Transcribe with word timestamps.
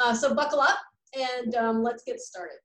Uh, 0.00 0.14
so 0.14 0.34
buckle 0.34 0.60
up 0.60 0.78
and 1.14 1.54
um, 1.56 1.82
let's 1.82 2.02
get 2.04 2.18
started. 2.18 2.56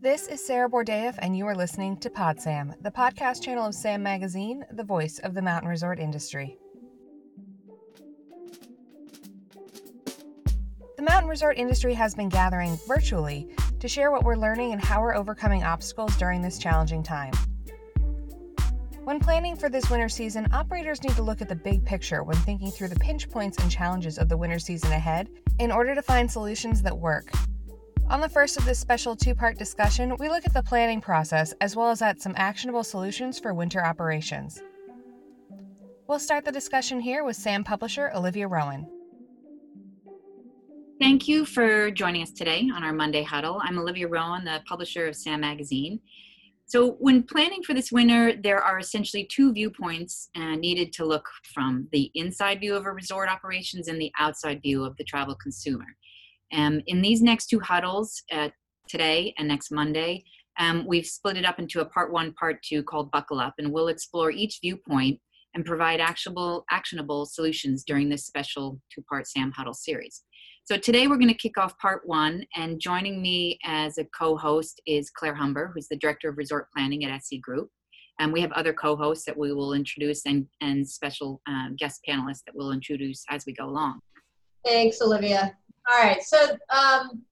This 0.00 0.26
is 0.26 0.44
Sarah 0.44 0.68
Bordeeff, 0.68 1.14
and 1.18 1.36
you 1.36 1.46
are 1.46 1.54
listening 1.54 1.96
to 1.98 2.10
PodSam, 2.10 2.74
the 2.82 2.90
podcast 2.90 3.42
channel 3.42 3.66
of 3.66 3.74
SAM 3.74 4.02
Magazine, 4.02 4.64
the 4.72 4.84
voice 4.84 5.20
of 5.20 5.32
the 5.32 5.42
mountain 5.42 5.68
resort 5.68 5.98
industry. 6.00 6.58
The 10.96 11.02
mountain 11.02 11.28
resort 11.28 11.56
industry 11.56 11.94
has 11.94 12.14
been 12.14 12.28
gathering 12.28 12.78
virtually 12.86 13.48
to 13.78 13.88
share 13.88 14.10
what 14.10 14.24
we're 14.24 14.36
learning 14.36 14.72
and 14.72 14.80
how 14.80 15.00
we're 15.00 15.14
overcoming 15.14 15.62
obstacles 15.62 16.16
during 16.16 16.42
this 16.42 16.58
challenging 16.58 17.02
time. 17.02 17.32
When 19.06 19.20
planning 19.20 19.54
for 19.54 19.68
this 19.68 19.88
winter 19.88 20.08
season, 20.08 20.52
operators 20.52 21.00
need 21.04 21.14
to 21.14 21.22
look 21.22 21.40
at 21.40 21.48
the 21.48 21.54
big 21.54 21.84
picture 21.84 22.24
when 22.24 22.36
thinking 22.38 22.72
through 22.72 22.88
the 22.88 22.98
pinch 22.98 23.30
points 23.30 23.56
and 23.58 23.70
challenges 23.70 24.18
of 24.18 24.28
the 24.28 24.36
winter 24.36 24.58
season 24.58 24.90
ahead 24.90 25.28
in 25.60 25.70
order 25.70 25.94
to 25.94 26.02
find 26.02 26.28
solutions 26.28 26.82
that 26.82 26.98
work. 26.98 27.30
On 28.10 28.20
the 28.20 28.28
first 28.28 28.56
of 28.56 28.64
this 28.64 28.80
special 28.80 29.14
two 29.14 29.32
part 29.32 29.58
discussion, 29.58 30.16
we 30.18 30.28
look 30.28 30.44
at 30.44 30.52
the 30.52 30.62
planning 30.64 31.00
process 31.00 31.54
as 31.60 31.76
well 31.76 31.88
as 31.90 32.02
at 32.02 32.20
some 32.20 32.34
actionable 32.36 32.82
solutions 32.82 33.38
for 33.38 33.54
winter 33.54 33.80
operations. 33.80 34.60
We'll 36.08 36.18
start 36.18 36.44
the 36.44 36.50
discussion 36.50 36.98
here 36.98 37.22
with 37.22 37.36
SAM 37.36 37.62
publisher 37.62 38.10
Olivia 38.12 38.48
Rowan. 38.48 38.88
Thank 40.98 41.28
you 41.28 41.44
for 41.44 41.92
joining 41.92 42.22
us 42.22 42.32
today 42.32 42.68
on 42.74 42.82
our 42.82 42.92
Monday 42.92 43.22
Huddle. 43.22 43.60
I'm 43.62 43.78
Olivia 43.78 44.08
Rowan, 44.08 44.44
the 44.44 44.64
publisher 44.66 45.06
of 45.06 45.14
SAM 45.14 45.42
Magazine. 45.42 46.00
So, 46.68 46.96
when 46.98 47.22
planning 47.22 47.62
for 47.62 47.74
this 47.74 47.92
winter, 47.92 48.34
there 48.42 48.60
are 48.60 48.80
essentially 48.80 49.24
two 49.30 49.52
viewpoints 49.52 50.30
uh, 50.34 50.56
needed 50.56 50.92
to 50.94 51.04
look 51.04 51.24
from 51.54 51.86
the 51.92 52.10
inside 52.16 52.58
view 52.58 52.74
of 52.74 52.86
a 52.86 52.92
resort 52.92 53.28
operations 53.28 53.86
and 53.86 54.00
the 54.00 54.10
outside 54.18 54.62
view 54.62 54.84
of 54.84 54.96
the 54.96 55.04
travel 55.04 55.36
consumer. 55.36 55.86
Um, 56.52 56.82
in 56.88 57.02
these 57.02 57.22
next 57.22 57.46
two 57.46 57.60
huddles, 57.60 58.20
uh, 58.32 58.48
today 58.88 59.32
and 59.38 59.46
next 59.46 59.70
Monday, 59.70 60.24
um, 60.58 60.84
we've 60.88 61.06
split 61.06 61.36
it 61.36 61.44
up 61.44 61.60
into 61.60 61.80
a 61.80 61.84
part 61.84 62.12
one, 62.12 62.32
part 62.32 62.60
two 62.62 62.82
called 62.82 63.12
Buckle 63.12 63.38
Up, 63.38 63.54
and 63.58 63.72
we'll 63.72 63.88
explore 63.88 64.32
each 64.32 64.58
viewpoint 64.60 65.20
and 65.54 65.64
provide 65.64 66.00
actionable, 66.00 66.64
actionable 66.70 67.26
solutions 67.26 67.84
during 67.84 68.08
this 68.08 68.26
special 68.26 68.80
two 68.92 69.02
part 69.08 69.28
SAM 69.28 69.52
Huddle 69.52 69.74
series. 69.74 70.22
So 70.68 70.76
today 70.76 71.06
we're 71.06 71.16
going 71.16 71.28
to 71.28 71.34
kick 71.34 71.58
off 71.58 71.78
part 71.78 72.02
one, 72.08 72.44
and 72.56 72.80
joining 72.80 73.22
me 73.22 73.56
as 73.62 73.98
a 73.98 74.04
co-host 74.06 74.82
is 74.84 75.10
Claire 75.10 75.36
Humber, 75.36 75.70
who's 75.72 75.86
the 75.86 75.94
director 75.94 76.28
of 76.28 76.38
resort 76.38 76.66
planning 76.74 77.04
at 77.04 77.12
SE 77.22 77.38
Group. 77.38 77.70
And 78.18 78.32
we 78.32 78.40
have 78.40 78.50
other 78.50 78.72
co-hosts 78.72 79.24
that 79.26 79.38
we 79.38 79.52
will 79.52 79.74
introduce 79.74 80.26
and, 80.26 80.44
and 80.60 80.84
special 80.88 81.40
um, 81.46 81.76
guest 81.78 82.00
panelists 82.08 82.42
that 82.46 82.56
we'll 82.56 82.72
introduce 82.72 83.24
as 83.30 83.46
we 83.46 83.52
go 83.52 83.66
along. 83.66 84.00
Thanks, 84.64 85.00
Olivia. 85.00 85.56
All 85.88 86.02
right, 86.02 86.20
so 86.20 86.56
um, 86.76 87.22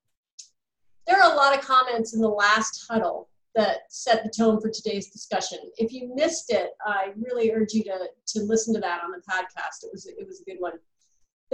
there 1.08 1.20
are 1.20 1.32
a 1.32 1.34
lot 1.34 1.58
of 1.58 1.64
comments 1.64 2.14
in 2.14 2.20
the 2.20 2.28
last 2.28 2.86
huddle 2.88 3.28
that 3.56 3.78
set 3.88 4.22
the 4.22 4.30
tone 4.30 4.60
for 4.60 4.70
today's 4.70 5.10
discussion. 5.10 5.58
If 5.76 5.92
you 5.92 6.14
missed 6.14 6.52
it, 6.52 6.70
I 6.86 7.08
really 7.16 7.50
urge 7.50 7.72
you 7.72 7.82
to, 7.82 7.98
to 8.28 8.44
listen 8.44 8.72
to 8.74 8.80
that 8.80 9.02
on 9.02 9.10
the 9.10 9.22
podcast. 9.28 9.82
It 9.82 9.90
was, 9.90 10.06
it 10.06 10.24
was 10.24 10.40
a 10.40 10.44
good 10.44 10.60
one 10.60 10.74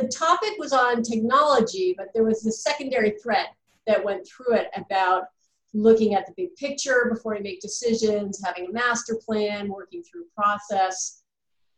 the 0.01 0.09
topic 0.09 0.55
was 0.59 0.73
on 0.73 1.03
technology, 1.03 1.95
but 1.97 2.09
there 2.15 2.25
was 2.25 2.47
a 2.47 2.53
secondary 2.53 3.13
thread 3.23 3.47
that 3.87 4.05
went 4.05 4.27
through 4.27 4.57
it 4.57 4.69
about 4.77 5.25
looking 5.73 6.15
at 6.15 6.27
the 6.27 6.33
big 6.37 6.55
picture 6.57 7.09
before 7.13 7.37
you 7.37 7.43
make 7.43 7.61
decisions, 7.61 8.43
having 8.45 8.67
a 8.67 8.73
master 8.73 9.19
plan, 9.25 9.69
working 9.69 10.03
through 10.03 10.25
process. 10.35 11.23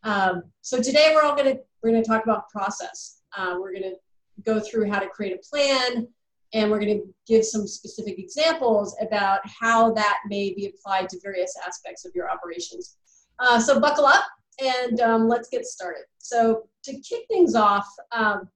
Um, 0.03 0.43
so 0.61 0.81
today 0.81 1.11
we're 1.13 1.21
all 1.21 1.35
going 1.35 1.55
to 1.55 1.61
we're 1.81 1.91
going 1.91 2.03
to 2.03 2.07
talk 2.07 2.23
about 2.23 2.49
process. 2.49 3.21
Uh, 3.37 3.57
we're 3.59 3.71
going 3.71 3.83
to 3.83 3.95
go 4.43 4.59
through 4.59 4.89
how 4.89 4.99
to 4.99 5.07
create 5.07 5.33
a 5.33 5.49
plan, 5.49 6.07
and 6.53 6.71
we're 6.71 6.79
going 6.79 6.97
to 6.97 7.13
give 7.27 7.45
some 7.45 7.67
specific 7.67 8.17
examples 8.17 8.95
about 9.01 9.41
how 9.45 9.91
that 9.93 10.19
may 10.27 10.53
be 10.53 10.67
applied 10.67 11.09
to 11.09 11.19
various 11.21 11.53
aspects 11.67 12.05
of 12.05 12.13
your 12.15 12.29
operations. 12.31 12.97
Uh, 13.39 13.59
so 13.59 13.79
buckle 13.79 14.05
up 14.05 14.23
and 14.59 14.99
um, 15.01 15.27
let's 15.27 15.49
get 15.49 15.65
started. 15.65 16.03
So 16.19 16.63
to 16.83 16.99
kick 16.99 17.25
things 17.27 17.55
off, 17.55 17.87
um, 18.11 18.49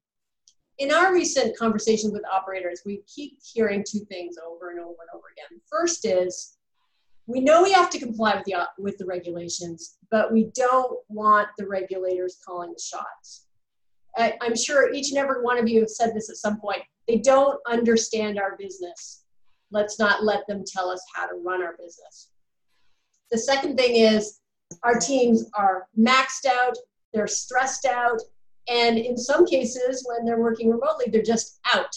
in 0.79 0.91
our 0.91 1.11
recent 1.11 1.57
conversations 1.57 2.13
with 2.13 2.23
operators, 2.31 2.83
we 2.85 3.01
keep 3.07 3.39
hearing 3.43 3.83
two 3.87 4.05
things 4.05 4.35
over 4.37 4.69
and 4.69 4.79
over 4.79 4.95
and 5.01 5.09
over 5.13 5.25
again. 5.31 5.59
First 5.69 6.05
is 6.05 6.57
we 7.25 7.41
know 7.41 7.63
we 7.63 7.71
have 7.71 7.89
to 7.89 7.99
comply 7.99 8.35
with 8.35 8.45
the 8.45 8.67
with 8.77 8.97
the 8.97 9.05
regulations, 9.05 9.97
but 10.11 10.31
we 10.31 10.51
don't 10.53 10.99
want 11.09 11.49
the 11.57 11.67
regulators 11.67 12.39
calling 12.45 12.71
the 12.71 12.81
shots. 12.81 13.47
I, 14.17 14.33
I'm 14.41 14.55
sure 14.55 14.93
each 14.93 15.09
and 15.09 15.17
every 15.17 15.43
one 15.43 15.57
of 15.57 15.67
you 15.67 15.81
have 15.81 15.89
said 15.89 16.13
this 16.13 16.29
at 16.29 16.37
some 16.37 16.59
point. 16.59 16.81
They 17.07 17.17
don't 17.17 17.59
understand 17.67 18.39
our 18.39 18.55
business. 18.57 19.23
Let's 19.71 19.99
not 19.99 20.23
let 20.23 20.47
them 20.47 20.63
tell 20.65 20.89
us 20.89 21.03
how 21.13 21.27
to 21.27 21.35
run 21.43 21.61
our 21.61 21.75
business. 21.77 22.29
The 23.31 23.37
second 23.37 23.77
thing 23.77 23.95
is 23.95 24.39
our 24.83 24.99
teams 24.99 25.49
are 25.53 25.87
maxed 25.97 26.45
out, 26.45 26.77
they're 27.13 27.27
stressed 27.27 27.85
out, 27.85 28.21
and 28.69 28.97
in 28.97 29.17
some 29.17 29.45
cases, 29.45 30.05
when 30.07 30.25
they're 30.25 30.41
working 30.41 30.69
remotely, 30.69 31.05
they're 31.09 31.21
just 31.21 31.59
out. 31.73 31.95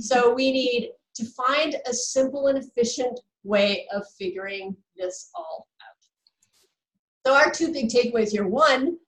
So 0.00 0.32
we 0.34 0.52
need 0.52 0.90
to 1.14 1.24
find 1.24 1.76
a 1.86 1.92
simple 1.92 2.48
and 2.48 2.58
efficient 2.58 3.18
way 3.44 3.86
of 3.92 4.04
figuring 4.18 4.76
this 4.96 5.30
all 5.34 5.68
out. 5.82 7.26
So 7.26 7.34
our 7.34 7.50
two 7.50 7.72
big 7.72 7.88
takeaways 7.88 8.30
here. 8.30 8.46
One 8.46 8.98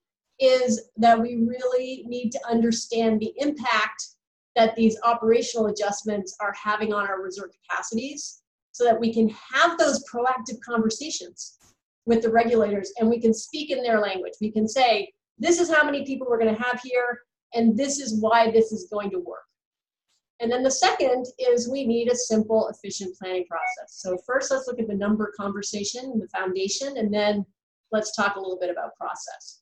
is 0.41 0.88
that 0.97 1.20
we 1.20 1.37
really 1.37 2.05
need 2.06 2.31
to 2.31 2.41
understand 2.49 3.20
the 3.20 3.34
impact 3.37 4.03
that 4.56 4.75
these 4.76 4.97
operational 5.05 5.66
adjustments 5.66 6.37
are 6.41 6.55
having 6.60 6.93
on 6.93 7.06
our 7.06 7.20
resort 7.22 7.53
capacities 7.53 8.43
so 8.72 8.84
that 8.84 8.99
we 8.99 9.12
can 9.12 9.28
have 9.28 9.76
those 9.78 10.05
proactive 10.10 10.59
conversations 10.65 11.57
with 12.08 12.22
the 12.22 12.30
regulators 12.30 12.91
and 12.98 13.08
we 13.08 13.20
can 13.20 13.34
speak 13.34 13.70
in 13.70 13.82
their 13.82 14.00
language. 14.00 14.32
We 14.41 14.50
can 14.50 14.66
say, 14.66 15.12
this 15.36 15.60
is 15.60 15.70
how 15.70 15.84
many 15.84 16.06
people 16.06 16.26
we're 16.28 16.38
going 16.38 16.54
to 16.54 16.62
have 16.62 16.80
here, 16.80 17.20
and 17.52 17.76
this 17.76 18.00
is 18.00 18.20
why 18.20 18.50
this 18.50 18.72
is 18.72 18.88
going 18.91 19.10
to 19.10 19.19
work. 19.19 19.44
And 20.41 20.50
then 20.50 20.62
the 20.62 20.70
second 20.70 21.26
is 21.38 21.69
we 21.69 21.86
need 21.86 22.10
a 22.10 22.16
simple, 22.16 22.69
efficient 22.69 23.14
planning 23.19 23.44
process. 23.46 23.98
So 24.00 24.16
first, 24.26 24.50
let's 24.50 24.66
look 24.66 24.80
at 24.80 24.88
the 24.88 24.94
number 24.94 25.32
conversation, 25.38 26.19
the 26.19 26.28
foundation, 26.28 26.96
and 26.96 27.12
then 27.12 27.44
let's 27.92 28.16
talk 28.16 28.36
a 28.36 28.40
little 28.40 28.58
bit 28.58 28.70
about 28.70 28.96
process. 28.96 29.60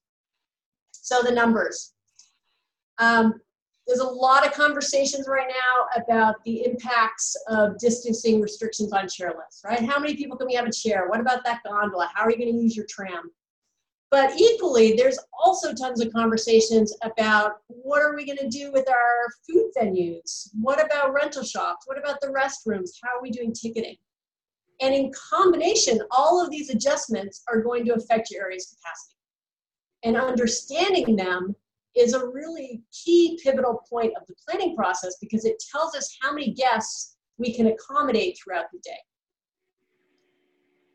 So 0.93 1.23
the 1.23 1.33
numbers. 1.33 1.95
Um, 2.99 3.34
there's 3.87 4.01
a 4.01 4.07
lot 4.07 4.45
of 4.45 4.53
conversations 4.53 5.29
right 5.29 5.49
now 5.49 6.03
about 6.03 6.43
the 6.45 6.65
impacts 6.65 7.37
of 7.49 7.79
distancing 7.79 8.41
restrictions 8.41 8.93
on 8.93 9.07
chairlifts, 9.07 9.65
right? 9.65 9.81
How 9.81 10.01
many 10.01 10.17
people 10.17 10.37
can 10.37 10.49
we 10.49 10.55
have 10.55 10.67
a 10.67 10.73
chair? 10.73 11.09
What 11.09 11.21
about 11.21 11.45
that 11.45 11.61
gondola? 11.65 12.11
How 12.13 12.25
are 12.25 12.31
you 12.31 12.37
going 12.37 12.53
to 12.53 12.63
use 12.63 12.77
your 12.77 12.87
tram? 12.89 13.31
But 14.11 14.39
equally, 14.39 14.95
there's 14.95 15.19
also 15.33 15.73
tons 15.73 16.01
of 16.01 16.13
conversations 16.13 16.97
about 17.03 17.59
what 17.69 18.03
are 18.03 18.15
we 18.15 18.25
going 18.25 18.39
to 18.39 18.49
do 18.49 18.73
with 18.73 18.89
our 18.89 19.27
food 19.47 19.71
venues? 19.79 20.49
What 20.61 20.85
about 20.85 21.13
rental 21.13 21.43
shops? 21.43 21.87
What 21.87 21.99
about 21.99 22.21
the 22.21 22.29
restrooms? 22.29 22.91
How 23.03 23.19
are 23.19 23.23
we 23.23 23.31
doing 23.31 23.53
ticketing? 23.53 23.97
And 24.81 24.95
in 24.95 25.13
combination, 25.13 26.01
all 26.11 26.43
of 26.43 26.51
these 26.51 26.71
adjustments 26.71 27.43
are 27.49 27.63
going 27.63 27.85
to 27.87 27.95
affect 27.95 28.31
your 28.31 28.45
area's 28.45 28.77
capacity. 28.77 29.17
And 30.05 30.17
understanding 30.17 31.17
them 31.17 31.57
is 31.97 32.12
a 32.12 32.27
really 32.27 32.83
key 32.93 33.39
pivotal 33.43 33.83
point 33.89 34.12
of 34.21 34.27
the 34.27 34.34
planning 34.47 34.77
process 34.77 35.17
because 35.21 35.45
it 35.45 35.62
tells 35.73 35.95
us 35.95 36.17
how 36.21 36.33
many 36.33 36.53
guests 36.53 37.17
we 37.39 37.55
can 37.55 37.69
accommodate 37.69 38.39
throughout 38.39 38.67
the 38.73 38.79
day. 38.81 38.99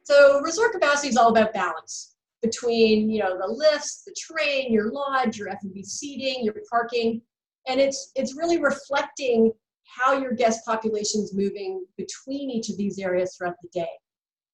So 0.04 0.42
resort 0.42 0.74
capacity 0.74 1.10
is 1.10 1.18
all 1.18 1.30
about 1.30 1.54
balance 1.54 2.16
between 2.42 3.10
you 3.10 3.20
know 3.20 3.38
the 3.38 3.48
lifts, 3.48 4.04
the 4.04 4.16
terrain, 4.28 4.74
your 4.74 4.92
lodge, 4.92 5.38
your 5.38 5.50
F&B 5.50 5.84
seating, 5.84 6.44
your 6.44 6.56
parking, 6.70 7.22
and 7.68 7.80
it's 7.80 8.12
it's 8.16 8.36
really 8.36 8.60
reflecting 8.60 9.52
how 9.86 10.14
your 10.14 10.34
guest 10.34 10.66
population 10.66 11.22
is 11.22 11.34
moving 11.34 11.86
between 11.98 12.50
each 12.50 12.70
of 12.70 12.78
these 12.78 12.98
areas 12.98 13.36
throughout 13.36 13.56
the 13.62 13.70
day. 13.72 13.90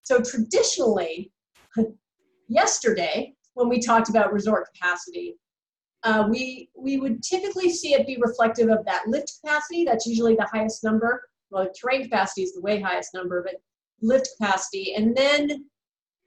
So 0.03 0.21
traditionally, 0.21 1.31
yesterday 2.47 3.33
when 3.53 3.69
we 3.69 3.79
talked 3.79 4.09
about 4.09 4.33
resort 4.33 4.67
capacity, 4.73 5.35
uh, 6.07 6.25
we, 6.29 6.69
we 6.73 6.97
would 6.97 7.21
typically 7.21 7.69
see 7.69 7.93
it 7.93 8.07
be 8.07 8.17
reflective 8.17 8.69
of 8.69 8.85
that 8.85 9.07
lift 9.07 9.33
capacity. 9.41 9.83
That's 9.83 10.05
usually 10.05 10.35
the 10.35 10.47
highest 10.49 10.81
number. 10.81 11.27
Well, 11.49 11.67
terrain 11.77 12.03
capacity 12.03 12.43
is 12.43 12.53
the 12.53 12.61
way 12.61 12.79
highest 12.79 13.13
number, 13.13 13.43
but 13.43 13.55
lift 14.01 14.29
capacity. 14.37 14.93
And 14.95 15.15
then 15.15 15.65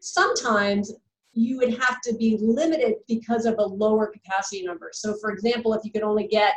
sometimes 0.00 0.92
you 1.32 1.56
would 1.56 1.78
have 1.78 2.02
to 2.02 2.14
be 2.14 2.36
limited 2.42 2.96
because 3.08 3.46
of 3.46 3.54
a 3.58 3.64
lower 3.64 4.08
capacity 4.08 4.62
number. 4.62 4.90
So, 4.92 5.16
for 5.18 5.30
example, 5.30 5.72
if 5.72 5.82
you 5.82 5.92
could 5.92 6.02
only 6.02 6.26
get 6.26 6.54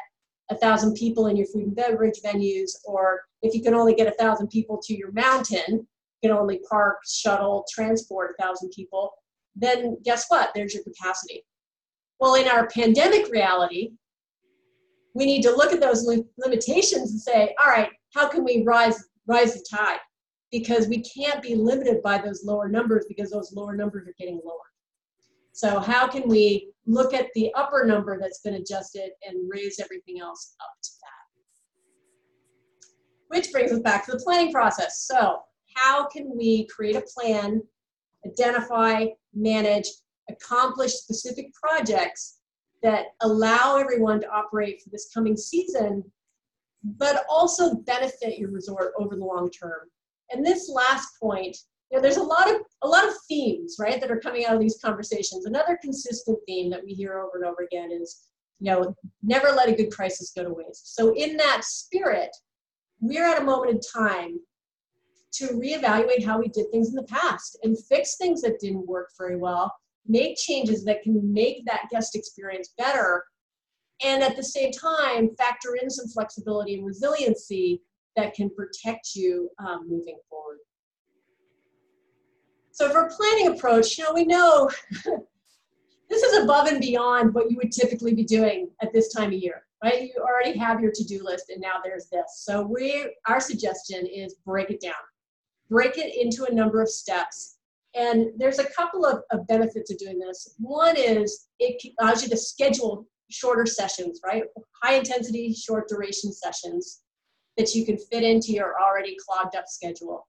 a 0.50 0.56
thousand 0.58 0.96
people 0.96 1.28
in 1.28 1.38
your 1.38 1.48
food 1.48 1.64
and 1.64 1.75
beverage 1.75 2.20
venues, 2.25 2.72
or 2.84 3.22
if 3.42 3.56
you 3.56 3.62
can 3.62 3.74
only 3.74 3.96
get 3.96 4.08
a 4.08 4.18
thousand 4.20 4.48
people 4.50 4.81
to 4.84 4.98
your 4.98 5.14
mountain, 5.14 5.64
you 5.70 6.30
can 6.30 6.31
only 6.31 6.60
park, 6.70 6.98
shuttle, 7.08 7.66
transport 7.72 8.36
a 8.38 8.44
thousand 8.44 8.70
people, 8.75 9.14
then 9.56 9.98
guess 10.04 10.25
what? 10.28 10.52
There's 10.54 10.74
your 10.74 10.84
capacity. 10.84 11.46
Well, 12.24 12.36
in 12.36 12.48
our 12.48 12.68
pandemic 12.68 13.30
reality, 13.30 13.92
we 15.14 15.25
need 15.25 15.42
to 15.42 15.52
look 15.52 15.74
at 15.74 15.81
those 15.81 16.08
limitations 16.38 17.12
and 17.12 17.20
say, 17.20 17.54
all 17.60 17.68
right, 17.68 17.90
how 18.14 18.30
can 18.30 18.46
we 18.46 18.64
rise 18.66 19.10
rise 19.28 19.56
the 19.56 19.66
tide? 19.70 20.00
Because 20.50 20.88
we 20.88 21.04
can't 21.04 21.42
be 21.42 21.56
limited 21.56 22.02
by 22.02 22.20
those 22.20 22.46
lower 22.46 22.70
numbers 22.70 23.04
because 23.10 23.30
those 23.30 23.52
lower 23.52 23.75
numbers 23.75 24.08
are 24.08 24.16
getting 24.18 24.40
lower. 24.46 24.56
So 25.52 25.81
how 25.81 26.08
can 26.08 26.30
we 26.30 26.72
look 26.86 27.14
at 27.14 27.28
the 27.36 27.54
upper 27.56 27.84
number 27.86 28.18
that's 28.18 28.40
been 28.40 28.54
adjusted 28.54 29.10
and 29.28 29.52
raise 29.54 29.81
everything 29.81 30.22
else 30.22 30.56
up 30.62 30.81
to 30.81 30.90
that? 31.02 31.25
Which 33.36 33.52
brings 33.52 33.74
us 33.74 33.80
back 33.80 34.06
to 34.06 34.14
the 34.14 34.24
planning 34.24 34.54
process. 34.54 35.06
So 35.06 35.40
how 35.75 36.08
can 36.08 36.31
we 36.34 36.68
create 36.68 36.96
a 36.96 37.02
plan, 37.02 37.62
identify, 38.25 39.08
manage, 39.34 39.90
accomplish 40.30 40.94
specific 40.94 41.54
projects 41.54 42.40
that 42.81 43.08
allow 43.22 43.78
everyone 43.78 44.20
to 44.22 44.30
operate 44.30 44.81
for 44.81 44.90
this 44.90 45.10
coming 45.14 45.38
season, 45.38 46.04
but 46.84 47.25
also 47.30 47.75
benefit 47.75 48.38
your 48.38 48.52
resort 48.52 48.92
over 49.00 49.16
the 49.16 49.24
long 49.24 49.50
term. 49.50 49.90
And 50.31 50.46
this 50.46 50.70
last 50.70 51.20
point, 51.22 51.56
you 51.90 51.98
know, 51.98 52.02
there's 52.02 52.18
a 52.18 52.24
lot 52.24 52.50
of 52.50 52.62
a 52.81 52.88
lot 52.88 53.08
of 53.08 53.14
themes, 53.28 53.78
right, 53.80 54.02
that 54.02 54.12
are 54.12 54.20
coming 54.20 54.46
out 54.46 54.56
of 54.56 54.60
these 54.60 54.80
conversations. 54.84 55.46
Another 55.46 55.78
consistent 55.81 56.38
theme 56.46 56.70
that 56.72 56.84
we 56.84 56.94
hear 56.94 57.20
over 57.20 57.38
and 57.38 57.46
over 57.46 57.64
again 57.64 57.92
is, 57.92 58.28
you 58.60 58.72
know, 58.72 58.96
never 59.22 59.50
let 59.50 59.70
a 59.70 59.75
good 59.75 59.92
crisis 59.92 60.34
go 60.36 60.44
to 60.44 60.54
waste. 60.54 60.96
So 60.96 61.14
in 61.16 61.38
that 61.38 61.64
spirit, 61.64 62.36
we're 63.00 63.25
at 63.25 63.42
a 63.42 63.46
moment 63.46 63.72
in 63.72 63.80
time 63.80 64.40
to 65.34 65.48
reevaluate 65.50 66.24
how 66.24 66.40
we 66.40 66.48
did 66.48 66.70
things 66.72 66.90
in 66.90 66.96
the 66.96 67.04
past 67.04 67.58
and 67.64 67.78
fix 67.86 68.18
things 68.18 68.42
that 68.42 68.60
didn't 68.60 68.88
work 68.88 69.10
very 69.18 69.36
well 69.36 69.74
make 70.07 70.38
changes 70.38 70.83
that 70.85 71.01
can 71.01 71.33
make 71.33 71.65
that 71.65 71.88
guest 71.91 72.15
experience 72.15 72.73
better 72.77 73.23
and 74.03 74.23
at 74.23 74.35
the 74.35 74.44
same 74.44 74.71
time 74.71 75.29
factor 75.38 75.77
in 75.81 75.89
some 75.89 76.07
flexibility 76.07 76.75
and 76.75 76.85
resiliency 76.85 77.81
that 78.15 78.33
can 78.33 78.50
protect 78.50 79.15
you 79.15 79.50
um, 79.59 79.88
moving 79.89 80.17
forward. 80.29 80.57
So 82.71 82.89
for 82.89 83.05
a 83.05 83.09
planning 83.09 83.47
approach 83.47 83.97
you 83.97 84.03
know 84.03 84.13
we 84.13 84.25
know 84.25 84.69
this 86.09 86.23
is 86.23 86.44
above 86.44 86.67
and 86.67 86.81
beyond 86.81 87.33
what 87.33 87.50
you 87.50 87.57
would 87.57 87.71
typically 87.71 88.13
be 88.13 88.23
doing 88.23 88.69
at 88.81 88.91
this 88.94 89.13
time 89.13 89.27
of 89.27 89.33
year 89.33 89.63
right? 89.83 90.03
You 90.03 90.21
already 90.21 90.57
have 90.57 90.79
your 90.79 90.91
to-do 90.91 91.23
list 91.23 91.50
and 91.50 91.61
now 91.61 91.73
there's 91.83 92.07
this. 92.07 92.44
So 92.45 92.61
we 92.61 93.13
our 93.27 93.39
suggestion 93.39 94.05
is 94.07 94.35
break 94.45 94.69
it 94.69 94.79
down. 94.79 94.94
Break 95.69 95.97
it 95.97 96.15
into 96.15 96.45
a 96.45 96.53
number 96.53 96.81
of 96.81 96.89
steps 96.89 97.57
and 97.95 98.31
there's 98.38 98.60
a 98.60 98.69
couple 98.72 99.06
of, 99.06 99.22
of 99.31 99.48
benefits 99.48 99.92
of 99.92 99.98
doing 99.98 100.19
this. 100.19 100.56
One 100.57 100.98
is 100.98 101.48
it 101.60 101.81
allows 102.00 102.24
you 102.24 102.30
to 102.30 102.38
schedule 102.38 103.07
shorter 103.30 103.66
sessions, 103.66 104.19
right? 104.25 104.44
High 104.81 104.95
intensity, 104.95 105.54
short 105.54 105.88
duration 105.88 106.31
sessions 106.31 107.01
that 107.57 107.74
you 107.75 107.86
can 107.86 107.98
fit 107.98 108.24
into 108.24 108.51
your 108.51 108.75
already 108.81 109.16
clogged 109.25 109.56
up 109.56 109.66
schedule. 109.68 110.28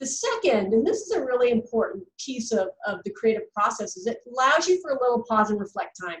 The 0.00 0.06
second, 0.06 0.72
and 0.72 0.86
this 0.86 1.02
is 1.02 1.12
a 1.12 1.24
really 1.24 1.50
important 1.50 2.04
piece 2.18 2.50
of, 2.50 2.68
of 2.86 3.00
the 3.04 3.12
creative 3.12 3.52
process, 3.54 3.96
is 3.96 4.06
it 4.06 4.18
allows 4.34 4.66
you 4.66 4.80
for 4.80 4.92
a 4.92 5.00
little 5.00 5.24
pause 5.28 5.50
and 5.50 5.60
reflect 5.60 5.96
time. 6.02 6.18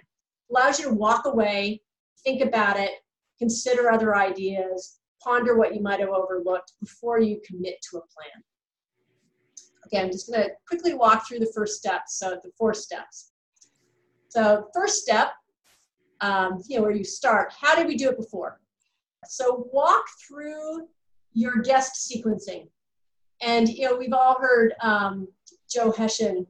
Allows 0.50 0.78
you 0.78 0.88
to 0.88 0.94
walk 0.94 1.24
away, 1.24 1.80
think 2.22 2.42
about 2.42 2.78
it, 2.78 2.92
consider 3.38 3.90
other 3.90 4.14
ideas, 4.14 4.98
ponder 5.22 5.56
what 5.56 5.74
you 5.74 5.80
might 5.80 6.00
have 6.00 6.10
overlooked 6.10 6.72
before 6.80 7.18
you 7.18 7.40
commit 7.44 7.76
to 7.90 7.96
a 7.96 8.00
plan. 8.00 8.44
I'm 10.00 10.10
just 10.10 10.30
going 10.30 10.44
to 10.44 10.50
quickly 10.66 10.94
walk 10.94 11.26
through 11.26 11.40
the 11.40 11.52
first 11.54 11.78
steps, 11.78 12.18
so 12.18 12.38
the 12.42 12.50
four 12.56 12.74
steps. 12.74 13.32
So 14.28 14.68
first 14.74 15.02
step, 15.02 15.32
um, 16.20 16.62
you 16.66 16.76
know, 16.76 16.82
where 16.82 16.92
you 16.92 17.04
start, 17.04 17.52
how 17.58 17.74
did 17.74 17.86
we 17.86 17.96
do 17.96 18.08
it 18.08 18.16
before? 18.16 18.60
So 19.26 19.68
walk 19.72 20.04
through 20.26 20.88
your 21.32 21.60
guest 21.62 22.10
sequencing. 22.10 22.68
And, 23.40 23.68
you 23.68 23.88
know, 23.88 23.96
we've 23.96 24.12
all 24.12 24.38
heard 24.40 24.74
um, 24.80 25.28
Joe 25.68 25.90
Hession 25.92 26.46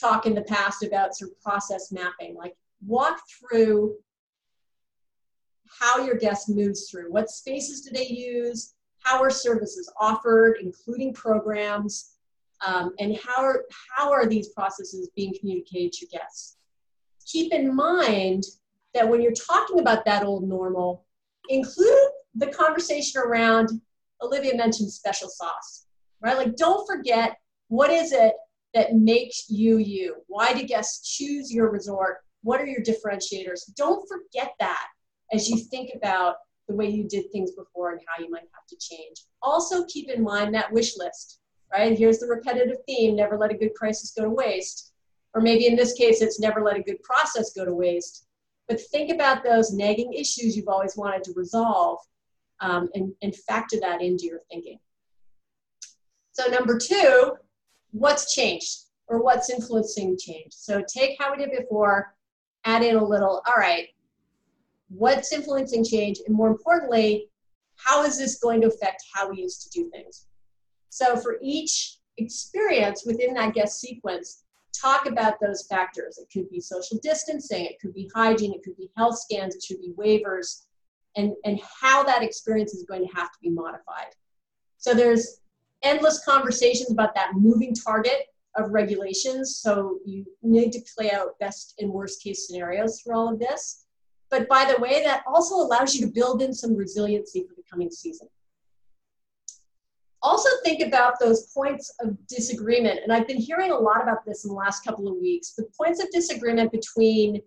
talk 0.00 0.26
in 0.26 0.34
the 0.34 0.42
past 0.42 0.82
about 0.82 1.16
sort 1.16 1.32
of 1.32 1.40
process 1.40 1.90
mapping, 1.90 2.34
like 2.34 2.56
walk 2.86 3.18
through 3.28 3.96
how 5.80 6.04
your 6.04 6.16
guest 6.16 6.48
moves 6.48 6.88
through. 6.88 7.10
What 7.12 7.30
spaces 7.30 7.80
do 7.82 7.90
they 7.92 8.06
use? 8.06 8.74
How 9.00 9.22
are 9.22 9.30
services 9.30 9.92
offered, 10.00 10.58
including 10.60 11.12
programs? 11.12 12.15
Um, 12.66 12.92
and 12.98 13.16
how 13.16 13.42
are, 13.42 13.64
how 13.96 14.10
are 14.10 14.26
these 14.26 14.48
processes 14.48 15.08
being 15.14 15.32
communicated 15.38 15.92
to 15.92 16.06
guests. 16.06 16.56
Keep 17.24 17.52
in 17.52 17.74
mind 17.74 18.42
that 18.92 19.08
when 19.08 19.22
you're 19.22 19.32
talking 19.32 19.80
about 19.80 20.04
that 20.04 20.24
old 20.24 20.48
normal, 20.48 21.04
include 21.48 22.10
the 22.34 22.48
conversation 22.48 23.20
around, 23.24 23.68
Olivia 24.20 24.56
mentioned 24.56 24.90
special 24.90 25.28
sauce, 25.28 25.86
right? 26.20 26.36
Like 26.36 26.56
don't 26.56 26.86
forget 26.86 27.36
what 27.68 27.90
is 27.90 28.12
it 28.12 28.34
that 28.74 28.94
makes 28.94 29.48
you 29.48 29.78
you? 29.78 30.16
Why 30.26 30.52
do 30.52 30.66
guests 30.66 31.16
choose 31.16 31.52
your 31.52 31.70
resort? 31.70 32.18
What 32.42 32.60
are 32.60 32.66
your 32.66 32.82
differentiators? 32.82 33.60
Don't 33.76 34.06
forget 34.08 34.52
that 34.60 34.86
as 35.32 35.48
you 35.48 35.58
think 35.58 35.90
about 35.94 36.36
the 36.68 36.74
way 36.74 36.88
you 36.88 37.06
did 37.08 37.30
things 37.30 37.52
before 37.52 37.92
and 37.92 38.00
how 38.06 38.22
you 38.22 38.30
might 38.30 38.40
have 38.40 38.66
to 38.68 38.76
change. 38.80 39.24
Also 39.40 39.84
keep 39.86 40.10
in 40.10 40.22
mind 40.22 40.54
that 40.54 40.72
wish 40.72 40.96
list 40.96 41.40
right? 41.72 41.96
Here's 41.96 42.18
the 42.18 42.26
repetitive 42.26 42.78
theme 42.86 43.16
never 43.16 43.36
let 43.36 43.52
a 43.52 43.56
good 43.56 43.74
crisis 43.74 44.12
go 44.16 44.24
to 44.24 44.30
waste. 44.30 44.92
Or 45.34 45.40
maybe 45.40 45.66
in 45.66 45.76
this 45.76 45.92
case, 45.92 46.22
it's 46.22 46.40
never 46.40 46.62
let 46.62 46.76
a 46.76 46.82
good 46.82 47.02
process 47.02 47.52
go 47.52 47.64
to 47.64 47.74
waste. 47.74 48.26
But 48.68 48.80
think 48.80 49.12
about 49.12 49.44
those 49.44 49.72
nagging 49.72 50.12
issues 50.12 50.56
you've 50.56 50.68
always 50.68 50.96
wanted 50.96 51.22
to 51.24 51.32
resolve 51.36 51.98
um, 52.60 52.88
and, 52.94 53.12
and 53.22 53.34
factor 53.34 53.78
that 53.80 54.00
into 54.00 54.24
your 54.24 54.40
thinking. 54.50 54.78
So, 56.32 56.46
number 56.48 56.78
two, 56.78 57.34
what's 57.92 58.34
changed 58.34 58.84
or 59.08 59.22
what's 59.22 59.50
influencing 59.50 60.18
change? 60.18 60.52
So, 60.52 60.82
take 60.86 61.16
how 61.20 61.32
we 61.32 61.38
did 61.38 61.50
before, 61.56 62.14
add 62.64 62.82
in 62.82 62.96
a 62.96 63.04
little, 63.04 63.42
all 63.46 63.56
right, 63.56 63.88
what's 64.88 65.32
influencing 65.32 65.84
change? 65.84 66.18
And 66.26 66.34
more 66.34 66.48
importantly, 66.48 67.30
how 67.76 68.04
is 68.04 68.18
this 68.18 68.38
going 68.38 68.60
to 68.62 68.68
affect 68.68 69.04
how 69.14 69.30
we 69.30 69.38
used 69.38 69.62
to 69.62 69.70
do 69.70 69.90
things? 69.90 70.25
So 70.96 71.14
for 71.14 71.36
each 71.42 71.98
experience 72.16 73.04
within 73.04 73.34
that 73.34 73.52
guest 73.52 73.80
sequence, 73.82 74.44
talk 74.72 75.04
about 75.04 75.34
those 75.42 75.66
factors. 75.66 76.16
It 76.16 76.28
could 76.32 76.48
be 76.48 76.58
social 76.58 76.98
distancing, 77.02 77.66
it 77.66 77.78
could 77.82 77.92
be 77.92 78.10
hygiene, 78.14 78.54
it 78.54 78.62
could 78.64 78.78
be 78.78 78.88
health 78.96 79.18
scans, 79.18 79.54
it 79.54 79.62
should 79.62 79.82
be 79.82 79.92
waivers, 79.98 80.62
and, 81.14 81.34
and 81.44 81.60
how 81.82 82.02
that 82.04 82.22
experience 82.22 82.72
is 82.72 82.84
going 82.84 83.06
to 83.06 83.14
have 83.14 83.30
to 83.30 83.38
be 83.42 83.50
modified. 83.50 84.14
So 84.78 84.94
there's 84.94 85.42
endless 85.82 86.24
conversations 86.24 86.90
about 86.90 87.14
that 87.14 87.32
moving 87.34 87.74
target 87.74 88.28
of 88.54 88.70
regulations. 88.70 89.58
So 89.58 89.98
you 90.06 90.24
need 90.42 90.72
to 90.72 90.80
play 90.96 91.12
out 91.12 91.38
best 91.38 91.74
and 91.78 91.92
worst 91.92 92.22
case 92.22 92.46
scenarios 92.46 93.02
for 93.02 93.12
all 93.12 93.30
of 93.30 93.38
this. 93.38 93.84
But 94.30 94.48
by 94.48 94.64
the 94.64 94.80
way, 94.80 95.04
that 95.04 95.24
also 95.26 95.56
allows 95.56 95.94
you 95.94 96.06
to 96.06 96.10
build 96.10 96.40
in 96.40 96.54
some 96.54 96.74
resiliency 96.74 97.42
for 97.46 97.54
the 97.54 97.64
coming 97.70 97.90
season 97.90 98.28
also 100.26 100.48
think 100.64 100.82
about 100.82 101.14
those 101.20 101.52
points 101.54 101.94
of 102.00 102.16
disagreement. 102.26 103.00
And 103.02 103.12
I've 103.12 103.28
been 103.28 103.40
hearing 103.40 103.70
a 103.70 103.78
lot 103.78 104.02
about 104.02 104.24
this 104.26 104.44
in 104.44 104.48
the 104.48 104.56
last 104.56 104.84
couple 104.84 105.06
of 105.06 105.16
weeks. 105.18 105.52
The 105.52 105.68
points 105.78 106.02
of 106.02 106.10
disagreement 106.10 106.72
between 106.72 107.40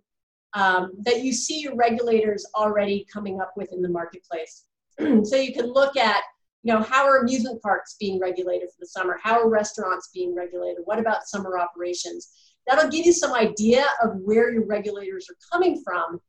um, 0.54 0.94
that 1.04 1.22
you 1.22 1.34
see 1.34 1.60
your 1.60 1.76
regulators 1.76 2.46
already 2.56 3.06
coming 3.12 3.42
up 3.42 3.52
with 3.58 3.74
in 3.74 3.82
the 3.82 3.90
marketplace. 3.90 4.66
so 5.24 5.36
you 5.36 5.54
can 5.54 5.66
look 5.74 5.98
at, 5.98 6.24
you 6.64 6.74
know, 6.74 6.82
how 6.82 7.06
are 7.06 7.18
amusement 7.18 7.62
parks 7.62 7.98
being 8.00 8.18
regulated 8.18 8.70
for 8.70 8.78
the 8.80 8.88
summer? 8.88 9.20
How 9.22 9.40
are 9.40 9.50
restaurants 9.50 10.10
being 10.14 10.34
regulated? 10.34 10.84
What 10.86 11.00
about 11.00 11.28
summer 11.28 11.60
operations? 11.60 12.32
That'll 12.66 12.90
give 12.90 13.06
you 13.06 13.14
some 13.14 13.34
idea 13.34 13.86
of 14.02 14.16
where 14.24 14.52
your 14.52 14.66
regulators 14.66 15.28
are 15.30 15.38
coming 15.52 15.82
from. 15.84 16.22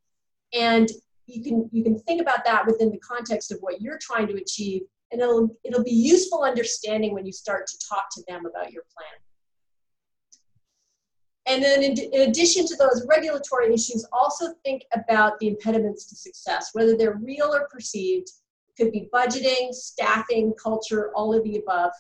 And 0.52 0.90
you 1.26 1.45
can 1.45 1.71
you 1.71 1.85
can 1.85 1.97
think 2.00 2.21
about 2.21 2.45
that 2.45 2.66
within 2.66 2.90
the 2.90 2.99
context 2.99 3.52
of 3.52 3.59
what 3.61 3.80
you're 3.80 3.99
trying 3.99 4.26
to 4.26 4.35
achieve 4.35 4.83
and 5.12 5.21
it'll, 5.21 5.57
it'll 5.64 5.85
be 5.85 5.90
useful 5.90 6.43
understanding 6.43 7.14
when 7.14 7.26
you 7.26 7.33
start 7.33 7.67
to 7.67 7.79
talk 7.88 8.05
to 8.12 8.23
them 8.29 8.47
about 8.47 8.73
your 8.73 8.85
plan. 8.97 9.21
And 11.47 11.62
then 11.62 11.83
in, 11.83 11.99
in, 11.99 12.29
addition 12.29 12.67
to 12.67 12.76
those 12.76 13.05
regulatory 13.09 13.75
issues, 13.75 14.07
also 14.12 14.55
think 14.64 14.85
about 14.95 15.38
the 15.38 15.49
impediments 15.49 16.07
to 16.07 16.14
success, 16.14 16.71
whether 16.75 16.97
they're 16.97 17.19
real 17.23 17.52
or 17.52 17.67
perceived. 17.73 18.31
It 18.69 18.81
could 18.81 18.93
be 18.93 19.09
budgeting, 19.12 19.73
staffing, 19.73 20.52
culture, 20.62 21.11
all 21.14 21.35
of 21.35 21.43
the 21.43 21.57
above. 21.57 21.90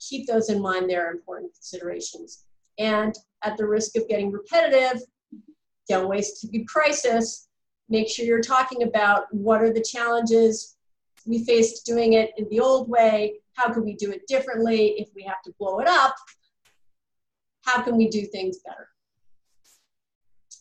Keep 0.00 0.26
those 0.26 0.48
in 0.48 0.62
mind, 0.62 0.88
they're 0.88 1.10
important 1.10 1.52
considerations. 1.52 2.44
And 2.78 3.14
at 3.44 3.56
the 3.58 3.66
risk 3.66 3.96
of 3.96 4.08
getting 4.08 4.30
repetitive, 4.30 5.02
don't 5.88 6.08
waste 6.08 6.44
a 6.44 6.64
crisis. 6.64 7.48
Make 7.88 8.08
sure 8.08 8.24
you're 8.24 8.40
talking 8.40 8.84
about 8.84 9.24
what 9.32 9.60
are 9.60 9.72
the 9.72 9.82
challenges, 9.82 10.71
we 11.26 11.44
faced 11.44 11.86
doing 11.86 12.14
it 12.14 12.30
in 12.36 12.48
the 12.48 12.60
old 12.60 12.88
way. 12.88 13.40
How 13.54 13.72
can 13.72 13.84
we 13.84 13.94
do 13.94 14.10
it 14.10 14.26
differently? 14.26 14.94
If 14.98 15.08
we 15.14 15.22
have 15.22 15.42
to 15.44 15.52
blow 15.58 15.80
it 15.80 15.88
up, 15.88 16.14
how 17.64 17.82
can 17.82 17.96
we 17.96 18.08
do 18.08 18.24
things 18.26 18.58
better? 18.66 18.88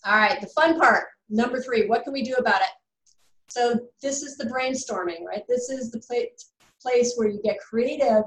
All 0.05 0.17
right, 0.17 0.39
the 0.41 0.47
fun 0.47 0.79
part, 0.79 1.05
number 1.29 1.61
three, 1.61 1.87
what 1.87 2.03
can 2.03 2.13
we 2.13 2.23
do 2.23 2.33
about 2.33 2.61
it? 2.61 2.69
So 3.49 3.87
this 4.01 4.23
is 4.23 4.37
the 4.37 4.45
brainstorming, 4.45 5.23
right? 5.25 5.43
This 5.47 5.69
is 5.69 5.91
the 5.91 5.99
place 6.81 7.13
where 7.15 7.27
you 7.27 7.41
get 7.43 7.59
creative 7.59 8.23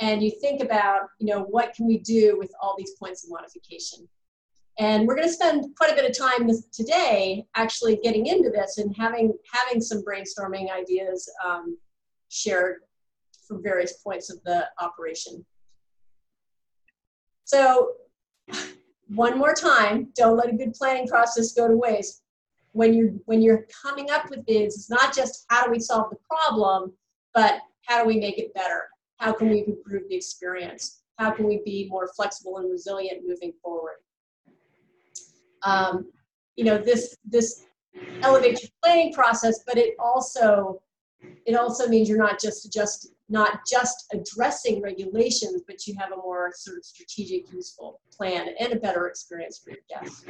and 0.00 0.22
you 0.22 0.30
think 0.40 0.62
about, 0.62 1.02
you 1.18 1.26
know, 1.26 1.42
what 1.42 1.74
can 1.74 1.86
we 1.86 1.98
do 1.98 2.36
with 2.38 2.52
all 2.62 2.74
these 2.78 2.92
points 2.98 3.24
of 3.24 3.30
modification. 3.30 4.08
And 4.78 5.06
we're 5.06 5.14
going 5.14 5.26
to 5.26 5.32
spend 5.32 5.74
quite 5.76 5.90
a 5.90 5.94
bit 5.94 6.08
of 6.08 6.16
time 6.16 6.50
today 6.70 7.46
actually 7.54 7.96
getting 8.02 8.26
into 8.26 8.50
this 8.50 8.76
and 8.76 8.94
having 8.96 9.32
having 9.50 9.80
some 9.80 10.04
brainstorming 10.04 10.70
ideas 10.70 11.30
um, 11.44 11.78
shared 12.28 12.80
from 13.48 13.62
various 13.62 13.94
points 13.94 14.30
of 14.30 14.42
the 14.44 14.68
operation. 14.80 15.44
So 17.44 17.92
one 19.08 19.38
more 19.38 19.54
time, 19.54 20.08
don't 20.14 20.36
let 20.36 20.52
a 20.52 20.56
good 20.56 20.74
planning 20.74 21.06
process 21.06 21.52
go 21.52 21.68
to 21.68 21.76
waste. 21.76 22.22
When 22.72 22.92
you're 22.92 23.12
when 23.24 23.40
you're 23.40 23.66
coming 23.82 24.10
up 24.10 24.28
with 24.28 24.44
bids, 24.44 24.74
it's 24.74 24.90
not 24.90 25.14
just 25.14 25.46
how 25.48 25.64
do 25.64 25.70
we 25.70 25.78
solve 25.78 26.10
the 26.10 26.18
problem, 26.28 26.92
but 27.32 27.60
how 27.86 28.02
do 28.02 28.06
we 28.08 28.18
make 28.18 28.38
it 28.38 28.52
better? 28.52 28.88
How 29.18 29.32
can 29.32 29.48
we 29.48 29.64
improve 29.66 30.02
the 30.10 30.16
experience? 30.16 31.02
How 31.18 31.30
can 31.30 31.46
we 31.46 31.62
be 31.64 31.88
more 31.88 32.10
flexible 32.14 32.58
and 32.58 32.70
resilient 32.70 33.22
moving 33.26 33.54
forward? 33.62 33.96
Um, 35.62 36.10
you 36.56 36.64
know, 36.64 36.78
this 36.78 37.16
this 37.24 37.64
elevates 38.22 38.62
your 38.62 38.70
planning 38.82 39.12
process, 39.12 39.60
but 39.66 39.76
it 39.76 39.94
also 39.98 40.82
it 41.44 41.54
also 41.54 41.88
means 41.88 42.08
you're 42.08 42.18
not 42.18 42.40
just 42.40 42.72
just 42.72 43.08
not 43.28 43.60
just 43.70 44.06
addressing 44.12 44.80
regulations, 44.80 45.62
but 45.66 45.86
you 45.86 45.94
have 45.98 46.12
a 46.12 46.16
more 46.16 46.52
sort 46.54 46.78
of 46.78 46.84
strategic, 46.84 47.52
useful 47.52 48.00
plan 48.12 48.48
and 48.60 48.72
a 48.72 48.76
better 48.76 49.08
experience 49.08 49.58
for 49.58 49.70
your 49.70 49.80
guests. 49.88 50.24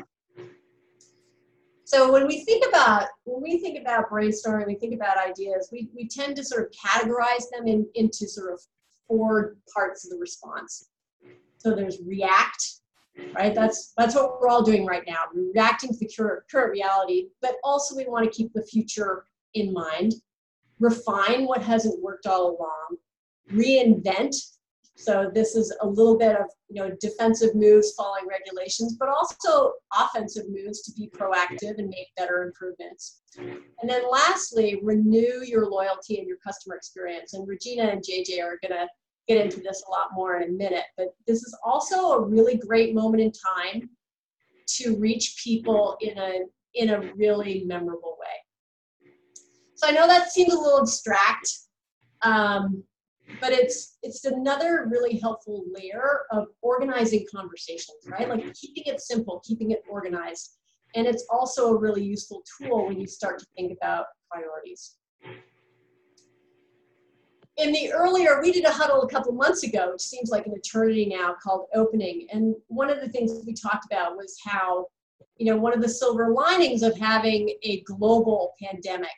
So 1.85 2.11
when 2.11 2.26
we 2.26 2.45
think 2.45 2.66
about 2.66 3.06
when 3.25 3.42
we 3.42 3.61
think 3.61 3.78
about 3.80 4.11
brainstorming, 4.11 4.66
we 4.66 4.75
think 4.75 4.95
about 4.95 5.18
ideas, 5.18 5.68
we, 5.71 5.88
we 5.95 6.09
tend 6.09 6.35
to 6.37 6.45
sort 6.45 6.64
of 6.64 6.73
categorize 6.73 7.45
them 7.52 7.68
in, 7.68 7.87
into 7.95 8.26
sort 8.28 8.52
of 8.52 8.61
four 9.06 9.56
parts 9.73 10.04
of 10.04 10.11
the 10.11 10.18
response. 10.18 10.88
So 11.59 11.76
there's 11.76 11.99
react, 12.04 12.80
right? 13.35 13.54
That's 13.54 13.92
that's 13.96 14.14
what 14.14 14.40
we're 14.40 14.49
all 14.49 14.62
doing 14.62 14.87
right 14.87 15.04
now. 15.06 15.18
We're 15.35 15.52
reacting 15.52 15.90
to 15.90 15.99
the 15.99 16.11
current, 16.14 16.44
current 16.50 16.73
reality, 16.73 17.28
but 17.40 17.56
also 17.64 17.96
we 17.96 18.06
want 18.06 18.25
to 18.25 18.30
keep 18.30 18.52
the 18.52 18.62
future 18.62 19.26
in 19.54 19.73
mind 19.73 20.14
refine 20.78 21.46
what 21.46 21.62
hasn't 21.62 22.02
worked 22.02 22.26
all 22.26 22.50
along, 22.50 22.96
reinvent. 23.52 24.35
So 24.99 25.30
this 25.35 25.54
is 25.54 25.76
a 25.82 25.87
little 25.87 26.16
bit 26.16 26.37
of 26.37 26.46
you 26.68 26.82
know 26.82 26.96
defensive 27.00 27.54
moves 27.54 27.92
following 27.92 28.26
regulations, 28.26 28.96
but 28.99 29.11
also 29.11 29.73
offensive 29.94 30.44
moves 30.49 30.82
to 30.82 30.92
be 30.92 31.08
proactive 31.08 31.78
and 31.78 31.88
make 31.88 32.14
better 32.16 32.44
improvements. 32.44 33.20
And 33.38 33.90
then 33.90 34.11
lastly, 34.11 34.80
renew 34.82 35.42
your 35.44 35.66
loyalty 35.66 36.18
and 36.18 36.26
your 36.26 36.38
customer 36.38 36.76
experience. 36.76 37.35
And 37.35 37.46
Regina 37.46 37.85
and 37.85 38.02
JJ 38.02 38.42
are 38.42 38.58
gonna 38.62 38.88
get 39.28 39.45
into 39.45 39.61
this 39.61 39.83
a 39.87 39.90
lot 39.90 40.09
more 40.14 40.37
in 40.37 40.49
a 40.49 40.52
minute, 40.52 40.85
but 40.97 41.14
this 41.26 41.42
is 41.42 41.56
also 41.64 42.12
a 42.12 42.25
really 42.25 42.56
great 42.56 42.95
moment 42.95 43.23
in 43.23 43.33
time 43.33 43.90
to 44.66 44.97
reach 44.97 45.40
people 45.42 45.97
in 46.00 46.16
a 46.18 46.40
in 46.75 46.90
a 46.90 47.12
really 47.14 47.64
memorable 47.64 48.16
way. 48.21 49.11
So 49.75 49.87
I 49.88 49.92
know 49.92 50.06
that 50.06 50.30
seems 50.30 50.52
a 50.52 50.59
little 50.59 50.80
abstract, 50.80 51.49
um, 52.23 52.83
but 53.40 53.52
it's 53.52 53.99
it's 54.02 54.25
another 54.25 54.87
really 54.90 55.18
helpful 55.18 55.64
layer 55.71 56.23
of 56.30 56.47
organizing 56.62 57.26
conversations, 57.35 57.99
right? 58.06 58.28
Like 58.28 58.54
keeping 58.54 58.85
it 58.87 59.00
simple, 59.00 59.42
keeping 59.45 59.71
it 59.73 59.83
organized. 59.88 60.56
And 60.95 61.06
it's 61.06 61.26
also 61.30 61.75
a 61.75 61.78
really 61.78 62.02
useful 62.02 62.42
tool 62.59 62.87
when 62.87 62.99
you 63.00 63.06
start 63.06 63.38
to 63.40 63.47
think 63.56 63.76
about 63.76 64.06
priorities. 64.30 64.97
In 67.56 67.72
the 67.72 67.90
earlier, 67.90 68.40
we 68.42 68.52
did 68.52 68.64
a 68.64 68.70
huddle 68.70 69.02
a 69.02 69.08
couple 69.08 69.32
months 69.32 69.62
ago, 69.62 69.92
which 69.92 70.02
seems 70.02 70.30
like 70.30 70.46
an 70.46 70.52
eternity 70.54 71.06
now, 71.06 71.34
called 71.42 71.66
Opening. 71.75 72.26
And 72.30 72.54
one 72.68 72.90
of 72.90 73.00
the 73.00 73.08
things 73.08 73.32
we 73.46 73.54
talked 73.54 73.86
about 73.86 74.16
was 74.16 74.38
how, 74.44 74.88
you 75.38 75.46
know, 75.46 75.56
one 75.56 75.72
of 75.72 75.80
the 75.80 75.88
silver 75.88 76.32
linings 76.32 76.82
of 76.82 76.98
having 76.98 77.56
a 77.62 77.80
global 77.82 78.52
pandemic 78.62 79.08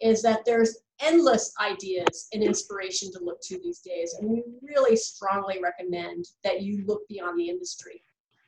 is 0.00 0.22
that 0.22 0.44
there's 0.44 0.78
endless 1.00 1.52
ideas 1.60 2.28
and 2.32 2.42
inspiration 2.42 3.12
to 3.12 3.22
look 3.22 3.40
to 3.42 3.58
these 3.62 3.78
days. 3.78 4.14
And 4.18 4.28
we 4.28 4.42
really 4.62 4.96
strongly 4.96 5.60
recommend 5.62 6.26
that 6.42 6.62
you 6.62 6.84
look 6.86 7.06
beyond 7.08 7.38
the 7.38 7.48
industry. 7.48 8.02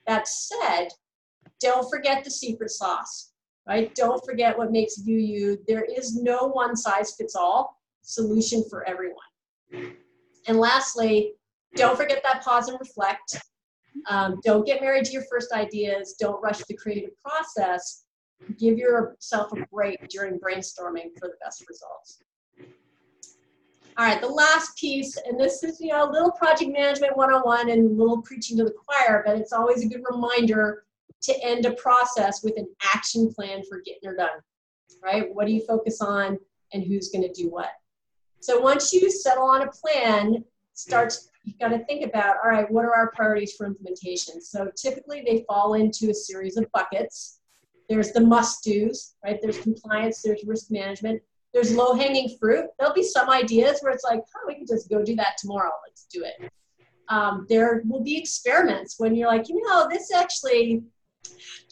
That 0.08 0.26
said, 0.26 0.88
don't 1.60 1.88
forget 1.88 2.24
the 2.24 2.30
secret 2.30 2.70
sauce, 2.70 3.32
right? 3.66 3.94
Don't 3.94 4.24
forget 4.24 4.58
what 4.58 4.72
makes 4.72 4.98
you 5.04 5.18
you. 5.18 5.58
There 5.68 5.84
is 5.84 6.16
no 6.16 6.46
one 6.48 6.76
size 6.76 7.14
fits 7.14 7.36
all 7.36 7.80
solution 8.02 8.64
for 8.70 8.88
everyone. 8.88 9.25
And 9.72 10.58
lastly, 10.58 11.32
don't 11.74 11.96
forget 11.96 12.22
that 12.22 12.42
pause 12.42 12.68
and 12.68 12.78
reflect. 12.78 13.40
Um, 14.08 14.40
don't 14.44 14.66
get 14.66 14.80
married 14.80 15.04
to 15.06 15.12
your 15.12 15.24
first 15.30 15.52
ideas. 15.52 16.16
Don't 16.18 16.42
rush 16.42 16.58
the 16.64 16.74
creative 16.74 17.10
process 17.24 18.06
give 18.58 18.78
yourself 18.78 19.52
a 19.52 19.66
break 19.72 20.08
during 20.08 20.38
brainstorming 20.38 21.10
for 21.18 21.28
the 21.28 21.36
best 21.42 21.64
results. 21.68 22.18
All 23.98 24.04
right, 24.04 24.20
the 24.20 24.28
last 24.28 24.76
piece, 24.76 25.16
and 25.16 25.40
this 25.40 25.62
is 25.62 25.80
you 25.80 25.88
know 25.88 26.08
a 26.08 26.12
little 26.12 26.30
project 26.30 26.70
management 26.70 27.16
101 27.16 27.70
and 27.70 27.90
a 27.90 27.94
little 27.94 28.20
preaching 28.22 28.56
to 28.58 28.64
the 28.64 28.72
choir, 28.72 29.22
but 29.24 29.38
it's 29.38 29.52
always 29.52 29.84
a 29.84 29.88
good 29.88 30.02
reminder 30.10 30.84
to 31.22 31.44
end 31.44 31.64
a 31.64 31.72
process 31.72 32.42
with 32.42 32.58
an 32.58 32.68
action 32.94 33.32
plan 33.32 33.62
for 33.68 33.80
getting 33.80 34.06
her 34.08 34.14
done. 34.14 34.38
Right? 35.02 35.34
What 35.34 35.46
do 35.46 35.52
you 35.52 35.64
focus 35.66 36.00
on 36.02 36.38
and 36.72 36.84
who's 36.84 37.08
going 37.08 37.22
to 37.22 37.32
do 37.32 37.48
what? 37.48 37.70
So 38.46 38.60
once 38.60 38.92
you 38.92 39.10
settle 39.10 39.42
on 39.42 39.62
a 39.62 39.70
plan, 39.72 40.44
starts 40.72 41.30
you've 41.42 41.58
got 41.58 41.70
to 41.70 41.84
think 41.86 42.06
about 42.06 42.36
all 42.44 42.48
right, 42.48 42.70
what 42.70 42.84
are 42.84 42.94
our 42.94 43.10
priorities 43.10 43.54
for 43.56 43.66
implementation? 43.66 44.40
So 44.40 44.70
typically 44.76 45.24
they 45.26 45.44
fall 45.48 45.74
into 45.74 46.10
a 46.10 46.14
series 46.14 46.56
of 46.56 46.70
buckets. 46.70 47.40
There's 47.88 48.12
the 48.12 48.20
must 48.20 48.62
do's, 48.62 49.16
right? 49.24 49.40
There's 49.42 49.58
compliance, 49.58 50.22
there's 50.22 50.44
risk 50.46 50.70
management, 50.70 51.22
there's 51.52 51.74
low 51.74 51.94
hanging 51.94 52.36
fruit. 52.38 52.66
There'll 52.78 52.94
be 52.94 53.02
some 53.02 53.28
ideas 53.30 53.80
where 53.80 53.92
it's 53.92 54.04
like, 54.04 54.20
oh, 54.20 54.44
we 54.46 54.54
can 54.54 54.64
just 54.64 54.88
go 54.88 55.02
do 55.02 55.16
that 55.16 55.38
tomorrow. 55.38 55.72
Let's 55.84 56.04
do 56.04 56.22
it. 56.22 56.48
Um, 57.08 57.46
there 57.48 57.82
will 57.84 58.04
be 58.04 58.16
experiments 58.16 58.94
when 58.98 59.16
you're 59.16 59.26
like, 59.26 59.48
you 59.48 59.60
know, 59.66 59.88
this 59.90 60.12
actually, 60.14 60.84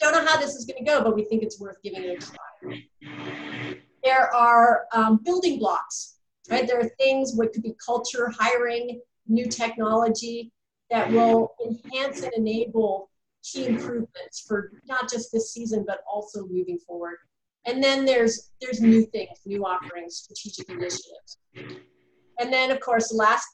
don't 0.01 0.11
know 0.11 0.29
how 0.29 0.37
this 0.41 0.55
is 0.55 0.65
going 0.65 0.83
to 0.83 0.91
go, 0.91 1.01
but 1.01 1.15
we 1.15 1.23
think 1.23 1.41
it's 1.41 1.57
worth 1.57 1.81
giving 1.81 2.03
it 2.03 2.21
a 2.21 2.27
try. 2.27 3.71
There 4.03 4.35
are 4.35 4.87
um, 4.93 5.21
building 5.23 5.57
blocks, 5.57 6.14
right? 6.49 6.67
There 6.67 6.79
are 6.79 6.89
things 6.99 7.33
what 7.35 7.53
could 7.53 7.63
be 7.63 7.75
culture, 7.83 8.31
hiring, 8.37 9.01
new 9.27 9.47
technology 9.47 10.51
that 10.89 11.11
will 11.11 11.55
enhance 11.65 12.21
and 12.21 12.33
enable 12.33 13.09
key 13.43 13.67
improvements 13.67 14.43
for 14.47 14.71
not 14.87 15.09
just 15.09 15.31
this 15.31 15.51
season 15.51 15.83
but 15.87 15.99
also 16.11 16.45
moving 16.47 16.79
forward. 16.79 17.17
And 17.65 17.83
then 17.83 18.05
there's 18.05 18.51
there's 18.61 18.81
new 18.81 19.05
things, 19.05 19.39
new 19.45 19.65
offerings, 19.65 20.17
strategic 20.17 20.69
initiatives. 20.69 21.37
And 22.39 22.53
then 22.53 22.71
of 22.71 22.79
course 22.79 23.09
the 23.09 23.15
last 23.15 23.47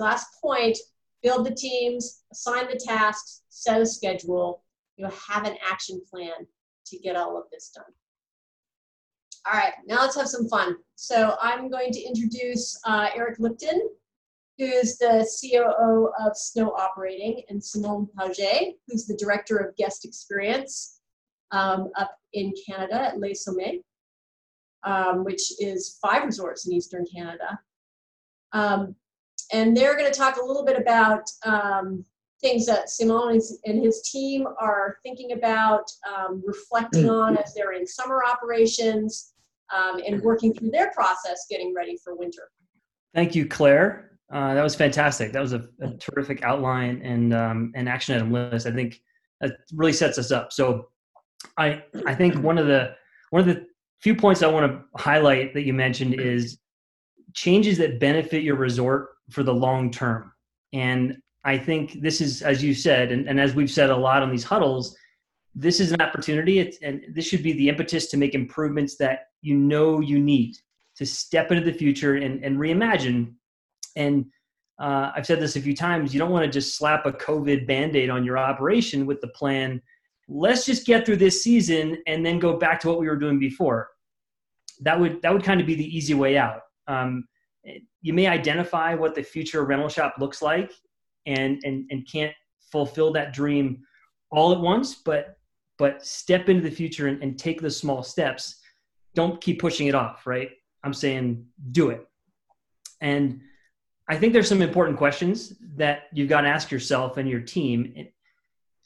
last 0.00 0.26
point, 0.40 0.78
build 1.22 1.46
the 1.46 1.54
teams, 1.54 2.24
assign 2.32 2.66
the 2.68 2.76
tasks, 2.76 3.42
set 3.50 3.80
a 3.80 3.86
schedule, 3.86 4.64
you 4.96 5.04
know, 5.04 5.12
have 5.28 5.46
an 5.46 5.56
action 5.70 6.00
plan 6.10 6.46
to 6.86 6.98
get 6.98 7.16
all 7.16 7.36
of 7.36 7.44
this 7.52 7.70
done. 7.74 7.84
All 9.46 9.58
right, 9.58 9.72
now 9.86 10.00
let's 10.00 10.16
have 10.16 10.28
some 10.28 10.48
fun. 10.48 10.76
So 10.96 11.36
I'm 11.40 11.70
going 11.70 11.92
to 11.92 12.00
introduce 12.00 12.78
uh, 12.84 13.08
Eric 13.14 13.38
Lipton, 13.38 13.88
who's 14.58 14.98
the 14.98 15.26
COO 15.40 16.10
of 16.22 16.36
Snow 16.36 16.72
Operating, 16.72 17.42
and 17.48 17.62
Simone 17.62 18.06
Paget, 18.18 18.74
who's 18.86 19.06
the 19.06 19.16
Director 19.16 19.56
of 19.56 19.74
Guest 19.76 20.04
Experience 20.04 21.00
um, 21.52 21.88
up 21.96 22.14
in 22.34 22.52
Canada 22.68 23.00
at 23.00 23.18
Les 23.18 23.34
Sommets, 23.34 23.82
um, 24.84 25.24
which 25.24 25.52
is 25.58 25.98
five 26.02 26.24
resorts 26.24 26.66
in 26.66 26.74
Eastern 26.74 27.06
Canada. 27.06 27.58
Um, 28.52 28.94
and 29.52 29.74
they're 29.74 29.96
going 29.96 30.10
to 30.10 30.18
talk 30.18 30.36
a 30.36 30.44
little 30.44 30.64
bit 30.64 30.78
about 30.78 31.22
um, 31.44 32.04
things 32.40 32.66
that 32.66 32.90
Simone 32.90 33.40
and 33.64 33.82
his 33.82 34.02
team 34.02 34.46
are 34.60 34.96
thinking 35.02 35.32
about, 35.32 35.84
um, 36.08 36.42
reflecting 36.46 37.04
mm. 37.04 37.12
on 37.12 37.36
as 37.36 37.54
they're 37.54 37.72
in 37.72 37.86
summer 37.86 38.22
operations, 38.24 39.34
um, 39.74 40.00
and 40.06 40.22
working 40.22 40.52
through 40.54 40.70
their 40.70 40.90
process 40.92 41.46
getting 41.48 41.74
ready 41.74 41.96
for 42.02 42.16
winter. 42.16 42.50
Thank 43.14 43.34
you, 43.34 43.46
Claire. 43.46 44.12
Uh, 44.32 44.54
that 44.54 44.62
was 44.62 44.74
fantastic. 44.74 45.32
That 45.32 45.42
was 45.42 45.52
a, 45.52 45.68
a 45.80 45.90
terrific 45.94 46.42
outline 46.44 47.02
and 47.02 47.34
um, 47.34 47.72
an 47.74 47.88
action 47.88 48.14
item 48.14 48.32
list. 48.32 48.66
I 48.66 48.70
think 48.70 49.00
that 49.40 49.56
really 49.74 49.92
sets 49.92 50.18
us 50.18 50.30
up. 50.30 50.52
So, 50.52 50.88
I 51.56 51.82
I 52.06 52.14
think 52.14 52.36
one 52.36 52.58
of 52.58 52.66
the 52.66 52.94
one 53.30 53.40
of 53.40 53.46
the 53.46 53.66
few 54.00 54.14
points 54.14 54.42
I 54.42 54.46
want 54.46 54.70
to 54.70 55.02
highlight 55.02 55.52
that 55.54 55.62
you 55.62 55.72
mentioned 55.72 56.20
is 56.20 56.58
changes 57.34 57.78
that 57.78 58.00
benefit 58.00 58.42
your 58.42 58.56
resort 58.56 59.10
for 59.30 59.42
the 59.42 59.54
long 59.54 59.90
term. 59.90 60.32
And 60.72 61.16
I 61.44 61.56
think 61.56 62.00
this 62.02 62.20
is, 62.20 62.42
as 62.42 62.62
you 62.62 62.74
said, 62.74 63.12
and, 63.12 63.28
and 63.28 63.40
as 63.40 63.54
we've 63.54 63.70
said 63.70 63.90
a 63.90 63.96
lot 63.96 64.22
on 64.22 64.30
these 64.30 64.44
huddles, 64.44 64.96
this 65.54 65.80
is 65.80 65.92
an 65.92 66.00
opportunity, 66.00 66.58
it's, 66.58 66.78
and 66.82 67.02
this 67.12 67.26
should 67.26 67.42
be 67.42 67.52
the 67.52 67.68
impetus 67.68 68.06
to 68.08 68.16
make 68.16 68.34
improvements 68.34 68.96
that 68.96 69.28
you 69.42 69.56
know 69.56 70.00
you 70.00 70.20
need 70.20 70.56
to 70.96 71.06
step 71.06 71.50
into 71.50 71.64
the 71.64 71.76
future 71.76 72.16
and, 72.16 72.44
and 72.44 72.58
reimagine. 72.58 73.32
And 73.96 74.26
uh, 74.78 75.12
I've 75.14 75.26
said 75.26 75.40
this 75.40 75.56
a 75.56 75.60
few 75.60 75.74
times. 75.74 76.12
You 76.12 76.20
don't 76.20 76.30
want 76.30 76.44
to 76.44 76.50
just 76.50 76.76
slap 76.76 77.06
a 77.06 77.12
COVID 77.12 77.66
band 77.66 77.96
aid 77.96 78.10
on 78.10 78.24
your 78.24 78.38
operation 78.38 79.06
with 79.06 79.20
the 79.20 79.28
plan. 79.28 79.80
Let's 80.28 80.64
just 80.64 80.86
get 80.86 81.04
through 81.04 81.16
this 81.16 81.42
season 81.42 81.98
and 82.06 82.24
then 82.24 82.38
go 82.38 82.56
back 82.56 82.80
to 82.80 82.88
what 82.88 83.00
we 83.00 83.08
were 83.08 83.16
doing 83.16 83.38
before. 83.38 83.88
That 84.80 84.98
would 84.98 85.20
that 85.22 85.32
would 85.32 85.44
kind 85.44 85.60
of 85.60 85.66
be 85.66 85.74
the 85.74 85.96
easy 85.96 86.14
way 86.14 86.38
out. 86.38 86.60
Um, 86.86 87.24
you 88.00 88.12
may 88.12 88.26
identify 88.26 88.94
what 88.94 89.14
the 89.14 89.22
future 89.22 89.64
rental 89.64 89.88
shop 89.88 90.14
looks 90.18 90.40
like, 90.40 90.72
and 91.26 91.60
and 91.64 91.86
and 91.90 92.08
can't 92.10 92.34
fulfill 92.70 93.12
that 93.12 93.32
dream 93.32 93.82
all 94.30 94.52
at 94.52 94.60
once, 94.60 94.94
but 94.94 95.36
but 95.78 96.04
step 96.04 96.48
into 96.48 96.62
the 96.62 96.70
future 96.70 97.06
and, 97.08 97.22
and 97.22 97.38
take 97.38 97.60
the 97.60 97.70
small 97.70 98.02
steps. 98.02 98.60
Don't 99.14 99.40
keep 99.40 99.60
pushing 99.60 99.86
it 99.86 99.94
off, 99.94 100.26
right? 100.26 100.50
I'm 100.84 100.94
saying 100.94 101.46
do 101.72 101.90
it. 101.90 102.06
And 103.00 103.40
I 104.08 104.16
think 104.16 104.32
there's 104.32 104.48
some 104.48 104.62
important 104.62 104.98
questions 104.98 105.54
that 105.76 106.04
you've 106.12 106.28
got 106.28 106.42
to 106.42 106.48
ask 106.48 106.70
yourself 106.70 107.16
and 107.16 107.28
your 107.28 107.40
team. 107.40 108.08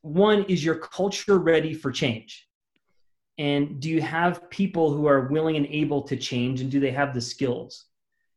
One 0.03 0.45
is 0.45 0.64
your 0.64 0.76
culture 0.76 1.38
ready 1.38 1.75
for 1.75 1.91
change? 1.91 2.47
And 3.38 3.81
do 3.81 3.88
you 3.88 4.00
have 4.00 4.49
people 4.50 4.93
who 4.93 5.07
are 5.07 5.26
willing 5.29 5.57
and 5.57 5.67
able 5.67 6.03
to 6.03 6.17
change 6.17 6.61
and 6.61 6.71
do 6.71 6.79
they 6.79 6.93
have 6.93 7.14
the 7.14 7.21
skills? 7.21 7.87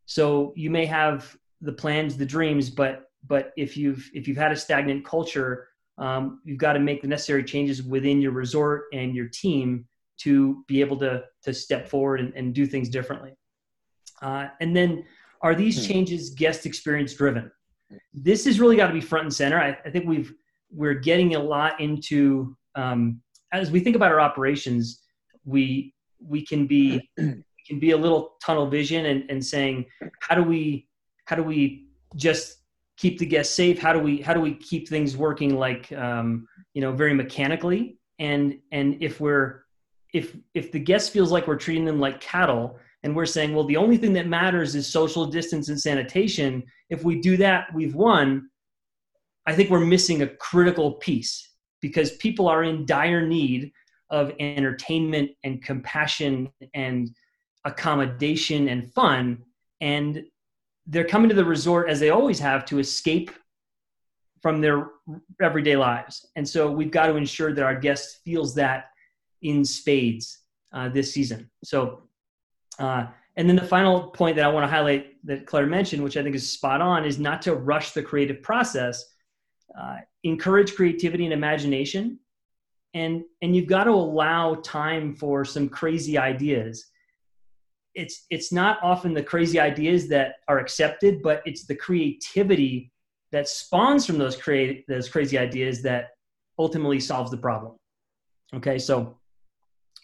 So 0.06 0.54
you 0.56 0.70
may 0.70 0.86
have 0.86 1.38
the 1.62 1.74
plans, 1.74 2.18
the 2.18 2.26
dreams, 2.26 2.70
but 2.70 3.07
but 3.28 3.52
if 3.58 3.78
you've 3.78 4.10
if 4.14 4.28
you've 4.28 4.38
had 4.38 4.52
a 4.52 4.56
stagnant 4.56 5.06
culture 5.06 5.68
um, 5.98 6.42
you've 6.44 6.60
got 6.60 6.74
to 6.74 6.80
make 6.80 7.02
the 7.02 7.08
necessary 7.08 7.44
changes 7.44 7.82
within 7.82 8.22
your 8.22 8.32
resort 8.32 8.86
and 8.94 9.16
your 9.16 9.28
team 9.28 9.86
to 10.18 10.64
be 10.68 10.82
able 10.82 10.98
to 10.98 11.24
to 11.44 11.54
step 11.54 11.88
forward 11.88 12.20
and, 12.20 12.34
and 12.36 12.54
do 12.54 12.66
things 12.66 12.90
differently. 12.90 13.34
Uh, 14.22 14.48
and 14.62 14.76
then, 14.76 15.06
are 15.42 15.56
these 15.56 15.78
hmm. 15.78 15.92
changes 15.94 16.32
guest 16.32 16.66
experience 16.66 17.14
driven? 17.14 17.52
This 18.14 18.46
has 18.46 18.60
really 18.60 18.76
got 18.76 18.88
to 18.88 18.94
be 18.94 19.02
front 19.02 19.26
and 19.26 19.34
center. 19.34 19.60
I, 19.60 19.78
I 19.86 19.90
think 19.90 20.06
we've 20.06 20.34
we're 20.72 20.96
getting 20.96 21.36
a 21.36 21.40
lot 21.40 21.80
into 21.80 22.56
um, 22.76 23.22
as 23.52 23.72
we 23.72 23.80
think 23.80 23.96
about 23.96 24.12
our 24.12 24.20
operations. 24.20 25.02
We 25.46 25.94
we 26.20 26.46
can 26.46 26.68
be 26.68 27.10
can 27.18 27.80
be 27.80 27.92
a 27.92 27.98
little 27.98 28.36
tunnel 28.44 28.68
vision 28.68 29.06
and, 29.08 29.30
and 29.30 29.44
saying 29.44 29.86
how 30.20 30.36
do 30.36 30.44
we 30.44 30.88
how 31.26 31.36
do 31.36 31.44
we 31.44 31.88
just 32.16 32.58
keep 32.98 33.20
the 33.20 33.26
guests 33.26 33.56
safe? 33.56 33.80
How 33.80 33.94
do 33.94 34.00
we 34.00 34.22
how 34.22 34.34
do 34.34 34.42
we 34.42 34.56
keep 34.56 34.88
things 34.88 35.16
working 35.16 35.58
like 35.58 35.92
um, 35.94 36.48
you 36.74 36.82
know 36.82 36.92
very 36.92 37.14
mechanically? 37.14 37.98
And 38.20 38.60
and 38.72 38.98
if 39.02 39.20
we're 39.20 39.64
if 40.14 40.36
if 40.54 40.72
the 40.72 40.80
guest 40.80 41.12
feels 41.12 41.32
like 41.32 41.48
we're 41.48 41.56
treating 41.56 41.86
them 41.86 42.00
like 42.00 42.20
cattle 42.22 42.80
and 43.04 43.16
we're 43.16 43.26
saying 43.26 43.54
well 43.54 43.66
the 43.66 43.78
only 43.78 43.98
thing 43.98 44.14
that 44.14 44.28
matters 44.28 44.74
is 44.74 44.88
social 44.88 45.26
distance 45.26 45.70
and 45.70 45.80
sanitation 45.80 46.64
if 46.90 47.04
we 47.04 47.20
do 47.20 47.36
that 47.36 47.68
we've 47.76 47.94
won 47.94 48.50
i 49.46 49.54
think 49.54 49.70
we're 49.70 49.86
missing 49.86 50.22
a 50.22 50.28
critical 50.28 50.94
piece 50.94 51.48
because 51.82 52.16
people 52.18 52.48
are 52.48 52.64
in 52.64 52.86
dire 52.86 53.26
need 53.28 53.72
of 54.10 54.32
entertainment 54.40 55.32
and 55.44 55.62
compassion 55.64 56.50
and 56.74 57.10
accommodation 57.66 58.70
and 58.70 58.92
fun. 58.94 59.40
And 59.82 60.24
they're 60.88 61.08
coming 61.08 61.30
to 61.30 61.36
the 61.36 61.46
resort 61.46 61.90
as 61.90 62.00
they 62.00 62.10
always 62.10 62.40
have 62.40 62.66
to 62.66 62.80
escape 62.80 63.32
from 64.42 64.62
their 64.62 64.88
everyday 65.42 65.76
lives. 65.76 66.26
And 66.36 66.48
so 66.48 66.72
we've 66.72 66.92
got 66.92 67.08
to 67.08 67.16
ensure 67.16 67.54
that 67.54 67.64
our 67.64 67.76
guest 67.76 68.20
feels 68.24 68.56
that 68.56 68.92
in 69.42 69.66
spades 69.66 70.40
uh, 70.74 70.90
this 70.90 71.14
season. 71.14 71.50
So, 71.64 72.04
uh, 72.80 73.08
and 73.36 73.48
then 73.48 73.56
the 73.56 73.64
final 73.64 74.10
point 74.10 74.36
that 74.38 74.46
I 74.46 74.48
want 74.48 74.64
to 74.64 74.68
highlight 74.68 75.16
that 75.26 75.46
Claire 75.46 75.68
mentioned, 75.68 76.04
which 76.04 76.18
I 76.18 76.24
think 76.24 76.36
is 76.36 76.52
spot 76.52 76.82
on, 76.82 77.06
is 77.06 77.20
not 77.20 77.42
to 77.44 77.56
rush 77.56 77.92
the 77.92 78.02
creative 78.02 78.42
process. 78.42 79.04
Uh, 79.78 79.98
encourage 80.24 80.76
creativity 80.76 81.26
and 81.26 81.34
imagination, 81.34 82.20
and 82.94 83.24
and 83.42 83.56
you've 83.56 83.68
got 83.68 83.84
to 83.84 83.92
allow 83.92 84.56
time 84.56 85.14
for 85.14 85.46
some 85.46 85.70
crazy 85.70 86.18
ideas 86.18 86.88
it's 87.98 88.28
it's 88.30 88.52
not 88.54 88.78
often 88.84 89.14
the 89.14 89.24
crazy 89.24 89.60
ideas 89.60 90.08
that 90.10 90.36
are 90.48 90.60
accepted, 90.60 91.22
but 91.24 91.42
it's 91.46 91.66
the 91.66 91.76
creativity 91.76 92.92
that 93.32 93.50
spawns 93.50 94.06
from 94.06 94.18
those 94.20 94.38
create 94.38 94.86
those 94.88 95.10
crazy 95.10 95.38
ideas 95.38 95.82
that 95.82 96.12
ultimately 96.60 97.00
solves 97.00 97.32
the 97.32 97.38
problem. 97.38 97.76
Okay, 98.54 98.78
so 98.78 99.18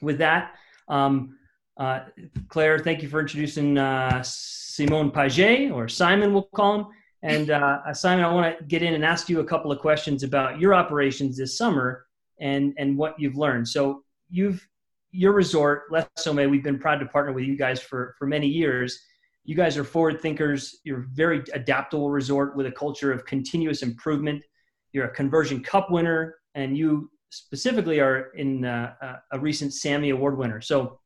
with 0.02 0.18
that, 0.18 0.56
um, 0.90 1.38
uh, 1.78 2.02
Claire, 2.50 2.80
thank 2.80 3.04
you 3.04 3.10
for 3.10 3.20
introducing 3.20 3.78
uh, 3.78 4.22
Simon 4.24 5.12
Paget, 5.12 5.72
or 5.72 5.88
Simon, 5.88 6.34
we'll 6.34 6.50
call 6.56 6.80
him. 6.80 6.88
And 7.22 7.52
uh, 7.52 7.94
Simon, 7.94 8.26
I 8.26 8.34
want 8.34 8.58
to 8.58 8.66
get 8.66 8.82
in 8.82 8.96
and 8.96 9.06
ask 9.06 9.30
you 9.30 9.40
a 9.40 9.46
couple 9.46 9.72
of 9.72 9.80
questions 9.80 10.24
about 10.24 10.60
your 10.60 10.74
operations 10.74 11.38
this 11.38 11.58
summer 11.58 12.06
and 12.42 12.74
and 12.78 12.98
what 12.98 13.20
you've 13.20 13.38
learned. 13.38 13.68
So 13.68 14.04
you've 14.30 14.68
your 15.14 15.32
resort, 15.32 15.84
Les 15.92 16.06
Sommets, 16.18 16.50
we've 16.50 16.64
been 16.64 16.80
proud 16.80 17.00
to 17.00 17.06
partner 17.06 17.32
with 17.32 17.46
you 17.46 17.56
guys 17.56 17.80
for, 17.80 18.16
for 18.18 18.26
many 18.26 18.48
years. 18.48 19.00
You 19.46 19.56
guys 19.56 19.78
are 19.78 19.84
forward 19.84 20.20
thinkers. 20.22 20.80
You're 20.84 21.02
a 21.02 21.08
very 21.14 21.44
adaptable 21.54 22.10
resort 22.10 22.58
with 22.58 22.66
a 22.66 22.72
culture 22.72 23.12
of 23.12 23.24
continuous 23.26 23.84
improvement. 23.84 24.44
You're 24.92 25.06
a 25.06 25.14
conversion 25.14 25.62
cup 25.62 25.92
winner, 25.92 26.36
and 26.56 26.76
you 26.76 27.12
specifically 27.30 28.00
are 28.00 28.32
in 28.36 28.66
uh, 28.66 29.18
a 29.32 29.40
recent 29.40 29.74
Sammy 29.74 30.10
Award 30.10 30.38
winner. 30.38 30.62
So 30.62 31.00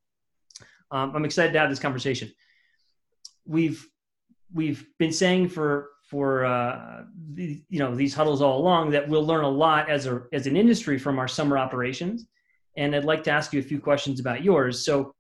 um, 0.91 1.13
I'm 1.13 1.26
excited 1.26 1.52
to 1.54 1.60
have 1.60 1.70
this 1.70 1.80
conversation. 1.80 2.32
We've 3.46 3.86
we've 4.54 4.88
been 5.00 5.12
saying 5.12 5.50
for 5.50 5.89
for 6.10 6.46
uh, 6.46 7.04
the, 7.34 7.62
you 7.70 7.80
know 7.80 7.93
these 7.93 8.13
huddles 8.13 8.41
all 8.41 8.60
along 8.60 8.91
that 8.91 9.08
we'll 9.08 9.26
learn 9.26 9.43
a 9.43 9.50
lot 9.50 9.89
as 9.89 10.06
a 10.06 10.24
as 10.32 10.48
an 10.48 10.56
industry 10.56 10.98
from 10.98 11.20
our 11.20 11.28
summer 11.28 11.58
operations 11.58 12.28
and 12.78 12.96
I'd 12.96 13.06
like 13.06 13.24
to 13.24 13.32
ask 13.32 13.52
you 13.52 13.60
a 13.60 13.63
few 13.63 13.80
questions 13.80 14.20
about 14.20 14.44
yours. 14.44 14.86
So, 14.86 15.13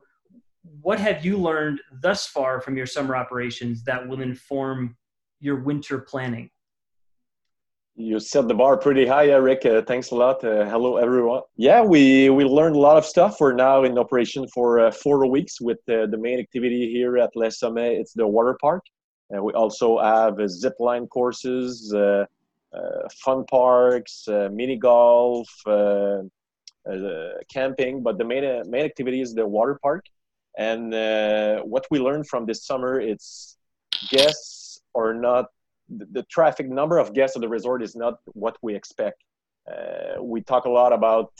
what 0.81 0.99
have 0.99 1.25
you 1.25 1.37
learned 1.37 1.79
thus 2.01 2.27
far 2.27 2.61
from 2.61 2.77
your 2.77 2.85
summer 2.85 3.15
operations 3.15 3.83
that 3.83 4.07
will 4.07 4.21
inform 4.21 4.95
your 5.39 5.57
winter 5.61 5.99
planning? 5.99 6.49
You 7.95 8.19
set 8.19 8.47
the 8.47 8.53
bar 8.53 8.77
pretty 8.77 9.07
high, 9.07 9.29
Eric. 9.29 9.65
Uh, 9.65 9.81
thanks 9.81 10.11
a 10.11 10.15
lot. 10.15 10.43
Uh, 10.43 10.65
hello, 10.65 10.97
everyone. 10.97 11.41
Yeah, 11.55 11.81
we 11.81 12.29
we 12.29 12.43
learned 12.43 12.75
a 12.75 12.79
lot 12.79 12.97
of 12.97 13.05
stuff. 13.05 13.37
We're 13.39 13.53
now 13.53 13.85
in 13.85 13.97
operation 13.97 14.47
for 14.53 14.79
uh, 14.79 14.91
four 14.91 15.25
weeks 15.25 15.59
with 15.59 15.79
uh, 15.89 16.05
the 16.05 16.17
main 16.17 16.37
activity 16.39 16.91
here 16.91 17.17
at 17.17 17.35
Les 17.35 17.59
Sommets. 17.59 17.99
It's 17.99 18.13
the 18.13 18.27
water 18.27 18.55
park. 18.61 18.83
We 19.29 19.51
also 19.53 19.99
have 19.99 20.39
uh, 20.39 20.47
zip 20.47 20.75
line 20.79 21.07
courses, 21.07 21.93
uh, 21.93 22.25
fun 23.25 23.45
parks, 23.45 24.25
mini 24.51 24.77
golf, 24.77 25.49
uh, 25.65 26.19
camping, 27.51 28.03
but 28.03 28.17
the 28.17 28.25
main 28.25 28.45
uh, 28.45 28.63
main 28.67 28.85
activity 28.85 29.21
is 29.21 29.33
the 29.33 29.45
water 29.45 29.79
park. 29.81 30.05
And 30.57 30.93
uh, 30.93 31.61
what 31.61 31.85
we 31.91 31.99
learned 31.99 32.27
from 32.27 32.45
this 32.45 32.65
summer, 32.65 32.99
it's 32.99 33.57
guests 34.09 34.81
are 34.95 35.13
not 35.13 35.45
the, 35.89 36.23
traffic 36.23 36.67
number 36.69 36.97
of 36.97 37.13
guests 37.13 37.37
at 37.37 37.41
the 37.41 37.47
resort 37.47 37.81
is 37.83 37.95
not 37.95 38.15
what 38.33 38.57
we 38.61 38.75
expect. 38.75 39.23
we 40.21 40.41
talk 40.41 40.65
a 40.65 40.69
lot 40.69 40.91
about 40.93 41.31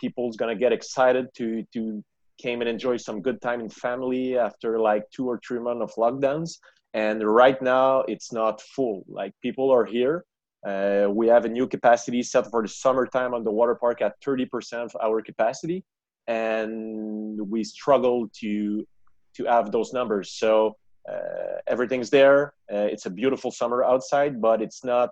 people's 0.00 0.36
gonna 0.36 0.54
get 0.54 0.72
excited 0.72 1.26
to 1.34 1.62
to 1.74 2.02
came 2.40 2.60
and 2.62 2.70
enjoy 2.70 2.96
some 2.96 3.20
good 3.20 3.40
time 3.42 3.60
in 3.60 3.68
family 3.68 4.38
after 4.38 4.80
like 4.80 5.04
two 5.10 5.26
or 5.28 5.38
three 5.46 5.60
months 5.60 5.82
of 5.82 5.92
lockdowns 5.96 6.58
and 6.94 7.22
right 7.22 7.60
now 7.60 8.00
it's 8.08 8.32
not 8.32 8.60
full 8.62 9.04
like 9.08 9.32
people 9.42 9.70
are 9.70 9.84
here 9.84 10.24
uh, 10.66 11.08
we 11.10 11.26
have 11.26 11.44
a 11.44 11.48
new 11.48 11.66
capacity 11.66 12.22
set 12.22 12.50
for 12.50 12.62
the 12.62 12.68
summertime 12.68 13.32
on 13.34 13.44
the 13.44 13.50
water 13.50 13.74
park 13.74 14.02
at 14.02 14.20
30% 14.20 14.84
of 14.84 14.96
our 15.02 15.22
capacity, 15.22 15.84
and 16.26 17.40
we 17.50 17.64
struggle 17.64 18.28
to 18.40 18.86
to 19.36 19.44
have 19.44 19.70
those 19.70 19.92
numbers. 19.92 20.32
So 20.32 20.76
uh, 21.08 21.58
everything's 21.66 22.10
there. 22.10 22.54
Uh, 22.70 22.88
it's 22.92 23.06
a 23.06 23.10
beautiful 23.10 23.50
summer 23.50 23.84
outside, 23.84 24.40
but 24.40 24.60
it's 24.60 24.84
not 24.84 25.10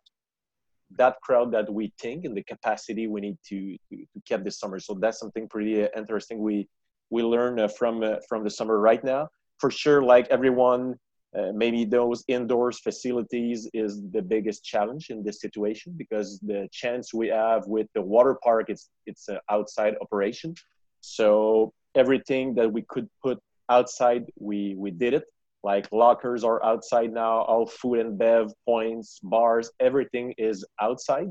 that 0.96 1.20
crowd 1.22 1.52
that 1.52 1.72
we 1.72 1.92
think 2.00 2.24
and 2.24 2.36
the 2.36 2.42
capacity 2.42 3.06
we 3.06 3.20
need 3.20 3.38
to 3.48 3.76
to, 3.90 4.04
keep 4.26 4.44
this 4.44 4.58
summer. 4.58 4.78
So 4.80 4.94
that's 4.94 5.18
something 5.18 5.48
pretty 5.48 5.82
uh, 5.82 5.88
interesting. 5.96 6.40
We 6.40 6.68
we 7.10 7.22
learn 7.22 7.58
uh, 7.58 7.68
from 7.68 8.02
uh, 8.02 8.16
from 8.28 8.44
the 8.44 8.50
summer 8.50 8.78
right 8.78 9.02
now. 9.02 9.28
For 9.58 9.70
sure, 9.70 10.02
like 10.02 10.28
everyone 10.28 10.96
uh, 11.36 11.52
maybe 11.54 11.84
those 11.84 12.24
indoors 12.28 12.78
facilities 12.80 13.68
is 13.74 14.00
the 14.12 14.22
biggest 14.22 14.64
challenge 14.64 15.10
in 15.10 15.22
this 15.22 15.40
situation 15.40 15.92
because 15.96 16.38
the 16.40 16.68
chance 16.72 17.12
we 17.12 17.28
have 17.28 17.66
with 17.66 17.86
the 17.94 18.00
water 18.00 18.38
park 18.42 18.66
it's 18.68 18.88
it's 19.04 19.28
an 19.28 19.38
outside 19.50 19.94
operation. 20.00 20.54
So 21.00 21.72
everything 21.94 22.54
that 22.54 22.72
we 22.72 22.82
could 22.88 23.08
put 23.22 23.38
outside 23.68 24.24
we 24.38 24.74
we 24.78 24.90
did 24.90 25.12
it. 25.12 25.24
Like 25.62 25.92
lockers 25.92 26.44
are 26.44 26.64
outside 26.64 27.12
now 27.12 27.42
all 27.42 27.66
food 27.66 27.98
and 27.98 28.16
bev 28.16 28.52
points 28.64 29.20
bars 29.22 29.70
everything 29.80 30.34
is 30.38 30.64
outside. 30.80 31.28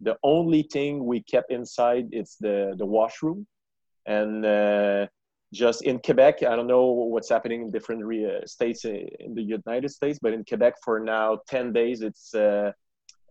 The 0.00 0.16
only 0.22 0.62
thing 0.62 1.04
we 1.04 1.22
kept 1.22 1.52
inside 1.52 2.08
it's 2.12 2.36
the 2.36 2.74
the 2.78 2.86
washroom. 2.86 3.46
And 4.06 4.44
uh, 4.46 5.06
just 5.54 5.82
in 5.82 6.00
Quebec, 6.00 6.42
I 6.42 6.56
don't 6.56 6.66
know 6.66 6.86
what's 6.86 7.30
happening 7.30 7.62
in 7.62 7.70
different 7.70 8.04
re- 8.04 8.26
uh, 8.26 8.46
states 8.46 8.84
in 8.84 9.34
the 9.34 9.42
United 9.42 9.90
States, 9.90 10.18
but 10.20 10.32
in 10.32 10.44
Quebec 10.44 10.74
for 10.84 10.98
now, 11.00 11.38
10 11.48 11.72
days, 11.72 12.02
it's 12.02 12.34
uh, 12.34 12.72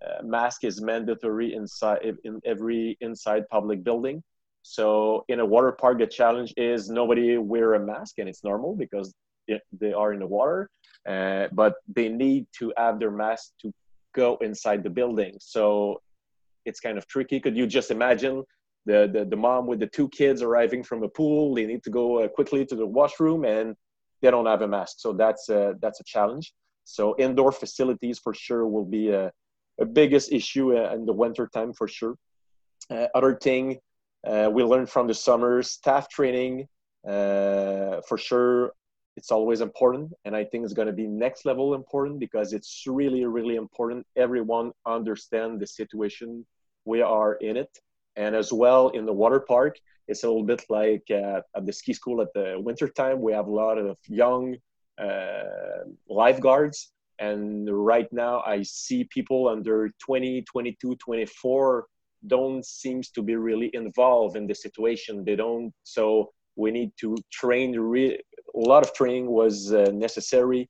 uh, 0.03 0.23
mask 0.23 0.63
is 0.63 0.81
mandatory 0.81 1.53
inside 1.53 1.99
in 2.23 2.41
every 2.45 2.97
inside 3.01 3.43
public 3.49 3.83
building. 3.83 4.23
So 4.63 5.25
in 5.27 5.41
a 5.41 5.45
water 5.45 5.73
park, 5.73 5.99
the 5.99 6.07
challenge 6.07 6.53
is 6.55 6.89
nobody 6.89 7.37
wear 7.37 7.73
a 7.73 7.79
mask, 7.79 8.19
and 8.19 8.29
it's 8.29 8.43
normal 8.43 8.75
because 8.75 9.13
they 9.47 9.93
are 9.93 10.13
in 10.13 10.19
the 10.19 10.27
water. 10.27 10.69
Uh, 11.07 11.47
but 11.51 11.73
they 11.93 12.07
need 12.07 12.47
to 12.59 12.73
have 12.77 12.99
their 12.99 13.11
mask 13.11 13.51
to 13.61 13.73
go 14.15 14.37
inside 14.37 14.83
the 14.83 14.89
building. 14.89 15.35
So 15.39 16.01
it's 16.65 16.79
kind 16.79 16.97
of 16.97 17.05
tricky. 17.07 17.41
Could 17.41 17.57
you 17.57 17.67
just 17.67 17.91
imagine 17.91 18.43
the, 18.85 19.09
the, 19.11 19.25
the 19.25 19.35
mom 19.35 19.67
with 19.67 19.79
the 19.79 19.87
two 19.87 20.09
kids 20.09 20.41
arriving 20.41 20.83
from 20.83 21.03
a 21.03 21.09
pool? 21.09 21.55
They 21.55 21.65
need 21.65 21.83
to 21.83 21.89
go 21.89 22.23
uh, 22.23 22.27
quickly 22.27 22.65
to 22.65 22.75
the 22.75 22.85
washroom 22.85 23.45
and 23.45 23.75
they 24.21 24.31
don't 24.31 24.45
have 24.45 24.61
a 24.61 24.67
mask. 24.67 24.97
So 24.99 25.13
that's 25.13 25.49
a, 25.49 25.75
that's 25.81 25.99
a 25.99 26.03
challenge. 26.05 26.53
So 26.85 27.15
indoor 27.17 27.51
facilities 27.51 28.19
for 28.19 28.33
sure 28.33 28.67
will 28.67 28.85
be 28.85 29.09
a, 29.09 29.31
a 29.79 29.85
biggest 29.85 30.31
issue 30.31 30.77
uh, 30.77 30.93
in 30.93 31.05
the 31.05 31.13
winter 31.13 31.49
time 31.53 31.73
for 31.73 31.87
sure. 31.87 32.15
Uh, 32.89 33.07
other 33.15 33.35
thing 33.35 33.79
uh, 34.25 34.49
we 34.51 34.63
learned 34.63 34.89
from 34.89 35.07
the 35.07 35.13
summer 35.13 35.61
staff 35.61 36.09
training 36.09 36.67
uh, 37.07 38.01
for 38.07 38.17
sure 38.17 38.73
it's 39.15 39.31
always 39.31 39.61
important 39.61 40.11
and 40.25 40.35
i 40.35 40.43
think 40.43 40.63
it's 40.63 40.73
going 40.73 40.87
to 40.87 40.93
be 40.93 41.07
next 41.07 41.45
level 41.45 41.75
important 41.75 42.19
because 42.19 42.51
it's 42.53 42.83
really 42.87 43.25
really 43.25 43.55
important 43.55 44.05
everyone 44.15 44.71
understand 44.85 45.59
the 45.59 45.67
situation 45.67 46.45
we 46.85 47.01
are 47.01 47.35
in 47.35 47.55
it 47.57 47.69
and 48.15 48.35
as 48.35 48.51
well 48.53 48.89
in 48.89 49.05
the 49.05 49.13
water 49.13 49.39
park 49.39 49.77
it's 50.07 50.23
a 50.23 50.27
little 50.27 50.43
bit 50.43 50.63
like 50.69 51.03
uh, 51.11 51.41
at 51.55 51.65
the 51.65 51.73
ski 51.73 51.93
school 51.93 52.21
at 52.21 52.33
the 52.33 52.55
winter 52.59 52.87
time 52.87 53.21
we 53.21 53.31
have 53.31 53.47
a 53.47 53.51
lot 53.51 53.77
of 53.77 53.97
young 54.07 54.55
uh, 55.01 55.83
lifeguards. 56.09 56.91
And 57.19 57.69
right 57.69 58.11
now 58.11 58.41
i 58.41 58.63
see 58.63 59.03
people 59.05 59.47
under 59.47 59.91
20 59.99 60.41
22 60.41 60.95
24 60.95 61.85
don't 62.27 62.65
seems 62.65 63.09
to 63.09 63.21
be 63.21 63.35
really 63.35 63.69
involved 63.73 64.37
in 64.37 64.47
the 64.47 64.55
situation. 64.55 65.23
They 65.25 65.35
don't 65.35 65.73
so 65.83 66.31
we 66.55 66.71
need 66.71 66.91
to 67.01 67.15
train 67.31 67.77
re- 67.77 68.19
a 68.55 68.59
lot 68.59 68.83
of 68.83 68.93
training 68.93 69.29
was 69.29 69.73
uh, 69.73 69.91
necessary. 69.93 70.69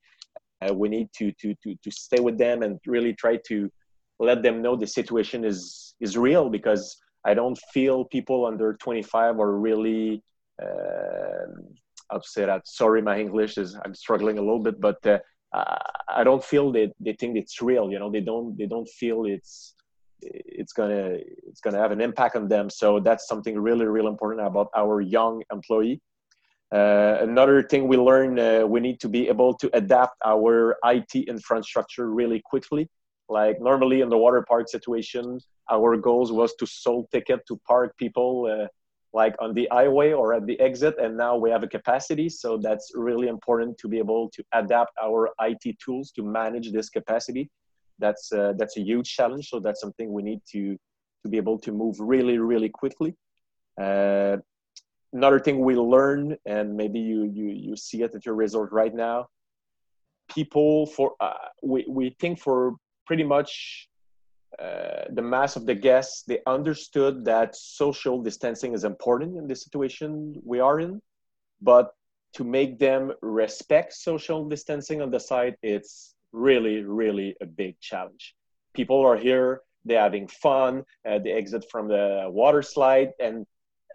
Uh, 0.60 0.74
we 0.74 0.88
need 0.88 1.08
to, 1.18 1.32
to 1.40 1.54
to 1.62 1.74
to 1.82 1.90
stay 1.90 2.20
with 2.20 2.38
them 2.38 2.62
and 2.62 2.78
really 2.86 3.14
try 3.14 3.38
to 3.48 3.70
let 4.18 4.42
them 4.42 4.62
know 4.62 4.76
the 4.76 4.86
situation 4.86 5.44
is 5.44 5.94
is 6.00 6.16
real 6.16 6.50
because 6.50 6.96
i 7.24 7.34
don't 7.34 7.58
feel 7.72 8.04
people 8.04 8.46
under 8.46 8.74
25 8.74 9.40
are 9.40 9.58
really 9.58 10.22
uh, 10.62 12.18
say 12.22 12.46
that 12.46 12.66
sorry 12.66 13.02
my 13.02 13.18
english 13.18 13.58
is 13.58 13.76
i'm 13.84 13.94
struggling 13.94 14.38
a 14.38 14.40
little 14.40 14.60
bit 14.62 14.80
but 14.80 15.04
uh, 15.06 15.18
i 16.08 16.22
don't 16.22 16.44
feel 16.44 16.70
that 16.70 16.92
they 17.00 17.12
think 17.12 17.36
it's 17.36 17.60
real 17.60 17.90
you 17.90 17.98
know 17.98 18.10
they 18.10 18.20
don't 18.20 18.56
they 18.56 18.66
don't 18.66 18.88
feel 18.88 19.24
it's 19.24 19.74
it's 20.24 20.72
gonna 20.72 21.16
it's 21.46 21.60
gonna 21.60 21.78
have 21.78 21.92
an 21.92 22.00
impact 22.00 22.36
on 22.36 22.48
them. 22.48 22.70
So 22.70 23.00
that's 23.00 23.26
something 23.28 23.58
really 23.58 23.86
really 23.86 24.08
important 24.08 24.46
about 24.46 24.68
our 24.76 25.00
young 25.00 25.42
employee. 25.52 26.00
Uh, 26.72 27.18
another 27.20 27.62
thing 27.62 27.86
we 27.86 27.96
learn 27.96 28.38
uh, 28.38 28.66
we 28.66 28.80
need 28.80 28.98
to 29.00 29.08
be 29.08 29.28
able 29.28 29.54
to 29.54 29.70
adapt 29.74 30.16
our 30.24 30.76
IT 30.84 31.14
infrastructure 31.14 32.10
really 32.10 32.40
quickly. 32.44 32.88
Like 33.28 33.60
normally 33.60 34.00
in 34.00 34.08
the 34.08 34.18
water 34.18 34.44
park 34.46 34.68
situation, 34.68 35.40
our 35.70 35.96
goals 35.96 36.30
was 36.30 36.54
to 36.56 36.66
sold 36.66 37.10
ticket 37.10 37.40
to 37.48 37.56
park 37.66 37.96
people 37.96 38.48
uh, 38.50 38.66
like 39.12 39.34
on 39.40 39.54
the 39.54 39.68
highway 39.70 40.12
or 40.12 40.34
at 40.34 40.44
the 40.46 40.58
exit, 40.60 40.96
and 40.98 41.16
now 41.16 41.36
we 41.36 41.50
have 41.50 41.62
a 41.62 41.68
capacity. 41.68 42.28
So 42.28 42.58
that's 42.58 42.92
really 42.94 43.28
important 43.28 43.78
to 43.78 43.88
be 43.88 43.98
able 43.98 44.28
to 44.30 44.44
adapt 44.52 44.92
our 45.02 45.30
IT 45.40 45.78
tools 45.84 46.10
to 46.12 46.22
manage 46.22 46.72
this 46.72 46.90
capacity 46.90 47.50
that's 47.98 48.32
uh, 48.32 48.52
that's 48.56 48.76
a 48.76 48.80
huge 48.80 49.14
challenge. 49.14 49.48
So 49.48 49.60
that's 49.60 49.80
something 49.80 50.12
we 50.12 50.22
need 50.22 50.40
to 50.52 50.76
to 51.22 51.28
be 51.30 51.36
able 51.36 51.58
to 51.60 51.72
move 51.72 51.96
really 51.98 52.38
really 52.38 52.68
quickly. 52.68 53.14
Uh, 53.80 54.36
another 55.12 55.40
thing 55.40 55.60
we 55.60 55.74
learn, 55.76 56.36
and 56.46 56.76
maybe 56.76 56.98
you 56.98 57.24
you 57.24 57.48
you 57.48 57.76
see 57.76 58.02
it 58.02 58.14
at 58.14 58.26
your 58.26 58.34
resort 58.34 58.72
right 58.72 58.94
now. 58.94 59.26
People 60.28 60.86
for 60.86 61.14
uh, 61.20 61.48
we 61.62 61.84
we 61.88 62.16
think 62.20 62.40
for 62.40 62.74
pretty 63.06 63.24
much 63.24 63.88
uh, 64.58 65.04
the 65.10 65.22
mass 65.22 65.56
of 65.56 65.66
the 65.66 65.74
guests, 65.74 66.22
they 66.22 66.38
understood 66.46 67.24
that 67.24 67.56
social 67.56 68.22
distancing 68.22 68.72
is 68.72 68.84
important 68.84 69.36
in 69.36 69.46
the 69.48 69.56
situation 69.56 70.40
we 70.44 70.60
are 70.60 70.80
in, 70.80 71.00
but 71.60 71.92
to 72.34 72.44
make 72.44 72.78
them 72.78 73.12
respect 73.22 73.92
social 73.92 74.48
distancing 74.48 75.00
on 75.00 75.10
the 75.10 75.20
site, 75.20 75.56
it's 75.62 76.14
really, 76.32 76.82
really 76.82 77.36
a 77.40 77.46
big 77.46 77.78
challenge. 77.80 78.34
People 78.74 79.00
are 79.00 79.16
here, 79.16 79.60
they're 79.84 80.00
having 80.00 80.26
fun, 80.26 80.84
uh, 81.08 81.18
they 81.18 81.32
exit 81.32 81.64
from 81.70 81.88
the 81.88 82.26
water 82.28 82.62
slide, 82.62 83.10
and 83.20 83.46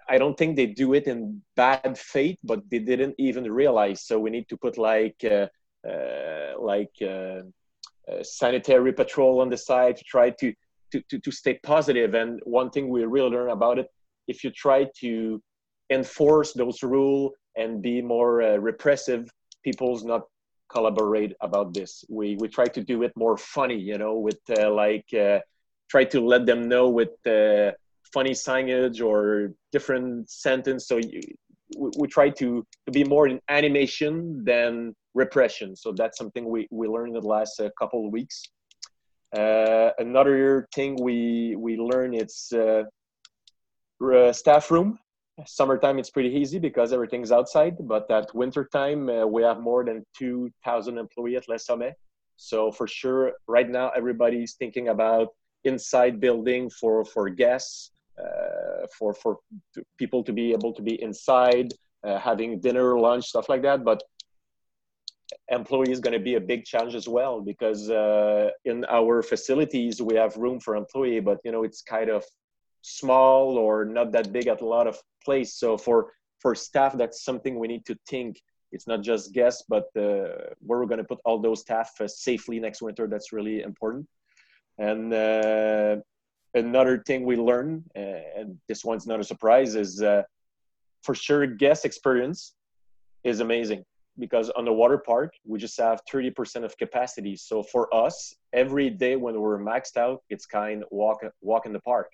I 0.10 0.18
don't 0.18 0.38
think 0.38 0.56
they 0.56 0.66
do 0.66 0.94
it 0.94 1.06
in 1.06 1.42
bad 1.56 1.98
faith, 1.98 2.40
but 2.44 2.68
they 2.70 2.80
didn't 2.80 3.16
even 3.18 3.52
realize. 3.52 4.02
So 4.02 4.20
we 4.20 4.30
need 4.30 4.50
to 4.50 4.58
put 4.58 4.78
like 4.78 5.24
uh, 5.24 5.48
uh, 5.88 6.60
like 6.60 6.96
uh, 7.02 7.42
sanitary 8.24 8.94
patrol 8.94 9.42
on 9.42 9.50
the 9.50 9.58
side 9.58 9.98
to 9.98 10.04
try 10.04 10.30
to, 10.42 10.54
to 10.92 11.02
to 11.10 11.20
to 11.20 11.32
stay 11.32 11.60
positive. 11.64 12.14
And 12.14 12.40
one 12.46 12.70
thing 12.70 12.90
we 12.90 13.04
really 13.06 13.30
learn 13.30 13.52
about 13.52 13.80
it, 13.80 13.88
if 14.28 14.44
you 14.44 14.52
try 14.52 14.88
to 15.02 15.42
enforce 15.90 16.54
those 16.54 16.84
rules 16.84 17.34
and 17.56 17.82
be 17.82 18.02
more 18.02 18.42
uh, 18.42 18.58
repressive, 18.58 19.30
people's 19.64 20.04
not 20.04 20.24
collaborate 20.72 21.34
about 21.42 21.74
this. 21.74 22.06
We 22.10 22.36
we 22.42 22.48
try 22.48 22.68
to 22.68 22.82
do 22.84 23.04
it 23.04 23.12
more 23.16 23.38
funny, 23.38 23.80
you 23.90 23.98
know, 23.98 24.16
with 24.28 24.40
uh, 24.58 24.72
like 24.72 25.08
uh, 25.14 25.40
try 25.90 26.04
to 26.06 26.20
let 26.22 26.46
them 26.46 26.70
know 26.70 26.90
with 26.90 27.14
uh, 27.26 27.72
funny 28.14 28.32
signage 28.32 29.04
or 29.04 29.54
different 29.72 30.30
sentence. 30.30 30.88
So 30.88 30.98
you, 30.98 31.22
we, 31.78 31.90
we 31.98 32.08
try 32.08 32.30
to 32.30 32.66
to 32.86 32.92
be 32.92 33.04
more 33.04 33.28
in 33.28 33.40
animation 33.50 34.44
than 34.44 34.96
repression. 35.14 35.76
So 35.76 35.92
that's 35.92 36.18
something 36.18 36.50
we 36.50 36.68
we 36.72 36.88
learned 36.88 37.16
in 37.16 37.22
the 37.22 37.28
last 37.28 37.60
uh, 37.60 37.70
couple 37.78 38.06
of 38.06 38.12
weeks. 38.12 38.44
Uh, 39.36 39.92
another 40.00 40.68
thing 40.74 40.96
we 41.02 41.56
we 41.58 41.78
learn 41.78 42.14
it's 42.14 42.52
uh, 42.54 42.84
staff 44.32 44.72
room 44.72 44.98
summertime 45.46 46.00
it's 46.00 46.10
pretty 46.10 46.30
easy 46.30 46.60
because 46.60 46.92
everything's 46.92 47.32
outside 47.32 47.76
but 47.82 48.10
at 48.12 48.34
wintertime 48.34 49.10
uh, 49.10 49.26
we 49.26 49.42
have 49.44 49.60
more 49.60 49.84
than 49.84 50.04
2000 50.18 50.98
employees 50.98 51.38
at 51.38 51.50
Les 51.50 51.66
Sommets 51.66 51.96
so 52.36 52.72
for 52.72 52.88
sure 52.88 53.34
right 53.48 53.70
now 53.70 53.90
everybody's 53.90 54.56
thinking 54.56 54.90
about 54.90 55.30
inside 55.64 56.20
building 56.20 56.70
for 56.70 57.06
for 57.06 57.30
guests 57.30 57.92
uh, 58.20 58.86
for 58.98 59.14
for 59.14 59.38
people 59.98 60.24
to 60.24 60.34
be 60.34 60.52
able 60.52 60.74
to 60.74 60.82
be 60.82 61.02
inside 61.02 61.74
uh, 62.04 62.18
having 62.18 62.60
dinner 62.60 62.98
lunch 63.00 63.26
stuff 63.26 63.50
like 63.50 63.62
that 63.62 63.84
but 63.84 64.02
employee 65.50 65.92
is 65.92 66.00
going 66.00 66.14
to 66.14 66.24
be 66.24 66.36
a 66.36 66.42
big 66.42 66.66
challenge 66.66 66.96
as 66.96 67.08
well 67.08 67.42
because 67.42 67.90
uh, 67.90 68.50
in 68.66 68.86
our 68.90 69.22
facilities 69.22 70.02
we 70.02 70.16
have 70.16 70.36
room 70.38 70.60
for 70.60 70.76
employee 70.76 71.20
but 71.20 71.38
you 71.44 71.52
know 71.52 71.64
it's 71.64 71.82
kind 71.82 72.10
of 72.10 72.24
small 72.82 73.58
or 73.58 73.86
not 73.86 74.12
that 74.12 74.32
big 74.32 74.48
at 74.48 74.62
a 74.62 74.66
lot 74.66 74.88
of 74.88 74.98
place. 75.24 75.56
So 75.56 75.78
for 75.78 76.12
for 76.40 76.56
staff, 76.56 76.98
that's 76.98 77.24
something 77.24 77.60
we 77.60 77.68
need 77.68 77.86
to 77.86 77.98
think. 78.08 78.42
It's 78.72 78.88
not 78.88 79.02
just 79.02 79.34
guests, 79.34 79.64
but 79.68 79.86
uh, 79.98 80.56
where 80.60 80.80
we're 80.80 80.86
going 80.86 81.00
to 81.00 81.04
put 81.04 81.20
all 81.26 81.40
those 81.40 81.62
staff 81.62 81.92
uh, 82.00 82.08
safely 82.08 82.60
next 82.60 82.82
winter. 82.82 83.08
That's 83.08 83.34
really 83.34 83.62
important. 83.62 84.08
And 84.78 85.14
uh, 85.14 85.98
another 86.54 87.04
thing 87.06 87.26
we 87.26 87.36
learn, 87.36 87.84
uh, 87.96 88.22
and 88.38 88.58
this 88.70 88.86
one's 88.86 89.06
not 89.06 89.20
a 89.20 89.24
surprise, 89.24 89.76
is 89.76 90.02
uh, 90.02 90.24
for 91.02 91.14
sure 91.14 91.46
guest 91.46 91.84
experience 91.84 92.54
is 93.24 93.42
amazing 93.42 93.84
because 94.20 94.50
on 94.52 94.66
the 94.66 94.74
water 94.74 94.98
park 94.98 95.34
we 95.46 95.58
just 95.58 95.78
have 95.80 96.02
30% 96.12 96.64
of 96.64 96.78
capacity 96.78 97.36
so 97.36 97.64
for 97.64 97.94
us 97.94 98.36
every 98.54 98.90
day 98.90 99.16
when 99.16 99.40
we're 99.40 99.60
maxed 99.60 99.98
out 99.98 100.22
it's 100.30 100.46
kind 100.46 100.84
walk 100.92 101.22
walk 101.42 101.66
in 101.66 101.74
the 101.74 101.80
park 101.82 102.12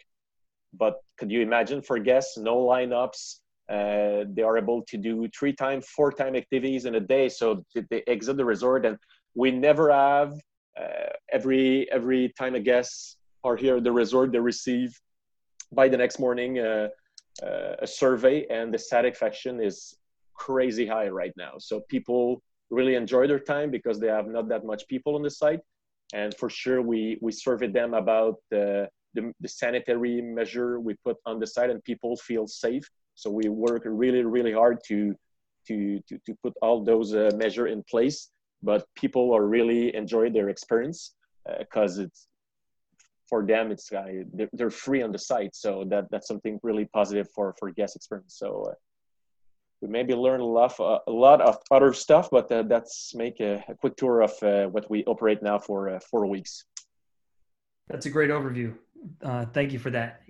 but 0.78 1.02
could 1.18 1.32
you 1.32 1.42
imagine 1.42 1.82
for 1.82 2.00
guests, 2.00 2.38
no 2.38 2.58
lineups? 2.58 3.40
Uh, 3.70 4.26
they 4.34 4.44
are 4.44 4.58
able 4.58 4.84
to 4.84 4.98
do 4.98 5.28
three 5.38 5.54
time, 5.54 5.82
four 5.82 6.12
time 6.12 6.36
activities 6.36 6.86
in 6.86 6.96
a 6.96 7.00
day. 7.00 7.30
So 7.30 7.66
they 7.90 8.04
exit 8.08 8.38
the 8.38 8.46
resort, 8.46 8.86
and 8.86 8.98
we 9.34 9.52
never 9.52 9.92
have 9.92 10.34
uh, 10.80 11.10
every 11.32 11.90
every 11.92 12.34
time 12.38 12.56
a 12.56 12.60
guest 12.60 13.18
are 13.44 13.56
here 13.56 13.78
at 13.78 13.84
the 13.84 13.92
resort, 13.92 14.32
they 14.32 14.40
receive 14.40 15.00
by 15.72 15.88
the 15.88 15.98
next 15.98 16.20
morning 16.20 16.60
uh, 16.60 16.90
uh, 17.42 17.76
a 17.80 17.88
survey, 17.88 18.46
and 18.50 18.74
the 18.74 18.80
satisfaction 18.80 19.60
is 19.60 19.96
crazy 20.36 20.86
high 20.86 21.10
right 21.10 21.34
now. 21.38 21.54
So 21.58 21.82
people 21.90 22.42
really 22.70 22.96
enjoy 22.96 23.28
their 23.28 23.40
time 23.40 23.72
because 23.72 24.00
they 24.00 24.08
have 24.08 24.28
not 24.28 24.48
that 24.50 24.66
much 24.66 24.88
people 24.88 25.16
on 25.16 25.22
the 25.22 25.30
site, 25.30 25.62
and 26.14 26.36
for 26.36 26.50
sure 26.50 26.82
we 26.82 27.18
we 27.22 27.32
survey 27.32 27.68
them 27.68 27.94
about 27.94 28.36
the 28.52 28.88
the, 29.14 29.32
the 29.40 29.48
sanitary 29.48 30.22
measure 30.22 30.80
we 30.80 30.94
put 31.06 31.18
on 31.26 31.40
the 31.40 31.48
site 31.48 31.70
and 31.70 31.82
people 31.84 32.18
feel 32.18 32.48
safe. 32.48 32.86
So 33.16 33.30
we 33.32 33.48
work 33.48 33.84
really, 33.86 34.24
really 34.24 34.52
hard 34.52 34.80
to 34.88 35.16
to 35.68 36.00
to, 36.08 36.18
to 36.26 36.36
put 36.44 36.54
all 36.62 36.84
those 36.84 37.14
uh, 37.14 37.32
measure 37.36 37.68
in 37.68 37.84
place 37.90 38.30
but 38.66 38.86
people 38.96 39.34
are 39.34 39.46
really 39.46 39.96
enjoy 39.96 40.30
their 40.30 40.50
experience 40.50 41.16
because 41.60 42.00
uh, 42.00 42.04
it's 42.04 42.28
for 43.30 43.46
them 43.46 43.72
it's 43.72 43.92
uh, 43.92 44.04
they're, 44.54 44.70
free 44.70 45.02
on 45.02 45.12
the 45.12 45.20
site 45.20 45.56
so 45.56 45.86
that 45.88 46.06
that's 46.12 46.28
something 46.28 46.60
really 46.64 46.86
positive 46.86 47.28
for 47.34 47.54
for 47.60 47.72
guest 47.72 47.96
experience 47.96 48.36
so 48.38 48.66
uh, 48.70 48.74
we 49.82 49.88
maybe 49.88 50.14
learn 50.14 50.42
a 50.42 50.46
lot 50.46 50.80
uh, 50.80 51.00
a 51.08 51.12
lot 51.12 51.42
of 51.42 51.58
other 51.72 51.94
stuff 51.94 52.30
but 52.32 52.52
uh, 52.52 52.64
that's 52.64 53.14
make 53.16 53.40
a, 53.40 53.64
a, 53.68 53.76
quick 53.76 53.96
tour 53.96 54.22
of 54.22 54.32
uh, 54.42 54.66
what 54.68 54.90
we 54.90 55.04
operate 55.06 55.42
now 55.42 55.60
for 55.60 56.00
four 56.12 56.26
weeks. 56.26 56.66
That's 57.88 58.06
a 58.06 58.10
great 58.10 58.32
overview. 58.32 58.76
Thank 59.54 59.72
you 59.72 59.80
for 59.80 59.92
that. 59.92 60.22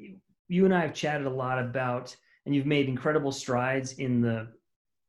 You 0.47 0.65
and 0.65 0.73
i 0.75 0.81
have 0.81 0.93
chatted 0.93 1.25
a 1.25 1.29
lot 1.29 1.59
about 1.59 2.15
and 2.45 2.53
you've 2.53 2.65
made 2.65 2.87
incredible 2.87 3.31
strides 3.31 3.93
in 3.93 4.21
the 4.21 4.47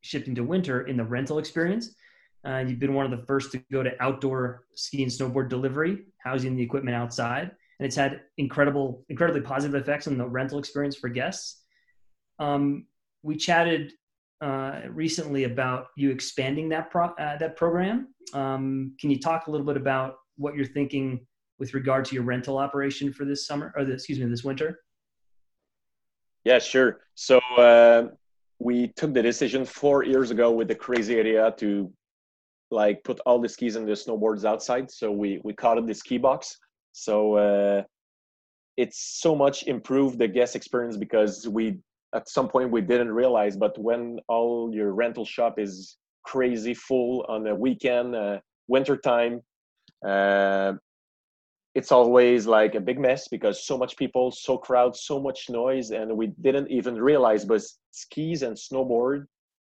shifting 0.01 0.35
to 0.35 0.45
winter 0.45 0.87
in 0.87 0.97
the 0.97 1.05
rental 1.05 1.39
experience. 1.39 1.95
Uh, 2.47 2.59
you've 2.67 2.79
been 2.79 2.95
one 2.95 3.05
of 3.05 3.11
the 3.11 3.27
first 3.27 3.53
to 3.53 3.59
go 3.73 3.83
to 3.83 3.91
outdoor 4.01 4.65
ski 4.75 5.03
and 5.03 5.11
snowboard 5.11 5.49
delivery, 5.49 6.05
housing 6.19 6.57
the 6.57 6.63
equipment 6.63 6.97
outside, 6.97 7.51
and 7.79 7.87
it's 7.87 7.97
had 7.97 8.23
incredible, 8.39 9.05
incredibly 9.09 9.41
positive 9.41 9.81
effects 9.81 10.07
on 10.07 10.17
the 10.17 10.27
rental 10.27 10.59
experience 10.59 10.97
for 10.97 11.09
guests. 11.09 11.63
Um, 12.39 12.87
we 13.23 13.37
chatted 13.37 13.93
uh, 14.41 14.83
recently 14.91 15.45
about 15.45 15.89
you 15.97 16.11
expanding 16.11 16.69
that 16.71 16.91
pro- 16.91 17.15
uh, 17.19 17.37
that 17.39 17.57
program. 17.57 18.09
Um, 18.35 18.95
can 19.01 19.11
you 19.11 19.19
talk 19.19 19.47
a 19.47 19.51
little 19.51 19.67
bit 19.67 19.77
about 19.77 20.17
what 20.37 20.55
you're 20.55 20.67
thinking 20.67 21.27
with 21.59 21.73
regard 21.75 22.05
to 22.07 22.15
your 22.15 22.25
rental 22.25 22.59
operation 22.59 23.13
for 23.13 23.25
this 23.25 23.47
summer, 23.47 23.73
or 23.77 23.85
the, 23.85 23.95
excuse 23.95 24.19
me, 24.19 24.27
this 24.27 24.45
winter? 24.45 24.81
Yeah, 26.45 26.59
sure. 26.59 27.01
So 27.15 27.39
uh, 27.59 28.09
we 28.59 28.89
took 28.89 29.15
the 29.15 29.23
decision 29.23 29.65
four 29.65 30.05
years 30.05 30.31
ago 30.31 30.51
with 30.51 30.69
the 30.69 30.75
crazy 30.75 31.19
idea 31.19 31.53
to 31.59 31.93
like 32.71 33.03
put 33.05 33.21
all 33.27 33.41
the 33.41 33.49
skis 33.49 33.77
and 33.77 33.89
the 33.89 33.93
snowboards 33.93 34.45
outside. 34.45 34.91
So 34.91 35.11
we 35.11 35.41
we 35.45 35.53
called 35.53 35.79
it 35.79 35.87
the 35.87 35.95
ski 35.95 36.19
box. 36.19 36.59
So 36.93 37.37
uh, 37.37 37.83
it's 38.77 39.21
so 39.21 39.35
much 39.35 39.67
improved 39.67 40.19
the 40.19 40.29
guest 40.29 40.57
experience 40.57 40.97
because 40.97 41.49
we 41.49 41.79
at 42.15 42.29
some 42.29 42.49
point 42.49 42.71
we 42.71 42.81
didn't 42.81 43.13
realize, 43.13 43.57
but 43.57 43.77
when 43.79 44.19
all 44.29 44.71
your 44.73 44.93
rental 44.93 45.25
shop 45.25 45.59
is 45.59 45.97
crazy 46.25 46.75
full 46.75 47.25
on 47.29 47.47
a 47.47 47.55
weekend, 47.55 48.15
uh, 48.15 48.39
winter 48.69 48.97
time, 48.97 49.43
uh, 50.07 50.73
it's 51.75 51.93
always 51.93 52.47
like 52.47 52.75
a 52.75 52.81
big 52.81 52.99
mess 52.99 53.29
because 53.29 53.67
so 53.67 53.77
much 53.77 53.97
people, 53.97 54.31
so 54.31 54.57
crowd, 54.57 54.97
so 54.97 55.21
much 55.21 55.51
noise, 55.51 55.91
and 55.91 56.17
we 56.17 56.29
didn't 56.41 56.71
even 56.71 57.01
realize. 57.01 57.45
But 57.45 57.63
skis 57.91 58.43
and 58.43 58.57
snowboard 58.57 59.27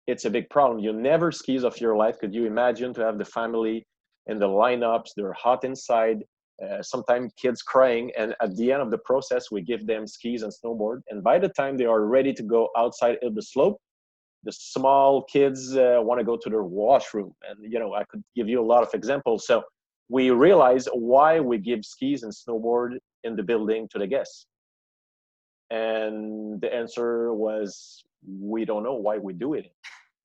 it's 0.10 0.26
a 0.26 0.30
big 0.30 0.50
problem. 0.50 0.80
You 0.80 0.92
never 0.92 1.32
skis 1.32 1.64
of 1.64 1.80
your 1.80 1.96
life. 1.96 2.20
Could 2.20 2.34
you 2.34 2.46
imagine 2.46 2.94
to 2.96 3.02
have 3.02 3.18
the 3.18 3.26
family 3.26 3.86
in 4.26 4.40
the 4.40 4.48
lineups? 4.48 5.10
They're 5.16 5.34
hot 5.34 5.64
inside. 5.64 6.24
Uh, 6.64 6.82
sometimes 6.82 7.32
kids 7.38 7.62
crying, 7.62 8.12
and 8.18 8.36
at 8.42 8.56
the 8.58 8.72
end 8.72 8.82
of 8.82 8.92
the 8.92 8.98
process, 8.98 9.50
we 9.50 9.62
give 9.62 9.88
them 9.88 10.06
skis 10.06 10.44
and 10.44 10.52
snowboard. 10.52 11.02
And 11.10 11.24
by 11.24 11.40
the 11.40 11.50
time 11.50 11.78
they 11.78 11.86
are 11.86 12.06
ready 12.06 12.34
to 12.34 12.44
go 12.44 12.70
outside 12.78 13.18
of 13.24 13.34
the 13.36 13.42
slope, 13.42 13.80
the 14.44 14.52
small 14.52 15.24
kids 15.24 15.76
uh, 15.76 16.00
want 16.02 16.20
to 16.20 16.26
go 16.26 16.38
to 16.38 16.50
their 16.50 16.64
washroom. 16.64 17.34
And 17.48 17.72
you 17.72 17.80
know, 17.80 17.94
I 17.94 18.04
could 18.06 18.24
give 18.36 18.50
you 18.50 18.62
a 18.62 18.66
lot 18.74 18.84
of 18.84 18.94
examples. 18.94 19.46
So 19.48 19.64
we 20.10 20.32
realize 20.32 20.88
why 20.94 21.40
we 21.40 21.58
give 21.60 21.86
skis 21.86 22.24
and 22.24 22.34
snowboard 22.34 22.98
in 23.24 23.36
the 23.36 23.44
building 23.44 23.88
to 23.92 24.00
the 24.00 24.08
guests. 24.08 24.46
And 25.70 26.60
the 26.62 26.74
answer 26.74 27.34
was 27.34 28.04
we 28.28 28.66
don't 28.66 28.84
know 28.84 28.96
why 28.96 29.18
we 29.18 29.34
do 29.34 29.54
it 29.54 29.72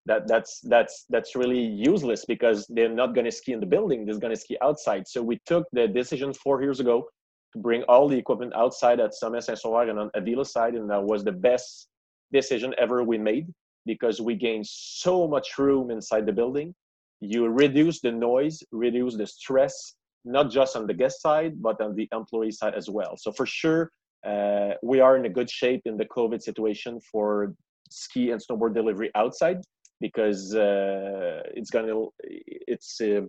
that 0.06 0.28
that's 0.28 0.60
that's 0.60 1.06
that's 1.08 1.34
really 1.34 1.60
useless 1.60 2.24
because 2.24 2.66
they're 2.68 2.88
not 2.88 3.14
going 3.14 3.24
to 3.24 3.32
ski 3.32 3.52
in 3.52 3.60
the 3.60 3.66
building 3.66 4.04
they're 4.04 4.18
going 4.18 4.34
to 4.34 4.40
ski 4.40 4.56
outside. 4.62 5.08
So 5.08 5.22
we 5.22 5.40
took 5.46 5.66
the 5.72 5.88
decision 5.88 6.32
four 6.34 6.62
years 6.62 6.80
ago 6.80 7.08
to 7.52 7.58
bring 7.58 7.82
all 7.84 8.08
the 8.08 8.16
equipment 8.16 8.52
outside 8.54 9.00
at 9.00 9.14
Sommet 9.14 9.44
Saint-Sauveur 9.44 9.88
and 9.88 9.98
on 9.98 10.10
Avila 10.14 10.44
side 10.44 10.74
and 10.74 10.90
that 10.90 11.02
was 11.02 11.24
the 11.24 11.32
best 11.32 11.88
decision 12.32 12.74
ever 12.78 13.02
we 13.02 13.16
made 13.16 13.46
because 13.86 14.20
we 14.20 14.34
gained 14.34 14.66
so 14.66 15.26
much 15.26 15.58
room 15.58 15.90
inside 15.90 16.26
the 16.26 16.32
building. 16.32 16.74
You 17.20 17.48
reduce 17.48 18.00
the 18.00 18.12
noise 18.12 18.62
reduce 18.72 19.16
the 19.16 19.26
stress 19.26 19.94
not 20.26 20.50
just 20.50 20.76
on 20.76 20.86
the 20.86 20.94
guest 20.94 21.22
side 21.22 21.62
but 21.62 21.80
on 21.80 21.94
the 21.94 22.08
employee 22.12 22.50
side 22.50 22.74
as 22.74 22.90
well. 22.90 23.16
So 23.16 23.32
for 23.32 23.46
sure 23.46 23.90
uh, 24.26 24.72
we 24.82 25.00
are 25.00 25.16
in 25.16 25.24
a 25.24 25.28
good 25.28 25.50
shape 25.50 25.82
in 25.84 25.96
the 25.96 26.06
covid 26.06 26.42
situation 26.42 26.98
for 27.12 27.54
ski 27.90 28.30
and 28.30 28.40
snowboard 28.40 28.74
delivery 28.74 29.10
outside 29.14 29.58
because 30.00 30.54
uh, 30.54 31.42
it's 31.54 31.70
gonna 31.70 32.06
it's 32.22 33.00
uh, 33.00 33.22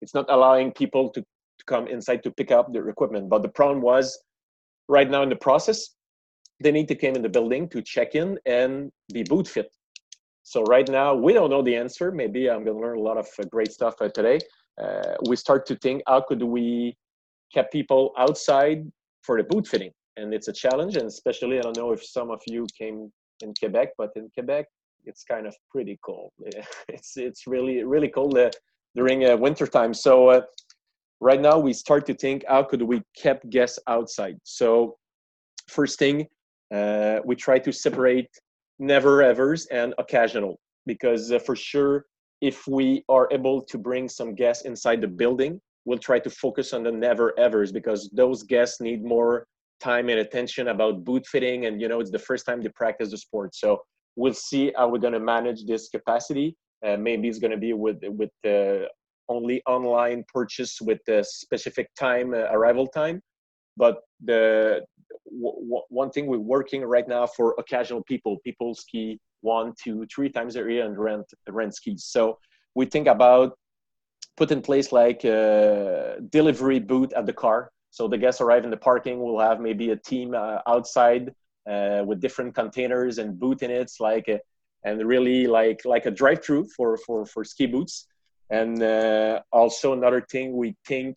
it's 0.00 0.14
not 0.14 0.26
allowing 0.28 0.72
people 0.72 1.08
to, 1.10 1.20
to 1.20 1.64
come 1.66 1.86
inside 1.86 2.22
to 2.24 2.30
pick 2.30 2.50
up 2.50 2.72
their 2.72 2.88
equipment. 2.88 3.28
But 3.28 3.42
the 3.42 3.48
problem 3.48 3.80
was 3.80 4.18
right 4.88 5.08
now 5.08 5.22
in 5.22 5.28
the 5.28 5.36
process, 5.36 5.90
they 6.60 6.72
need 6.72 6.88
to 6.88 6.94
come 6.94 7.14
in 7.14 7.22
the 7.22 7.28
building 7.28 7.68
to 7.70 7.82
check 7.82 8.14
in 8.14 8.38
and 8.46 8.90
be 9.12 9.22
boot 9.22 9.48
fit. 9.48 9.70
So 10.42 10.62
right 10.64 10.88
now 10.88 11.14
we 11.14 11.32
don't 11.32 11.50
know 11.50 11.62
the 11.62 11.76
answer. 11.76 12.10
Maybe 12.10 12.50
I'm 12.50 12.64
gonna 12.64 12.78
learn 12.78 12.98
a 12.98 13.00
lot 13.00 13.16
of 13.16 13.28
uh, 13.38 13.44
great 13.50 13.72
stuff 13.72 13.94
uh, 14.00 14.08
today. 14.08 14.38
Uh, 14.82 15.14
we 15.28 15.36
start 15.36 15.66
to 15.66 15.76
think 15.76 16.02
how 16.06 16.20
could 16.20 16.42
we 16.42 16.96
keep 17.52 17.70
people 17.70 18.12
outside 18.18 18.90
for 19.22 19.36
the 19.36 19.44
boot 19.44 19.66
fitting, 19.68 19.92
and 20.16 20.34
it's 20.34 20.48
a 20.48 20.52
challenge. 20.52 20.96
And 20.96 21.06
especially 21.06 21.58
I 21.58 21.62
don't 21.62 21.76
know 21.76 21.92
if 21.92 22.04
some 22.04 22.30
of 22.30 22.40
you 22.46 22.66
came 22.76 23.12
in 23.40 23.54
Quebec, 23.58 23.90
but 23.98 24.10
in 24.16 24.30
Quebec 24.34 24.66
it's 25.04 25.24
kind 25.24 25.46
of 25.46 25.54
pretty 25.70 25.98
cold. 26.04 26.32
it's 26.88 27.16
it's 27.16 27.46
really 27.46 27.84
really 27.84 28.08
cold 28.08 28.36
uh, 28.38 28.50
during 28.94 29.24
uh, 29.24 29.36
winter 29.36 29.66
time. 29.66 29.94
So 29.94 30.28
uh, 30.28 30.42
right 31.20 31.40
now 31.40 31.58
we 31.58 31.72
start 31.72 32.06
to 32.06 32.14
think 32.14 32.44
how 32.48 32.62
could 32.62 32.82
we 32.82 33.02
keep 33.14 33.38
guests 33.50 33.78
outside. 33.88 34.36
So 34.44 34.96
first 35.68 35.98
thing 35.98 36.26
uh, 36.72 37.20
we 37.24 37.36
try 37.36 37.58
to 37.58 37.72
separate 37.72 38.28
never 38.78 39.22
evers 39.22 39.66
and 39.66 39.94
occasional 39.98 40.58
because 40.86 41.30
uh, 41.30 41.38
for 41.38 41.54
sure 41.54 42.06
if 42.40 42.66
we 42.66 43.04
are 43.08 43.28
able 43.30 43.62
to 43.62 43.78
bring 43.78 44.08
some 44.08 44.34
guests 44.34 44.64
inside 44.64 45.00
the 45.00 45.08
building 45.08 45.60
we'll 45.84 45.98
try 45.98 46.18
to 46.18 46.30
focus 46.30 46.72
on 46.72 46.82
the 46.82 46.90
never 46.90 47.38
evers 47.38 47.70
because 47.72 48.10
those 48.12 48.42
guests 48.42 48.80
need 48.80 49.04
more 49.04 49.46
time 49.80 50.08
and 50.08 50.20
attention 50.20 50.68
about 50.68 51.04
boot 51.04 51.26
fitting 51.26 51.66
and 51.66 51.80
you 51.80 51.88
know 51.88 52.00
it's 52.00 52.10
the 52.10 52.18
first 52.18 52.46
time 52.46 52.60
they 52.60 52.68
practice 52.70 53.10
the 53.10 53.18
sport 53.18 53.54
so 53.54 53.78
we'll 54.16 54.34
see 54.34 54.72
how 54.76 54.88
we're 54.88 54.98
going 54.98 55.12
to 55.12 55.20
manage 55.20 55.64
this 55.64 55.88
capacity. 55.88 56.56
Uh, 56.84 56.96
maybe 56.96 57.28
it's 57.28 57.38
going 57.38 57.50
to 57.50 57.56
be 57.56 57.72
with 57.72 57.98
with 58.02 58.30
uh, 58.44 58.86
only 59.28 59.62
online 59.66 60.24
purchase 60.32 60.80
with 60.80 60.98
the 61.06 61.24
specific 61.24 61.88
time 61.94 62.34
uh, 62.34 62.48
arrival 62.50 62.86
time. 62.86 63.22
But 63.76 64.00
the 64.22 64.84
one 65.24 66.10
thing 66.10 66.26
we're 66.26 66.38
working 66.38 66.82
right 66.84 67.08
now 67.08 67.26
for 67.26 67.54
occasional 67.58 68.02
people, 68.02 68.38
people 68.44 68.74
ski 68.74 69.18
one, 69.40 69.72
two, 69.82 70.06
three 70.14 70.28
times 70.28 70.56
a 70.56 70.60
year 70.60 70.84
and 70.84 70.98
rent 70.98 71.26
rent 71.48 71.74
skis. 71.74 72.04
So 72.04 72.38
we 72.74 72.86
think 72.86 73.06
about 73.06 73.56
put 74.36 74.50
in 74.50 74.62
place 74.62 74.92
like 74.92 75.24
a 75.24 76.18
delivery 76.30 76.80
booth 76.80 77.12
at 77.12 77.26
the 77.26 77.32
car. 77.32 77.70
So 77.90 78.08
the 78.08 78.18
guests 78.18 78.40
arrive 78.40 78.64
in 78.64 78.70
the 78.70 78.76
parking. 78.76 79.20
We'll 79.22 79.38
have 79.38 79.60
maybe 79.60 79.90
a 79.90 79.96
team 79.96 80.34
uh, 80.34 80.58
outside 80.66 81.34
uh, 81.68 82.02
with 82.04 82.20
different 82.20 82.54
containers 82.54 83.18
and 83.18 83.38
boot 83.38 83.62
in 83.62 83.70
it, 83.70 83.90
like 84.00 84.28
a, 84.28 84.40
and 84.84 85.04
really 85.06 85.46
like 85.46 85.84
like 85.84 86.06
a 86.06 86.10
drive-through 86.10 86.66
for 86.76 86.96
for 86.96 87.24
for 87.26 87.44
ski 87.44 87.66
boots. 87.66 88.06
And 88.50 88.82
uh, 88.82 89.40
also 89.52 89.92
another 89.92 90.20
thing 90.20 90.56
we 90.56 90.76
think 90.86 91.16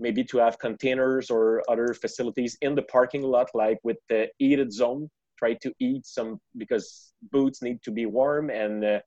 maybe 0.00 0.24
to 0.24 0.38
have 0.38 0.58
containers 0.58 1.30
or 1.30 1.62
other 1.68 1.94
facilities 1.94 2.58
in 2.60 2.74
the 2.74 2.82
parking 2.82 3.22
lot, 3.22 3.48
like 3.54 3.78
with 3.82 3.98
the 4.08 4.28
heated 4.38 4.72
zone. 4.72 5.10
Try 5.38 5.54
to 5.54 5.72
eat 5.80 6.06
some 6.06 6.40
because 6.56 7.12
boots 7.30 7.62
need 7.62 7.82
to 7.82 7.90
be 7.90 8.06
warm 8.06 8.50
and. 8.50 8.84
Uh, 8.84 9.00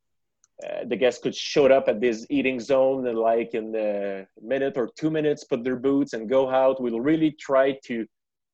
uh, 0.65 0.85
the 0.87 0.95
guests 0.95 1.21
could 1.21 1.35
show 1.35 1.67
up 1.67 1.87
at 1.87 2.01
this 2.01 2.25
eating 2.31 2.59
zone 2.59 3.05
and 3.05 3.19
like 3.19 3.53
in 3.53 3.75
a 3.75 4.25
minute 4.41 4.73
or 4.75 4.89
two 4.97 5.11
minutes 5.11 5.43
put 5.43 5.63
their 5.63 5.75
boots 5.75 6.13
and 6.13 6.27
go 6.27 6.49
out 6.49 6.81
we'll 6.81 6.99
really 6.99 7.29
try 7.29 7.77
to 7.83 8.07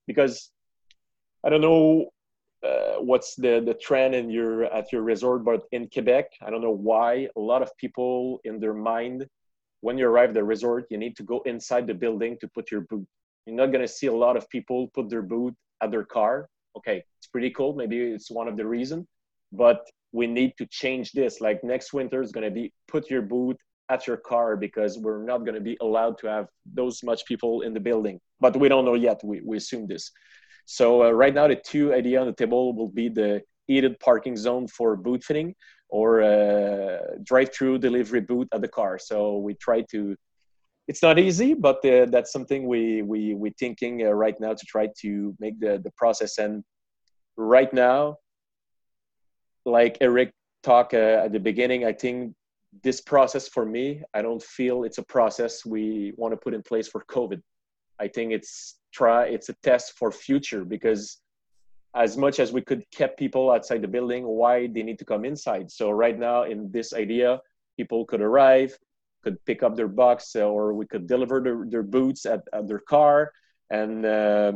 because 0.05 0.51
i 1.45 1.49
don't 1.49 1.61
know 1.61 2.09
uh, 2.63 2.95
what's 2.99 3.35
the 3.35 3.61
the 3.65 3.73
trend 3.73 4.15
in 4.15 4.29
your 4.29 4.65
at 4.65 4.91
your 4.91 5.01
resort 5.01 5.43
but 5.43 5.63
in 5.71 5.87
quebec 5.89 6.25
i 6.45 6.49
don't 6.49 6.61
know 6.61 6.77
why 6.89 7.27
a 7.35 7.39
lot 7.39 7.61
of 7.61 7.69
people 7.77 8.39
in 8.45 8.59
their 8.59 8.73
mind 8.73 9.25
when 9.81 9.97
you 9.97 10.07
arrive 10.07 10.29
at 10.29 10.35
the 10.35 10.43
resort 10.43 10.85
you 10.89 10.97
need 10.97 11.15
to 11.15 11.23
go 11.23 11.41
inside 11.45 11.85
the 11.87 11.93
building 11.93 12.37
to 12.39 12.47
put 12.47 12.71
your 12.71 12.81
boot. 12.81 13.05
You're 13.45 13.57
not 13.57 13.73
going 13.73 13.81
to 13.81 13.87
see 13.87 14.07
a 14.07 14.13
lot 14.13 14.37
of 14.37 14.49
people 14.49 14.87
put 14.93 15.09
their 15.09 15.21
boot 15.21 15.53
at 15.81 15.91
their 15.91 16.05
car. 16.05 16.47
Okay 16.77 17.03
it's 17.17 17.27
pretty 17.27 17.51
cool. 17.51 17.75
Maybe 17.75 17.97
it's 17.99 18.31
one 18.31 18.47
of 18.47 18.55
the 18.55 18.65
reason 18.65 19.05
but 19.53 19.85
we 20.11 20.27
need 20.27 20.53
to 20.57 20.65
change 20.67 21.11
this. 21.11 21.41
Like 21.41 21.63
next 21.63 21.93
winter 21.93 22.21
is 22.21 22.31
going 22.31 22.45
to 22.45 22.51
be 22.51 22.73
put 22.87 23.09
your 23.09 23.21
boot 23.21 23.57
at 23.89 24.07
your 24.07 24.17
car 24.17 24.55
because 24.55 24.97
we're 24.97 25.23
not 25.23 25.39
going 25.39 25.55
to 25.55 25.61
be 25.61 25.77
allowed 25.81 26.17
to 26.19 26.27
have 26.27 26.47
those 26.65 27.03
much 27.03 27.25
people 27.25 27.61
in 27.61 27.73
the 27.73 27.79
building. 27.79 28.19
But 28.39 28.55
we 28.55 28.69
don't 28.69 28.85
know 28.85 28.93
yet. 28.93 29.21
We, 29.23 29.41
we 29.43 29.57
assume 29.57 29.87
this 29.87 30.11
so 30.65 31.03
uh, 31.03 31.11
right 31.11 31.33
now, 31.33 31.47
the 31.47 31.55
two 31.55 31.93
idea 31.93 32.19
on 32.19 32.27
the 32.27 32.33
table 32.33 32.73
will 32.73 32.87
be 32.87 33.09
the 33.09 33.41
heated 33.67 33.99
parking 33.99 34.35
zone 34.35 34.67
for 34.67 34.95
boot 34.95 35.23
fitting, 35.23 35.55
or 35.89 36.21
uh, 36.21 36.99
drive-through 37.23 37.77
delivery 37.79 38.21
boot 38.21 38.47
at 38.53 38.61
the 38.61 38.67
car. 38.67 38.97
So 38.99 39.37
we 39.37 39.53
try 39.55 39.81
to. 39.91 40.15
It's 40.87 41.01
not 41.01 41.17
easy, 41.17 41.53
but 41.53 41.83
uh, 41.85 42.05
that's 42.05 42.31
something 42.31 42.67
we 42.67 43.01
we 43.01 43.35
we 43.35 43.51
thinking 43.59 44.05
uh, 44.05 44.11
right 44.11 44.37
now 44.39 44.53
to 44.53 44.65
try 44.65 44.89
to 45.01 45.35
make 45.39 45.59
the 45.59 45.79
the 45.83 45.91
process. 45.97 46.37
And 46.39 46.63
right 47.37 47.73
now, 47.73 48.17
like 49.65 49.97
Eric 50.01 50.33
talked 50.61 50.93
uh, 50.93 51.21
at 51.25 51.31
the 51.31 51.39
beginning, 51.39 51.85
I 51.85 51.93
think 51.93 52.33
this 52.81 53.01
process 53.01 53.47
for 53.47 53.65
me, 53.65 54.01
I 54.13 54.21
don't 54.21 54.41
feel 54.41 54.83
it's 54.83 54.97
a 54.97 55.03
process 55.03 55.65
we 55.65 56.13
want 56.17 56.31
to 56.33 56.37
put 56.37 56.53
in 56.53 56.63
place 56.63 56.87
for 56.87 57.03
COVID. 57.05 57.41
I 57.99 58.07
think 58.07 58.31
it's 58.31 58.79
try 58.91 59.25
it's 59.25 59.49
a 59.49 59.53
test 59.63 59.93
for 59.97 60.11
future 60.11 60.63
because 60.63 61.19
as 61.95 62.17
much 62.17 62.39
as 62.39 62.51
we 62.51 62.61
could 62.61 62.83
keep 62.91 63.17
people 63.17 63.51
outside 63.51 63.81
the 63.81 63.87
building, 63.87 64.25
why 64.25 64.67
they 64.67 64.83
need 64.83 64.97
to 64.99 65.05
come 65.05 65.25
inside. 65.25 65.69
So 65.71 65.91
right 65.91 66.17
now 66.17 66.43
in 66.43 66.71
this 66.71 66.93
idea, 66.93 67.39
people 67.77 68.05
could 68.05 68.21
arrive, 68.21 68.77
could 69.23 69.43
pick 69.45 69.61
up 69.61 69.75
their 69.75 69.87
box, 69.87 70.35
or 70.35 70.73
we 70.73 70.87
could 70.87 71.07
deliver 71.07 71.39
their, 71.39 71.65
their 71.67 71.83
boots 71.83 72.25
at, 72.25 72.41
at 72.51 72.67
their 72.67 72.79
car, 72.79 73.31
and 73.69 74.05
uh, 74.05 74.53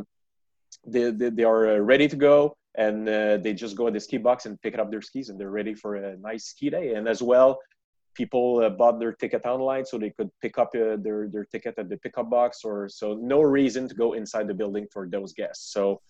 they, 0.86 1.12
they, 1.12 1.30
they, 1.30 1.44
are 1.44 1.82
ready 1.82 2.08
to 2.08 2.16
go. 2.16 2.56
And 2.76 3.10
uh, 3.10 3.38
they 3.38 3.54
just 3.54 3.76
go 3.76 3.88
at 3.88 3.94
the 3.94 4.00
ski 4.00 4.18
box 4.18 4.46
and 4.46 4.62
pick 4.62 4.78
up 4.78 4.92
their 4.92 5.02
skis, 5.02 5.30
and 5.30 5.40
they're 5.40 5.50
ready 5.50 5.74
for 5.74 5.96
a 5.96 6.18
nice 6.18 6.46
ski 6.46 6.70
day. 6.70 6.94
And 6.94 7.08
as 7.08 7.24
well, 7.24 7.60
people 8.18 8.64
uh, 8.64 8.70
bought 8.70 9.00
their 9.00 9.14
ticket 9.14 9.46
online 9.46 9.86
so 9.86 9.98
they 9.98 10.10
could 10.10 10.30
pick 10.42 10.58
up 10.58 10.72
uh, 10.76 10.98
their, 11.06 11.30
their 11.30 11.46
ticket 11.46 11.76
at 11.78 11.88
the 11.90 11.98
pickup 11.98 12.30
box 12.30 12.64
or 12.64 12.90
so 12.90 13.14
no 13.14 13.42
reason 13.42 13.88
to 13.88 13.96
go 13.96 14.14
inside 14.14 14.48
the 14.48 14.54
building 14.54 14.88
for 14.92 15.08
those 15.08 15.32
guests. 15.34 15.72
So 15.72 16.02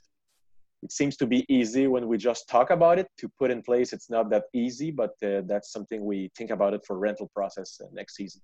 it 0.84 0.92
seems 0.92 1.18
to 1.18 1.28
be 1.28 1.46
easy 1.54 1.88
when 1.88 2.08
we 2.08 2.18
just 2.18 2.48
talk 2.48 2.70
about 2.70 2.98
it 2.98 3.08
to 3.18 3.30
put 3.38 3.52
in 3.52 3.62
place. 3.62 3.94
It's 3.94 4.10
not 4.10 4.30
that 4.30 4.46
easy 4.54 4.90
but 4.90 5.14
uh, 5.22 5.42
that's 5.46 5.72
something 5.72 6.06
we 6.06 6.32
think 6.38 6.50
about 6.52 6.74
it 6.74 6.82
for 6.88 6.98
rental 6.98 7.30
process 7.36 7.80
next 7.92 8.16
season. 8.16 8.42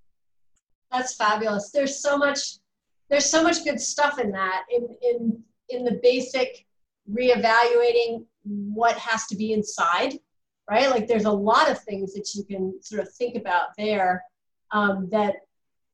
That's 0.91 1.15
fabulous. 1.15 1.71
There's 1.71 1.99
so 1.99 2.17
much 2.17 2.59
there's 3.09 3.29
so 3.29 3.43
much 3.43 3.63
good 3.63 3.79
stuff 3.79 4.19
in 4.19 4.31
that 4.31 4.63
in 4.75 4.83
in 5.09 5.43
in 5.69 5.85
the 5.85 5.99
basic 6.03 6.65
reevaluating 7.11 8.25
what 8.43 8.97
has 8.97 9.25
to 9.27 9.35
be 9.35 9.53
inside 9.53 10.13
right 10.69 10.89
like 10.89 11.07
there's 11.07 11.25
a 11.25 11.31
lot 11.31 11.69
of 11.69 11.79
things 11.79 12.13
that 12.13 12.33
you 12.33 12.43
can 12.43 12.73
sort 12.81 13.01
of 13.01 13.13
think 13.13 13.35
about 13.35 13.69
there 13.77 14.23
um, 14.71 15.07
that 15.11 15.35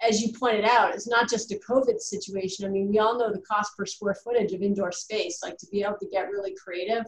as 0.01 0.21
you 0.21 0.32
pointed 0.38 0.65
out, 0.65 0.93
it's 0.93 1.08
not 1.08 1.29
just 1.29 1.51
a 1.51 1.60
COVID 1.69 1.99
situation. 1.99 2.65
I 2.65 2.69
mean, 2.69 2.88
we 2.88 2.99
all 2.99 3.17
know 3.17 3.32
the 3.32 3.41
cost 3.41 3.75
per 3.77 3.86
square 3.86 4.15
footage 4.15 4.53
of 4.53 4.62
indoor 4.62 4.91
space, 4.91 5.41
like 5.43 5.58
to 5.58 5.67
be 5.67 5.84
able 5.84 5.97
to 5.99 6.08
get 6.08 6.29
really 6.29 6.55
creative 6.55 7.05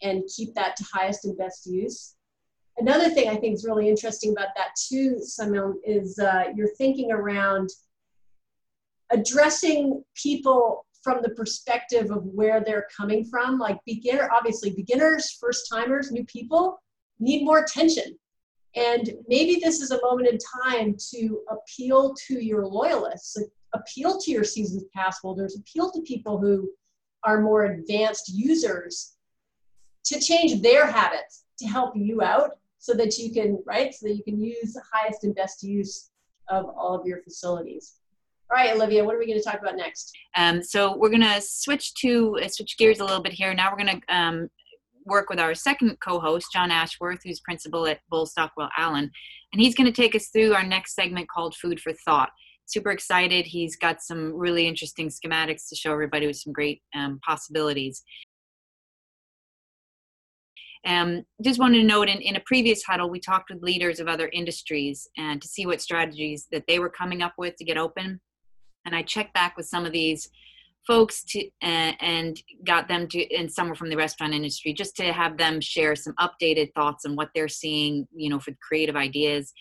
and 0.00 0.22
keep 0.34 0.54
that 0.54 0.76
to 0.76 0.84
highest 0.92 1.26
and 1.26 1.36
best 1.36 1.66
use. 1.66 2.14
Another 2.78 3.10
thing 3.10 3.28
I 3.28 3.36
think 3.36 3.54
is 3.54 3.66
really 3.66 3.88
interesting 3.88 4.32
about 4.32 4.48
that 4.56 4.70
too, 4.88 5.18
Simon, 5.20 5.78
is 5.84 6.18
uh, 6.18 6.44
you're 6.56 6.74
thinking 6.78 7.12
around 7.12 7.68
addressing 9.10 10.02
people 10.14 10.86
from 11.02 11.20
the 11.20 11.30
perspective 11.30 12.10
of 12.10 12.24
where 12.24 12.62
they're 12.64 12.86
coming 12.96 13.26
from. 13.26 13.58
Like 13.58 13.78
beginner, 13.84 14.30
obviously 14.34 14.70
beginners, 14.70 15.36
first 15.38 15.68
timers, 15.70 16.10
new 16.10 16.24
people 16.24 16.80
need 17.22 17.44
more 17.44 17.58
attention 17.60 18.18
and 18.74 19.12
maybe 19.28 19.60
this 19.62 19.80
is 19.80 19.90
a 19.90 20.00
moment 20.00 20.28
in 20.28 20.38
time 20.62 20.96
to 21.10 21.42
appeal 21.50 22.14
to 22.26 22.42
your 22.42 22.66
loyalists, 22.66 23.36
appeal 23.74 24.18
to 24.18 24.30
your 24.30 24.44
seasons 24.44 24.84
pass 24.94 25.18
holders, 25.20 25.56
appeal 25.56 25.90
to 25.92 26.00
people 26.02 26.40
who 26.40 26.70
are 27.24 27.40
more 27.40 27.64
advanced 27.66 28.30
users 28.32 29.14
to 30.04 30.18
change 30.18 30.62
their 30.62 30.86
habits 30.86 31.44
to 31.58 31.66
help 31.66 31.94
you 31.94 32.22
out 32.22 32.52
so 32.78 32.94
that 32.94 33.18
you 33.18 33.32
can, 33.32 33.62
right, 33.66 33.94
so 33.94 34.08
that 34.08 34.16
you 34.16 34.24
can 34.24 34.40
use 34.40 34.72
the 34.72 34.82
highest 34.90 35.22
and 35.24 35.34
best 35.34 35.62
use 35.62 36.10
of 36.48 36.64
all 36.76 36.98
of 36.98 37.06
your 37.06 37.22
facilities. 37.22 37.94
All 38.50 38.56
right, 38.56 38.74
Olivia, 38.74 39.04
what 39.04 39.14
are 39.14 39.18
we 39.18 39.26
going 39.26 39.38
to 39.38 39.44
talk 39.44 39.60
about 39.60 39.76
next? 39.76 40.12
Um, 40.34 40.62
so 40.62 40.96
we're 40.96 41.10
going 41.10 41.22
to 41.22 41.40
switch 41.40 41.94
to 41.94 42.38
uh, 42.42 42.48
switch 42.48 42.76
gears 42.76 43.00
a 43.00 43.04
little 43.04 43.22
bit 43.22 43.32
here. 43.32 43.54
Now 43.54 43.70
we're 43.70 43.84
going 43.84 44.00
to 44.00 44.14
um, 44.14 44.50
work 45.04 45.28
with 45.30 45.40
our 45.40 45.54
second 45.54 45.98
co-host, 46.00 46.46
John 46.52 46.70
Ashworth, 46.70 47.20
who's 47.24 47.40
principal 47.40 47.86
at 47.86 48.00
Bull 48.10 48.26
Stockwell 48.26 48.70
Allen, 48.76 49.10
and 49.52 49.62
he's 49.62 49.74
going 49.74 49.92
to 49.92 50.02
take 50.02 50.14
us 50.14 50.28
through 50.28 50.54
our 50.54 50.64
next 50.64 50.94
segment 50.94 51.28
called 51.28 51.54
Food 51.56 51.80
for 51.80 51.92
Thought. 52.04 52.30
Super 52.66 52.90
excited. 52.90 53.44
He's 53.44 53.76
got 53.76 54.00
some 54.00 54.32
really 54.32 54.66
interesting 54.66 55.10
schematics 55.10 55.68
to 55.68 55.76
show 55.76 55.92
everybody 55.92 56.26
with 56.26 56.36
some 56.36 56.52
great 56.52 56.80
um, 56.94 57.20
possibilities. 57.26 58.02
Um, 60.84 61.22
just 61.44 61.60
wanted 61.60 61.78
to 61.78 61.86
note 61.86 62.08
in, 62.08 62.20
in 62.20 62.36
a 62.36 62.42
previous 62.44 62.82
huddle, 62.82 63.08
we 63.08 63.20
talked 63.20 63.50
with 63.50 63.62
leaders 63.62 64.00
of 64.00 64.08
other 64.08 64.28
industries 64.32 65.06
and 65.16 65.40
to 65.40 65.46
see 65.46 65.64
what 65.66 65.80
strategies 65.80 66.48
that 66.50 66.64
they 66.66 66.78
were 66.78 66.90
coming 66.90 67.22
up 67.22 67.34
with 67.38 67.56
to 67.56 67.64
get 67.64 67.76
open. 67.76 68.20
And 68.84 68.94
I 68.94 69.02
checked 69.02 69.32
back 69.32 69.56
with 69.56 69.66
some 69.66 69.86
of 69.86 69.92
these 69.92 70.28
folks 70.86 71.22
to 71.24 71.46
uh, 71.62 71.92
and 72.00 72.40
got 72.64 72.88
them 72.88 73.06
to 73.08 73.34
and 73.34 73.52
some 73.52 73.68
were 73.68 73.74
from 73.74 73.90
the 73.90 73.96
restaurant 73.96 74.34
industry 74.34 74.72
just 74.72 74.96
to 74.96 75.12
have 75.12 75.36
them 75.36 75.60
share 75.60 75.94
some 75.94 76.14
updated 76.18 76.72
thoughts 76.74 77.04
on 77.04 77.16
what 77.16 77.30
they're 77.34 77.48
seeing 77.48 78.06
you 78.14 78.28
know 78.28 78.38
for 78.38 78.52
creative 78.66 78.96
ideas. 78.96 79.52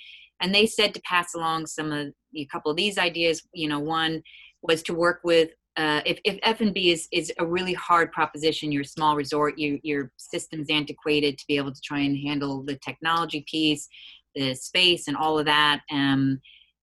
And 0.41 0.53
they 0.53 0.65
said 0.65 0.93
to 0.95 1.01
pass 1.01 1.35
along 1.35 1.67
some 1.67 1.91
of 1.91 2.07
a 2.35 2.45
couple 2.45 2.71
of 2.71 2.77
these 2.77 2.97
ideas. 2.97 3.43
You 3.53 3.69
know 3.69 3.79
one 3.79 4.23
was 4.61 4.81
to 4.83 4.93
work 4.93 5.21
with 5.23 5.49
uh, 5.77 6.01
if, 6.05 6.19
if 6.25 6.37
f&b 6.43 6.91
is, 6.91 7.07
is 7.13 7.31
a 7.39 7.45
really 7.45 7.73
hard 7.73 8.11
proposition 8.11 8.71
you're 8.73 8.83
small 8.83 9.15
resort 9.15 9.57
you, 9.57 9.79
your 9.83 10.11
system's 10.17 10.69
antiquated 10.69 11.37
to 11.37 11.45
be 11.47 11.55
able 11.55 11.71
to 11.71 11.81
try 11.81 11.99
and 11.99 12.17
handle 12.17 12.61
the 12.63 12.75
technology 12.85 13.45
piece 13.49 13.87
the 14.35 14.53
space 14.53 15.07
and 15.07 15.15
all 15.15 15.39
of 15.39 15.45
that 15.45 15.81
um, 15.89 16.41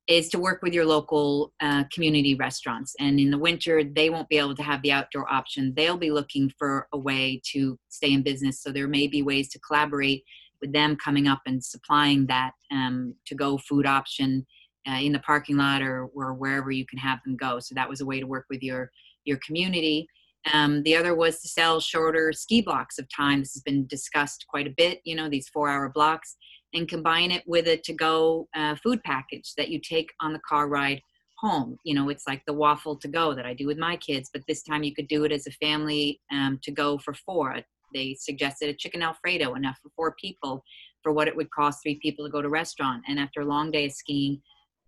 is 0.08 0.30
to 0.30 0.38
work 0.38 0.62
with 0.62 0.72
your 0.72 0.86
local 0.86 1.52
uh, 1.60 1.84
community 1.92 2.34
restaurants. 2.34 2.94
And 2.98 3.20
in 3.20 3.30
the 3.30 3.38
winter, 3.38 3.84
they 3.84 4.08
won't 4.08 4.28
be 4.30 4.38
able 4.38 4.56
to 4.56 4.62
have 4.62 4.80
the 4.82 4.90
outdoor 4.90 5.30
option. 5.30 5.74
They'll 5.76 5.98
be 5.98 6.10
looking 6.10 6.50
for 6.58 6.88
a 6.92 6.98
way 6.98 7.42
to 7.52 7.78
stay 7.90 8.14
in 8.14 8.22
business. 8.22 8.62
So 8.62 8.72
there 8.72 8.88
may 8.88 9.06
be 9.06 9.22
ways 9.22 9.50
to 9.50 9.58
collaborate 9.60 10.24
with 10.62 10.72
them 10.72 10.96
coming 10.96 11.28
up 11.28 11.40
and 11.46 11.62
supplying 11.62 12.26
that 12.26 12.52
um, 12.72 13.14
to 13.26 13.34
go 13.34 13.58
food 13.58 13.86
option 13.86 14.46
uh, 14.88 14.94
in 14.94 15.12
the 15.12 15.18
parking 15.20 15.58
lot 15.58 15.82
or, 15.82 16.06
or 16.14 16.32
wherever 16.32 16.70
you 16.70 16.86
can 16.86 16.98
have 16.98 17.20
them 17.24 17.36
go. 17.36 17.60
So 17.60 17.74
that 17.74 17.88
was 17.88 18.00
a 18.00 18.06
way 18.06 18.18
to 18.18 18.26
work 18.26 18.46
with 18.48 18.62
your 18.62 18.90
your 19.24 19.38
community. 19.44 20.08
Um, 20.52 20.82
the 20.84 20.96
other 20.96 21.14
was 21.14 21.40
to 21.40 21.48
sell 21.48 21.80
shorter 21.80 22.32
ski 22.32 22.62
blocks 22.62 22.98
of 22.98 23.06
time. 23.14 23.40
This 23.40 23.52
has 23.52 23.62
been 23.62 23.86
discussed 23.86 24.46
quite 24.48 24.66
a 24.66 24.74
bit. 24.76 25.00
You 25.04 25.16
know, 25.16 25.28
these 25.28 25.48
four 25.48 25.68
hour 25.68 25.90
blocks 25.90 26.36
and 26.74 26.88
combine 26.88 27.30
it 27.30 27.42
with 27.46 27.66
a 27.66 27.76
to 27.78 27.92
go 27.92 28.48
uh, 28.54 28.74
food 28.76 29.02
package 29.04 29.54
that 29.56 29.70
you 29.70 29.80
take 29.80 30.10
on 30.20 30.32
the 30.32 30.40
car 30.40 30.68
ride 30.68 31.00
home. 31.38 31.78
You 31.84 31.94
know, 31.94 32.08
it's 32.08 32.26
like 32.26 32.42
the 32.46 32.52
waffle 32.52 32.96
to 32.96 33.08
go 33.08 33.34
that 33.34 33.46
I 33.46 33.54
do 33.54 33.66
with 33.66 33.78
my 33.78 33.96
kids, 33.96 34.30
but 34.32 34.42
this 34.46 34.62
time 34.62 34.82
you 34.82 34.94
could 34.94 35.08
do 35.08 35.24
it 35.24 35.32
as 35.32 35.46
a 35.46 35.52
family 35.52 36.20
um, 36.32 36.58
to 36.62 36.70
go 36.70 36.98
for 36.98 37.14
four. 37.14 37.56
They 37.94 38.16
suggested 38.18 38.68
a 38.68 38.74
chicken 38.74 39.02
Alfredo, 39.02 39.54
enough 39.54 39.78
for 39.82 39.90
four 39.96 40.14
people, 40.20 40.62
for 41.02 41.12
what 41.12 41.28
it 41.28 41.36
would 41.36 41.50
cost 41.50 41.80
three 41.82 41.98
people 42.02 42.24
to 42.26 42.30
go 42.30 42.42
to 42.42 42.48
restaurant. 42.48 43.02
And 43.08 43.18
after 43.18 43.40
a 43.40 43.46
long 43.46 43.70
day 43.70 43.86
of 43.86 43.92
skiing, 43.92 44.42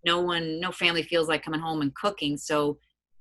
no 0.05 0.21
one, 0.21 0.61
no 0.61 0.73
family 0.73 1.03
feels 1.03 1.29
like 1.29 1.43
coming 1.43 1.61
home 1.61 1.83
and 1.83 1.95
cooking. 1.95 2.37
So 2.37 2.79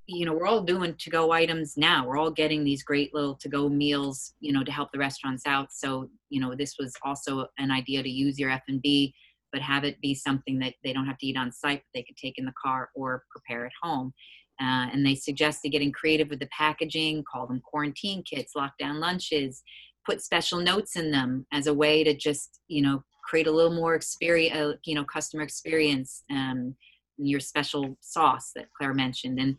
you 0.09 0.25
know 0.25 0.33
we're 0.33 0.47
all 0.47 0.63
doing 0.63 0.95
to 0.97 1.09
go 1.09 1.31
items 1.31 1.75
now. 1.77 2.05
We're 2.05 2.17
all 2.17 2.31
getting 2.31 2.63
these 2.63 2.83
great 2.83 3.13
little 3.13 3.35
to 3.35 3.47
go 3.47 3.69
meals 3.69 4.33
you 4.39 4.51
know 4.51 4.63
to 4.63 4.71
help 4.71 4.91
the 4.91 4.99
restaurants 4.99 5.45
out. 5.45 5.71
So 5.71 6.09
you 6.29 6.41
know 6.41 6.55
this 6.55 6.75
was 6.79 6.93
also 7.03 7.45
an 7.57 7.71
idea 7.71 8.01
to 8.01 8.09
use 8.09 8.39
your 8.39 8.49
f&b 8.49 9.13
but 9.51 9.61
have 9.61 9.83
it 9.83 9.99
be 9.99 10.13
something 10.13 10.59
that 10.59 10.75
they 10.83 10.93
don't 10.93 11.07
have 11.07 11.17
to 11.17 11.25
eat 11.25 11.37
on 11.37 11.51
site 11.51 11.79
but 11.79 11.99
they 11.99 12.03
could 12.03 12.17
take 12.17 12.37
in 12.37 12.45
the 12.45 12.53
car 12.61 12.89
or 12.95 13.23
prepare 13.31 13.65
at 13.65 13.71
home. 13.81 14.13
Uh, 14.61 14.89
and 14.91 15.05
they 15.05 15.15
suggested 15.15 15.69
getting 15.69 15.91
creative 15.91 16.29
with 16.29 16.39
the 16.39 16.49
packaging 16.55 17.23
call 17.31 17.47
them 17.47 17.61
quarantine 17.63 18.23
kits 18.23 18.53
lockdown 18.57 18.99
lunches 18.99 19.63
put 20.05 20.21
special 20.21 20.59
notes 20.59 20.95
in 20.95 21.11
them 21.11 21.45
as 21.53 21.67
a 21.67 21.73
way 21.73 22.03
to 22.03 22.15
just 22.15 22.59
you 22.67 22.81
know 22.81 23.03
create 23.23 23.47
a 23.47 23.51
little 23.51 23.73
more 23.73 23.93
experience 23.93 24.55
uh, 24.55 24.73
you 24.85 24.95
know 24.95 25.05
customer 25.05 25.43
experience 25.43 26.23
um, 26.31 26.75
your 27.19 27.39
special 27.39 27.97
sauce 28.01 28.51
that 28.55 28.67
claire 28.77 28.93
mentioned. 28.93 29.39
And 29.39 29.57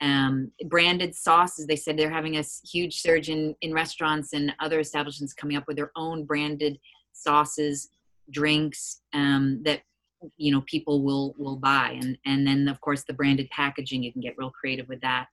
um, 0.00 0.52
branded 0.66 1.14
sauces. 1.14 1.66
They 1.66 1.76
said 1.76 1.96
they're 1.96 2.10
having 2.10 2.36
a 2.36 2.44
huge 2.64 3.00
surge 3.00 3.28
in, 3.28 3.54
in 3.62 3.72
restaurants 3.72 4.32
and 4.32 4.52
other 4.60 4.80
establishments 4.80 5.34
coming 5.34 5.56
up 5.56 5.64
with 5.66 5.76
their 5.76 5.92
own 5.96 6.24
branded 6.24 6.78
sauces, 7.12 7.88
drinks 8.30 9.00
um, 9.12 9.62
that 9.64 9.82
you 10.36 10.52
know 10.52 10.62
people 10.66 11.02
will 11.02 11.34
will 11.38 11.56
buy, 11.56 11.98
and 12.00 12.18
and 12.26 12.46
then 12.46 12.68
of 12.68 12.80
course 12.80 13.04
the 13.04 13.12
branded 13.12 13.48
packaging. 13.50 14.02
You 14.02 14.12
can 14.12 14.22
get 14.22 14.36
real 14.38 14.50
creative 14.50 14.88
with 14.88 15.00
that. 15.00 15.26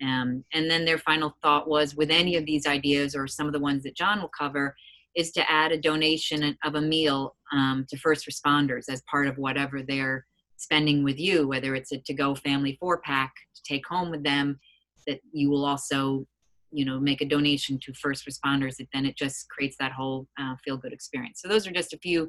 Um, 0.00 0.44
and 0.52 0.70
then 0.70 0.84
their 0.84 0.98
final 0.98 1.36
thought 1.42 1.68
was 1.68 1.96
with 1.96 2.10
any 2.10 2.36
of 2.36 2.46
these 2.46 2.66
ideas 2.66 3.16
or 3.16 3.26
some 3.26 3.48
of 3.48 3.52
the 3.52 3.58
ones 3.58 3.82
that 3.82 3.96
John 3.96 4.20
will 4.20 4.30
cover 4.36 4.76
is 5.16 5.32
to 5.32 5.50
add 5.50 5.72
a 5.72 5.80
donation 5.80 6.56
of 6.62 6.76
a 6.76 6.80
meal 6.80 7.34
um, 7.52 7.84
to 7.88 7.96
first 7.96 8.28
responders 8.28 8.84
as 8.88 9.02
part 9.10 9.26
of 9.26 9.36
whatever 9.38 9.82
they're 9.82 10.24
spending 10.56 11.02
with 11.02 11.18
you, 11.18 11.48
whether 11.48 11.74
it's 11.74 11.92
a 11.92 11.98
to 11.98 12.14
go 12.14 12.34
family 12.34 12.76
four 12.78 13.00
pack 13.00 13.32
to 13.58 13.72
take 13.72 13.86
home 13.86 14.10
with 14.10 14.24
them, 14.24 14.58
that 15.06 15.20
you 15.32 15.50
will 15.50 15.64
also, 15.64 16.26
you 16.70 16.84
know, 16.84 17.00
make 17.00 17.20
a 17.20 17.28
donation 17.36 17.78
to 17.82 17.92
first 17.94 18.26
responders. 18.26 18.76
That 18.76 18.88
then 18.92 19.06
it 19.06 19.16
just 19.16 19.48
creates 19.48 19.76
that 19.80 19.92
whole 19.92 20.26
uh, 20.40 20.54
feel 20.64 20.76
good 20.76 20.92
experience. 20.92 21.40
So 21.40 21.48
those 21.48 21.66
are 21.66 21.72
just 21.72 21.94
a 21.94 21.98
few 21.98 22.28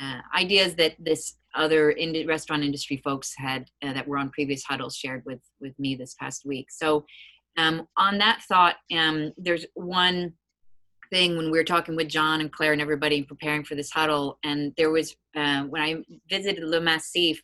uh, 0.00 0.20
ideas 0.34 0.74
that 0.76 0.94
this 0.98 1.36
other 1.54 1.90
in- 1.90 2.26
restaurant 2.26 2.62
industry 2.62 3.00
folks 3.04 3.34
had 3.36 3.66
uh, 3.82 3.92
that 3.92 4.06
were 4.06 4.18
on 4.18 4.30
previous 4.30 4.62
huddles 4.64 4.96
shared 4.96 5.22
with 5.26 5.40
with 5.60 5.78
me 5.78 5.94
this 5.94 6.14
past 6.14 6.44
week. 6.44 6.68
So 6.70 7.04
um, 7.58 7.86
on 7.96 8.18
that 8.18 8.42
thought, 8.48 8.76
um, 8.96 9.32
there's 9.36 9.66
one 9.74 10.34
thing 11.10 11.36
when 11.36 11.50
we 11.50 11.58
were 11.58 11.64
talking 11.64 11.96
with 11.96 12.08
John 12.08 12.40
and 12.40 12.52
Claire 12.52 12.72
and 12.72 12.80
everybody 12.80 13.24
preparing 13.24 13.64
for 13.64 13.74
this 13.74 13.90
huddle, 13.90 14.38
and 14.44 14.72
there 14.76 14.90
was 14.90 15.16
uh, 15.36 15.64
when 15.64 15.82
I 15.82 15.96
visited 16.28 16.62
Le 16.64 16.80
Massif 16.80 17.42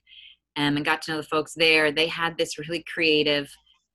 um, 0.57 0.77
and 0.77 0.85
got 0.85 1.03
to 1.03 1.13
know 1.13 1.17
the 1.19 1.23
folks 1.23 1.55
there, 1.55 1.93
they 1.93 2.07
had 2.07 2.37
this 2.37 2.59
really 2.59 2.85
creative 2.93 3.51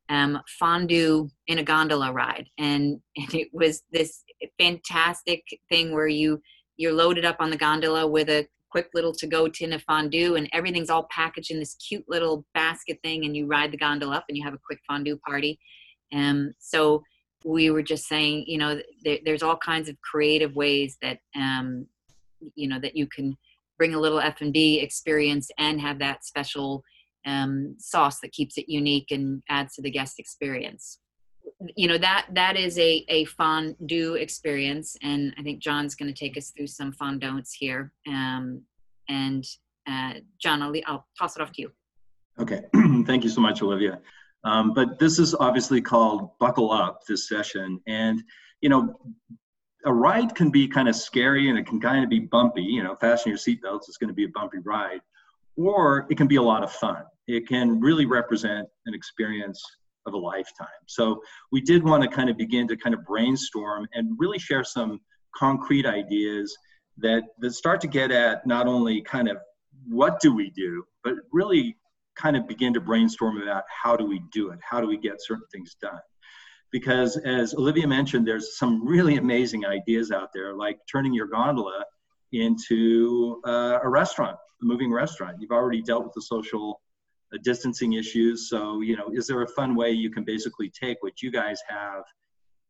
um, 0.10 0.40
fondue 0.60 1.30
in 1.48 1.58
a 1.58 1.64
gondola 1.64 2.12
ride, 2.12 2.50
and 2.58 3.00
and 3.18 3.34
it 3.34 3.50
was 3.54 3.84
this 3.92 4.24
fantastic 4.60 5.44
thing 5.70 5.94
where 5.94 6.08
you 6.08 6.42
you're 6.78 6.94
loaded 6.94 7.26
up 7.26 7.38
on 7.40 7.50
the 7.50 7.58
gondola 7.58 8.08
with 8.08 8.30
a 8.30 8.48
quick 8.70 8.90
little 8.94 9.14
to 9.14 9.28
go 9.28 9.48
tin 9.48 9.74
of 9.74 9.84
fondue 9.84 10.36
and 10.36 10.50
everything's 10.54 10.90
all 10.90 11.06
packaged 11.12 11.52
in 11.52 11.60
this 11.60 11.76
cute 11.76 12.06
little 12.08 12.46
basket 12.54 12.98
thing 13.04 13.26
and 13.26 13.36
you 13.36 13.46
ride 13.46 13.72
the 13.72 13.78
gondola 13.78 14.16
up 14.16 14.24
and 14.30 14.38
you 14.38 14.44
have 14.44 14.54
a 14.54 14.60
quick 14.66 14.80
fondue 14.88 15.18
party. 15.28 15.60
Um, 16.14 16.54
so 16.58 17.04
we 17.44 17.70
were 17.70 17.84
just 17.84 18.08
saying 18.08 18.46
you 18.48 18.58
know 18.58 18.80
there, 19.04 19.20
there's 19.26 19.44
all 19.44 19.58
kinds 19.58 19.90
of 19.90 20.00
creative 20.02 20.56
ways 20.56 20.98
that 21.02 21.20
um, 21.36 21.86
you 22.56 22.68
know 22.68 22.80
that 22.80 22.96
you 22.96 23.08
can 23.08 23.38
bring 23.82 23.96
a 23.96 24.00
little 24.00 24.20
f&b 24.20 24.80
experience 24.80 25.50
and 25.58 25.82
have 25.82 25.98
that 25.98 26.24
special 26.24 26.84
um, 27.26 27.76
sauce 27.80 28.20
that 28.20 28.32
keeps 28.32 28.60
it 28.60 28.70
unique 28.70 29.10
and 29.10 29.42
adds 29.50 29.74
to 29.74 29.82
the 29.82 29.90
guest 29.90 30.20
experience. 30.20 31.00
You 31.76 31.88
know 31.88 31.98
that 31.98 32.28
that 32.36 32.58
is 32.58 32.78
a 32.78 33.04
a 33.10 33.26
fondue 33.26 34.14
experience 34.14 34.96
and 35.02 35.34
i 35.40 35.42
think 35.42 35.58
john's 35.68 35.96
going 35.96 36.14
to 36.14 36.20
take 36.24 36.38
us 36.38 36.52
through 36.52 36.68
some 36.68 36.92
fondants 36.94 37.50
here 37.58 37.92
um, 38.08 38.62
and 39.10 39.44
uh, 39.90 40.14
john 40.40 40.62
I'll, 40.62 40.74
I'll 40.86 41.08
toss 41.18 41.36
it 41.36 41.42
off 41.42 41.52
to 41.54 41.62
you. 41.64 41.72
Okay. 42.40 42.62
Thank 43.10 43.24
you 43.24 43.32
so 43.32 43.42
much 43.42 43.64
olivia. 43.64 44.00
Um, 44.44 44.76
but 44.76 45.00
this 45.00 45.18
is 45.18 45.34
obviously 45.34 45.82
called 45.82 46.38
buckle 46.40 46.72
up 46.72 47.00
this 47.08 47.28
session 47.28 47.80
and 47.88 48.22
you 48.62 48.70
know 48.70 48.82
a 49.86 49.94
ride 49.94 50.36
can 50.36 50.50
be 50.50 50.68
kind 50.68 50.88
of 50.88 50.96
scary 50.96 51.50
and 51.50 51.58
it 51.58 51.66
can 51.66 51.80
kind 51.80 52.04
of 52.04 52.10
be 52.10 52.20
bumpy 52.20 52.62
you 52.62 52.84
know 52.84 52.96
fasten 52.96 53.30
your 53.30 53.38
seatbelts 53.38 53.88
it's 53.88 53.98
going 53.98 54.08
to 54.08 54.14
be 54.14 54.26
a 54.26 54.30
bumpy 54.30 54.60
ride 54.60 55.02
or 55.58 56.08
it 56.10 56.18
can 56.18 56.28
be 56.28 56.38
a 56.38 56.42
lot 56.42 56.64
of 56.64 56.72
fun 56.72 57.04
it 57.28 57.48
can 57.48 57.80
really 57.80 58.06
represent 58.06 58.68
an 58.86 58.94
experience 58.94 59.64
of 60.06 60.14
a 60.14 60.18
lifetime. 60.18 60.68
So 60.88 61.22
we 61.52 61.62
did 61.62 61.84
want 61.84 62.04
to 62.04 62.10
kind 62.10 62.30
of 62.30 62.38
begin 62.38 62.68
to 62.68 62.78
kind 62.78 62.94
of 62.94 63.06
brainstorm 63.06 63.88
and 63.94 64.16
really 64.18 64.40
share 64.40 64.64
some 64.64 65.00
concrete 65.36 65.86
ideas 65.86 66.56
that 66.98 67.24
that 67.40 67.52
start 67.52 67.82
to 67.82 67.88
get 67.88 68.12
at 68.12 68.46
not 68.46 68.68
only 68.68 69.02
kind 69.02 69.30
of 69.30 69.38
what 69.88 70.20
do 70.20 70.34
we 70.34 70.50
do, 70.52 70.84
but 71.04 71.14
really 71.32 71.78
kind 72.16 72.36
of 72.36 72.48
begin 72.48 72.74
to 72.74 72.82
brainstorm 72.82 73.42
about 73.42 73.64
how 73.70 73.96
do 73.96 74.06
we 74.06 74.22
do 74.32 74.52
it? 74.52 74.60
How 74.68 74.82
do 74.82 74.88
we 74.88 74.98
get 74.98 75.16
certain 75.20 75.46
things 75.52 75.76
done? 75.82 76.00
Because 76.72 77.18
as 77.18 77.54
Olivia 77.54 77.88
mentioned, 77.88 78.28
there's 78.28 78.58
some 78.58 78.88
really 78.88 79.18
amazing 79.18 79.66
ideas 79.66 80.12
out 80.12 80.30
there, 80.34 80.54
like 80.54 80.80
turning 80.90 81.14
your 81.14 81.28
gondola 81.28 81.84
into 82.32 83.42
uh, 83.46 83.80
a 83.84 83.90
restaurant, 83.90 84.38
a 84.62 84.66
moving 84.66 84.92
restaurant. 84.92 85.38
You've 85.40 85.52
already 85.52 85.82
dealt 85.82 86.04
with 86.06 86.14
the 86.14 86.22
social 86.22 86.82
uh, 87.34 87.38
distancing 87.44 87.94
issues. 87.94 88.50
So, 88.50 88.82
you 88.82 88.96
know, 88.96 89.10
is 89.14 89.28
there 89.28 89.42
a 89.42 89.48
fun 89.50 89.76
way 89.76 89.92
you 89.92 90.10
can 90.10 90.24
basically 90.24 90.70
take 90.70 90.98
what 91.02 91.22
you 91.22 91.32
guys 91.32 91.60
have 91.68 92.04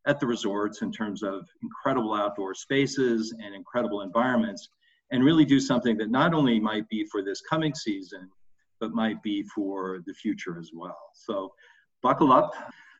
at 0.06 0.18
the 0.18 0.26
resorts 0.26 0.82
in 0.82 0.90
terms 0.90 1.22
of 1.22 1.48
incredible 1.62 2.14
outdoor 2.14 2.54
spaces 2.54 3.32
and 3.40 3.54
incredible 3.54 4.00
environments 4.00 4.68
and 5.12 5.24
really 5.24 5.44
do 5.44 5.60
something 5.60 5.96
that 5.98 6.10
not 6.10 6.34
only 6.34 6.58
might 6.58 6.88
be 6.88 7.04
for 7.04 7.22
this 7.22 7.40
coming 7.42 7.74
season, 7.74 8.28
but 8.80 8.92
might 8.92 9.22
be 9.22 9.44
for 9.44 10.02
the 10.06 10.14
future 10.14 10.58
as 10.58 10.70
well. 10.74 10.98
So, 11.14 11.52
buckle 12.02 12.32
up. 12.32 12.52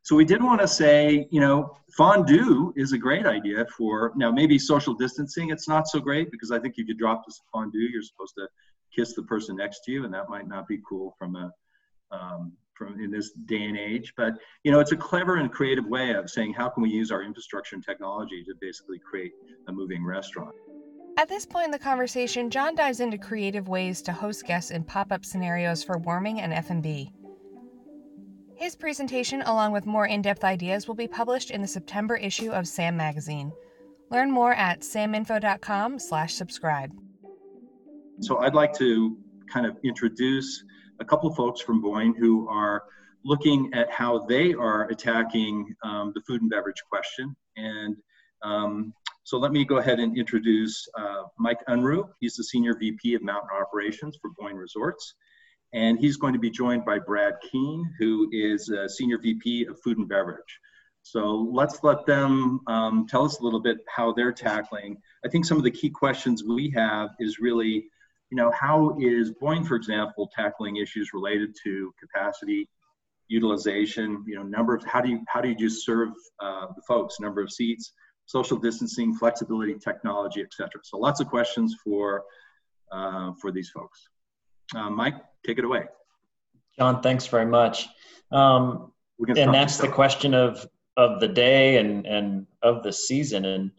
So, 0.02 0.16
we 0.16 0.24
did 0.24 0.42
want 0.42 0.60
to 0.60 0.68
say, 0.68 1.26
you 1.30 1.40
know, 1.40 1.76
fondue 1.96 2.72
is 2.76 2.92
a 2.92 2.98
great 2.98 3.26
idea 3.26 3.64
for 3.76 4.12
now, 4.16 4.30
maybe 4.30 4.58
social 4.58 4.94
distancing, 4.94 5.50
it's 5.50 5.68
not 5.68 5.86
so 5.88 6.00
great 6.00 6.30
because 6.30 6.50
I 6.50 6.58
think 6.58 6.74
if 6.76 6.88
you 6.88 6.94
drop 6.94 7.24
this 7.26 7.40
fondue, 7.52 7.88
you're 7.92 8.02
supposed 8.02 8.34
to 8.38 8.48
kiss 8.94 9.14
the 9.14 9.22
person 9.22 9.56
next 9.56 9.80
to 9.84 9.92
you, 9.92 10.04
and 10.04 10.12
that 10.14 10.28
might 10.28 10.48
not 10.48 10.66
be 10.66 10.78
cool 10.88 11.14
from 11.18 11.36
a 11.36 11.50
um, 12.10 12.52
from 12.74 13.00
in 13.00 13.10
this 13.10 13.32
day 13.46 13.62
and 13.64 13.78
age. 13.78 14.12
But 14.16 14.34
you 14.64 14.72
know, 14.72 14.80
it's 14.80 14.92
a 14.92 14.96
clever 14.96 15.36
and 15.36 15.50
creative 15.50 15.86
way 15.86 16.12
of 16.14 16.30
saying 16.30 16.54
how 16.54 16.68
can 16.68 16.82
we 16.82 16.90
use 16.90 17.10
our 17.10 17.22
infrastructure 17.22 17.76
and 17.76 17.84
technology 17.84 18.44
to 18.44 18.54
basically 18.60 18.98
create 18.98 19.32
a 19.68 19.72
moving 19.72 20.04
restaurant. 20.04 20.54
At 21.18 21.28
this 21.28 21.44
point 21.44 21.66
in 21.66 21.70
the 21.70 21.78
conversation, 21.78 22.48
John 22.48 22.74
dives 22.74 23.00
into 23.00 23.18
creative 23.18 23.68
ways 23.68 24.00
to 24.02 24.12
host 24.12 24.46
guests 24.46 24.70
in 24.70 24.82
pop-up 24.82 25.26
scenarios 25.26 25.84
for 25.84 25.98
warming 25.98 26.40
and 26.40 26.54
F&B. 26.54 27.12
His 28.62 28.76
presentation, 28.76 29.42
along 29.42 29.72
with 29.72 29.86
more 29.86 30.06
in-depth 30.06 30.44
ideas, 30.44 30.86
will 30.86 30.94
be 30.94 31.08
published 31.08 31.50
in 31.50 31.62
the 31.62 31.66
September 31.66 32.14
issue 32.14 32.52
of 32.52 32.68
SAM 32.68 32.96
Magazine. 32.96 33.52
Learn 34.08 34.30
more 34.30 34.54
at 34.54 34.82
saminfo.com/slash 34.82 36.32
subscribe. 36.32 36.92
So 38.20 38.38
I'd 38.38 38.54
like 38.54 38.72
to 38.74 39.18
kind 39.52 39.66
of 39.66 39.78
introduce 39.82 40.62
a 41.00 41.04
couple 41.04 41.28
of 41.28 41.34
folks 41.34 41.60
from 41.60 41.80
Boyne 41.80 42.14
who 42.14 42.48
are 42.48 42.84
looking 43.24 43.68
at 43.74 43.90
how 43.90 44.20
they 44.26 44.54
are 44.54 44.88
attacking 44.90 45.74
um, 45.82 46.12
the 46.14 46.20
food 46.20 46.40
and 46.40 46.48
beverage 46.48 46.84
question. 46.88 47.34
And 47.56 47.96
um, 48.44 48.94
so 49.24 49.38
let 49.38 49.50
me 49.50 49.64
go 49.64 49.78
ahead 49.78 49.98
and 49.98 50.16
introduce 50.16 50.86
uh, 50.96 51.24
Mike 51.36 51.58
Unruh. 51.68 52.08
He's 52.20 52.36
the 52.36 52.44
Senior 52.44 52.78
VP 52.78 53.14
of 53.14 53.22
Mountain 53.22 53.50
Operations 53.60 54.16
for 54.22 54.30
Boyne 54.38 54.54
Resorts. 54.54 55.16
And 55.72 55.98
he's 55.98 56.16
going 56.16 56.34
to 56.34 56.38
be 56.38 56.50
joined 56.50 56.84
by 56.84 56.98
Brad 56.98 57.34
Keene, 57.50 57.90
who 57.98 58.28
is 58.32 58.68
a 58.68 58.88
Senior 58.88 59.18
VP 59.18 59.66
of 59.66 59.80
Food 59.80 59.98
and 59.98 60.08
Beverage. 60.08 60.58
So 61.02 61.48
let's 61.52 61.82
let 61.82 62.06
them 62.06 62.60
um, 62.66 63.06
tell 63.08 63.24
us 63.24 63.40
a 63.40 63.42
little 63.42 63.60
bit 63.60 63.78
how 63.88 64.12
they're 64.12 64.32
tackling. 64.32 64.98
I 65.24 65.28
think 65.28 65.46
some 65.46 65.56
of 65.56 65.64
the 65.64 65.70
key 65.70 65.90
questions 65.90 66.44
we 66.44 66.70
have 66.76 67.10
is 67.18 67.38
really 67.40 67.86
you 68.32 68.36
know, 68.36 68.50
how 68.58 68.96
is 68.98 69.30
Boyne, 69.30 69.62
for 69.62 69.76
example, 69.76 70.30
tackling 70.34 70.76
issues 70.76 71.10
related 71.12 71.54
to 71.64 71.92
capacity, 72.00 72.66
utilization, 73.28 74.24
you 74.26 74.34
know, 74.36 74.42
number 74.42 74.74
of, 74.74 74.82
how 74.86 75.02
do 75.02 75.10
you, 75.10 75.20
how 75.28 75.42
do 75.42 75.50
you 75.50 75.54
just 75.54 75.84
serve 75.84 76.08
uh, 76.40 76.64
the 76.74 76.80
folks, 76.88 77.20
number 77.20 77.42
of 77.42 77.52
seats, 77.52 77.92
social 78.24 78.56
distancing, 78.56 79.14
flexibility, 79.14 79.74
technology, 79.74 80.40
et 80.40 80.48
cetera. 80.50 80.80
So 80.82 80.96
lots 80.96 81.20
of 81.20 81.26
questions 81.28 81.76
for, 81.84 82.22
uh, 82.90 83.32
for 83.38 83.52
these 83.52 83.68
folks. 83.68 84.08
Uh, 84.74 84.90
Mike, 84.90 85.14
take 85.46 85.58
it 85.58 85.64
away. 85.64 85.84
John, 86.78 87.02
thanks 87.02 87.26
very 87.26 87.46
much. 87.46 87.88
Um, 88.30 88.92
and 89.36 89.52
that's 89.52 89.76
the 89.76 89.88
question 89.88 90.34
of, 90.34 90.66
of 90.96 91.20
the 91.20 91.28
day 91.28 91.76
and, 91.76 92.06
and 92.06 92.46
of 92.62 92.82
the 92.82 92.92
season. 92.92 93.44
And, 93.44 93.70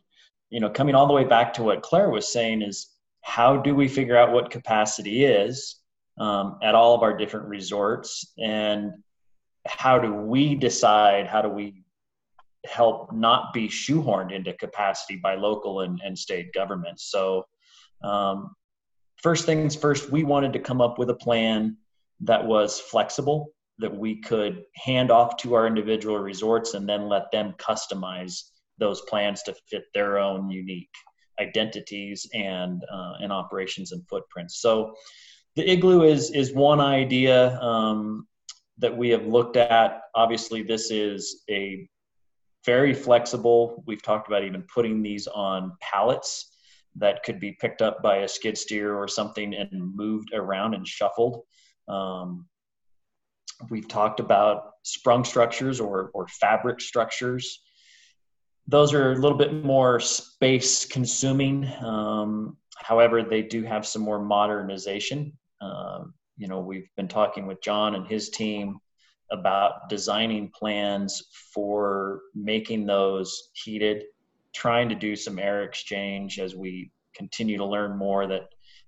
you 0.50 0.60
know, 0.60 0.70
coming 0.70 0.96
all 0.96 1.08
the 1.08 1.14
way 1.14 1.24
back 1.24 1.54
to 1.54 1.64
what 1.64 1.82
Claire 1.82 2.10
was 2.10 2.32
saying 2.32 2.62
is, 2.62 2.90
how 3.22 3.58
do 3.58 3.74
we 3.74 3.88
figure 3.88 4.18
out 4.18 4.32
what 4.32 4.50
capacity 4.52 5.26
is 5.26 5.78
um, 6.20 6.60
at 6.62 6.76
all 6.76 6.94
of 6.94 7.02
our 7.02 7.18
different 7.18 7.48
resorts 7.48 8.34
and 8.38 8.94
how 9.66 9.98
do 9.98 10.14
we 10.14 10.56
decide 10.56 11.26
how 11.26 11.42
do 11.42 11.50
we 11.50 11.84
help 12.66 13.12
not 13.14 13.54
be 13.54 13.68
shoehorned 13.68 14.32
into 14.32 14.54
capacity 14.54 15.16
by 15.16 15.36
local 15.36 15.82
and, 15.82 16.02
and 16.04 16.18
state 16.18 16.54
governments 16.54 17.10
so 17.10 17.46
um, 18.04 18.54
first 19.24 19.46
things 19.46 19.76
first 19.76 20.12
we 20.12 20.24
wanted 20.24 20.54
to 20.54 20.60
come 20.60 20.82
up 20.82 21.00
with 21.00 21.10
a 21.10 21.16
plan 21.16 21.76
that 22.20 22.46
was 22.46 22.80
flexible 22.80 23.54
that 23.80 23.96
we 23.96 24.22
could 24.22 24.64
hand 24.76 25.10
off 25.10 25.36
to 25.38 25.56
our 25.56 25.66
individual 25.66 26.20
resorts 26.20 26.76
and 26.76 26.88
then 26.88 27.10
let 27.10 27.32
them 27.32 27.54
customize 27.58 28.44
those 28.78 29.02
plans 29.02 29.42
to 29.44 29.56
fit 29.70 29.84
their 29.94 30.20
own 30.20 30.50
unique 30.50 30.90
identities 31.40 32.28
and 32.34 32.84
uh, 32.92 33.14
and 33.20 33.32
operations 33.32 33.92
and 33.92 34.08
footprints. 34.08 34.62
So 34.62 34.94
the 35.56 35.70
igloo 35.70 36.04
is 36.04 36.32
is 36.32 36.54
one 36.54 36.80
idea 36.80 37.60
um, 37.60 38.28
that 38.78 38.96
we 38.96 39.10
have 39.10 39.26
looked 39.26 39.58
at. 39.58 40.02
Obviously, 40.16 40.64
this 40.64 40.92
is 40.92 41.44
a 41.50 41.88
very 42.66 42.94
flexible. 42.94 43.84
We've 43.88 44.02
talked 44.02 44.28
about 44.28 44.44
even 44.44 44.64
putting 44.74 45.02
these 45.02 45.28
on 45.28 45.74
pallets 45.82 46.53
that 46.96 47.24
could 47.24 47.40
be 47.40 47.58
picked 47.60 47.82
up 47.82 48.02
by 48.04 48.18
a 48.18 48.28
skid 48.28 48.58
steer 48.58 48.96
or 48.96 49.08
something 49.08 49.54
and 49.54 49.96
moved 49.96 50.30
around 50.34 50.74
and 50.74 50.88
shuffled. 50.88 51.42
Um, 51.88 52.48
we've 53.70 53.88
talked 53.88 54.20
about 54.20 54.72
sprung 54.84 55.24
structures 55.24 55.80
or, 55.80 56.12
or 56.14 56.28
fabric 56.28 56.82
structures 56.82 57.60
those 58.68 58.94
are 58.94 59.12
a 59.12 59.16
little 59.16 59.38
bit 59.38 59.64
more 59.64 60.00
space 60.00 60.86
consuming. 60.86 61.70
Um, 61.84 62.58
however, 62.78 63.24
they 63.24 63.42
do 63.42 63.64
have 63.64 63.86
some 63.86 64.02
more 64.02 64.24
modernization. 64.24 65.34
Um, 65.62 66.14
you 66.38 66.48
know, 66.48 66.60
we've 66.60 66.90
been 66.96 67.08
talking 67.08 67.46
with 67.46 67.62
John 67.62 67.96
and 67.96 68.08
his 68.08 68.30
team 68.30 68.80
about 69.32 69.90
designing 69.90 70.52
plans 70.58 71.22
for 71.54 72.22
making 72.36 72.86
those 72.86 73.50
heated, 73.54 74.04
trying 74.54 74.90
to 74.90 74.96
do 74.96 75.16
some 75.16 75.40
air 75.40 75.64
exchange 75.64 76.40
as 76.40 76.56
we 76.56 76.92
continue 77.16 77.58
to 77.58 77.66
learn 77.66 77.98
more 77.98 78.28
that 78.28 78.44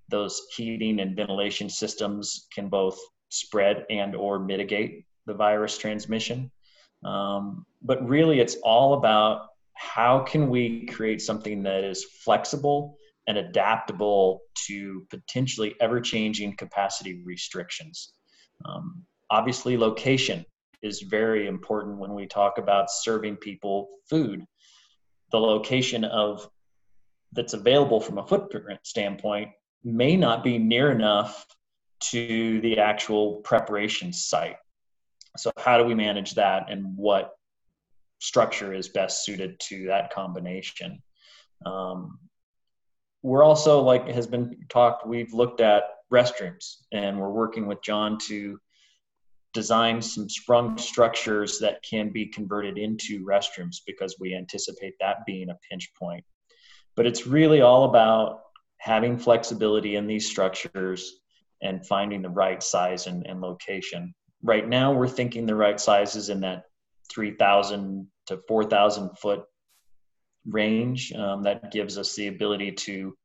those 0.08 0.42
heating 0.54 1.00
and 1.00 1.16
ventilation 1.16 1.68
systems 1.68 2.46
can 2.54 2.68
both 2.68 2.98
spread 3.28 3.84
and 3.90 4.14
or 4.14 4.38
mitigate 4.38 5.04
the 5.26 5.34
virus 5.34 5.76
transmission. 5.78 6.50
Um, 7.04 7.66
but 7.82 8.06
really, 8.08 8.40
it's 8.40 8.56
all 8.62 8.94
about 8.94 9.48
how 9.74 10.20
can 10.20 10.48
we 10.48 10.86
create 10.86 11.20
something 11.20 11.62
that 11.64 11.84
is 11.84 12.04
flexible 12.24 12.96
and 13.26 13.36
adaptable 13.36 14.40
to 14.66 15.06
potentially 15.10 15.74
ever-changing 15.80 16.56
capacity 16.56 17.22
restrictions. 17.24 18.12
Um, 18.64 19.02
obviously, 19.30 19.76
location 19.76 20.44
is 20.82 21.02
very 21.02 21.46
important 21.48 21.98
when 21.98 22.14
we 22.14 22.26
talk 22.26 22.58
about 22.58 22.90
serving 22.90 23.36
people 23.36 23.88
food. 24.08 24.44
The 25.32 25.38
location 25.38 26.04
of 26.04 26.48
that's 27.32 27.54
available 27.54 28.00
from 28.00 28.18
a 28.18 28.26
footprint 28.26 28.80
standpoint 28.84 29.50
may 29.84 30.16
not 30.16 30.42
be 30.42 30.58
near 30.58 30.90
enough 30.90 31.46
to 32.00 32.60
the 32.60 32.78
actual 32.78 33.36
preparation 33.36 34.12
site. 34.12 34.56
So, 35.36 35.50
how 35.58 35.78
do 35.78 35.84
we 35.84 35.94
manage 35.94 36.34
that 36.34 36.70
and 36.70 36.96
what 36.96 37.32
structure 38.18 38.72
is 38.72 38.88
best 38.88 39.24
suited 39.24 39.58
to 39.68 39.86
that 39.86 40.12
combination? 40.12 41.02
Um, 41.64 42.18
we're 43.22 43.42
also, 43.42 43.80
like 43.80 44.08
has 44.08 44.26
been 44.26 44.56
talked, 44.68 45.06
we've 45.06 45.32
looked 45.32 45.60
at 45.60 45.84
restrooms 46.12 46.76
and 46.92 47.18
we're 47.18 47.30
working 47.30 47.66
with 47.66 47.82
John 47.82 48.18
to 48.28 48.58
design 49.56 50.02
some 50.02 50.28
sprung 50.28 50.76
structures 50.76 51.58
that 51.58 51.82
can 51.82 52.10
be 52.10 52.26
converted 52.26 52.76
into 52.76 53.24
restrooms 53.24 53.78
because 53.86 54.14
we 54.20 54.34
anticipate 54.34 54.92
that 55.00 55.24
being 55.26 55.48
a 55.48 55.58
pinch 55.70 55.90
point. 55.98 56.22
But 56.94 57.06
it's 57.06 57.26
really 57.26 57.62
all 57.62 57.84
about 57.84 58.42
having 58.76 59.18
flexibility 59.18 59.96
in 59.96 60.06
these 60.06 60.28
structures 60.28 61.20
and 61.62 61.86
finding 61.86 62.20
the 62.20 62.28
right 62.28 62.62
size 62.62 63.06
and, 63.06 63.26
and 63.26 63.40
location. 63.40 64.14
Right 64.42 64.68
now, 64.68 64.92
we're 64.92 65.08
thinking 65.08 65.46
the 65.46 65.54
right 65.54 65.80
size 65.80 66.16
is 66.16 66.28
in 66.28 66.40
that 66.40 66.64
3,000 67.10 68.06
to 68.26 68.38
4,000 68.46 69.16
foot 69.18 69.40
range. 70.46 71.14
Um, 71.14 71.42
that 71.44 71.72
gives 71.72 71.96
us 71.96 72.14
the 72.14 72.26
ability 72.26 72.72
to 72.72 73.16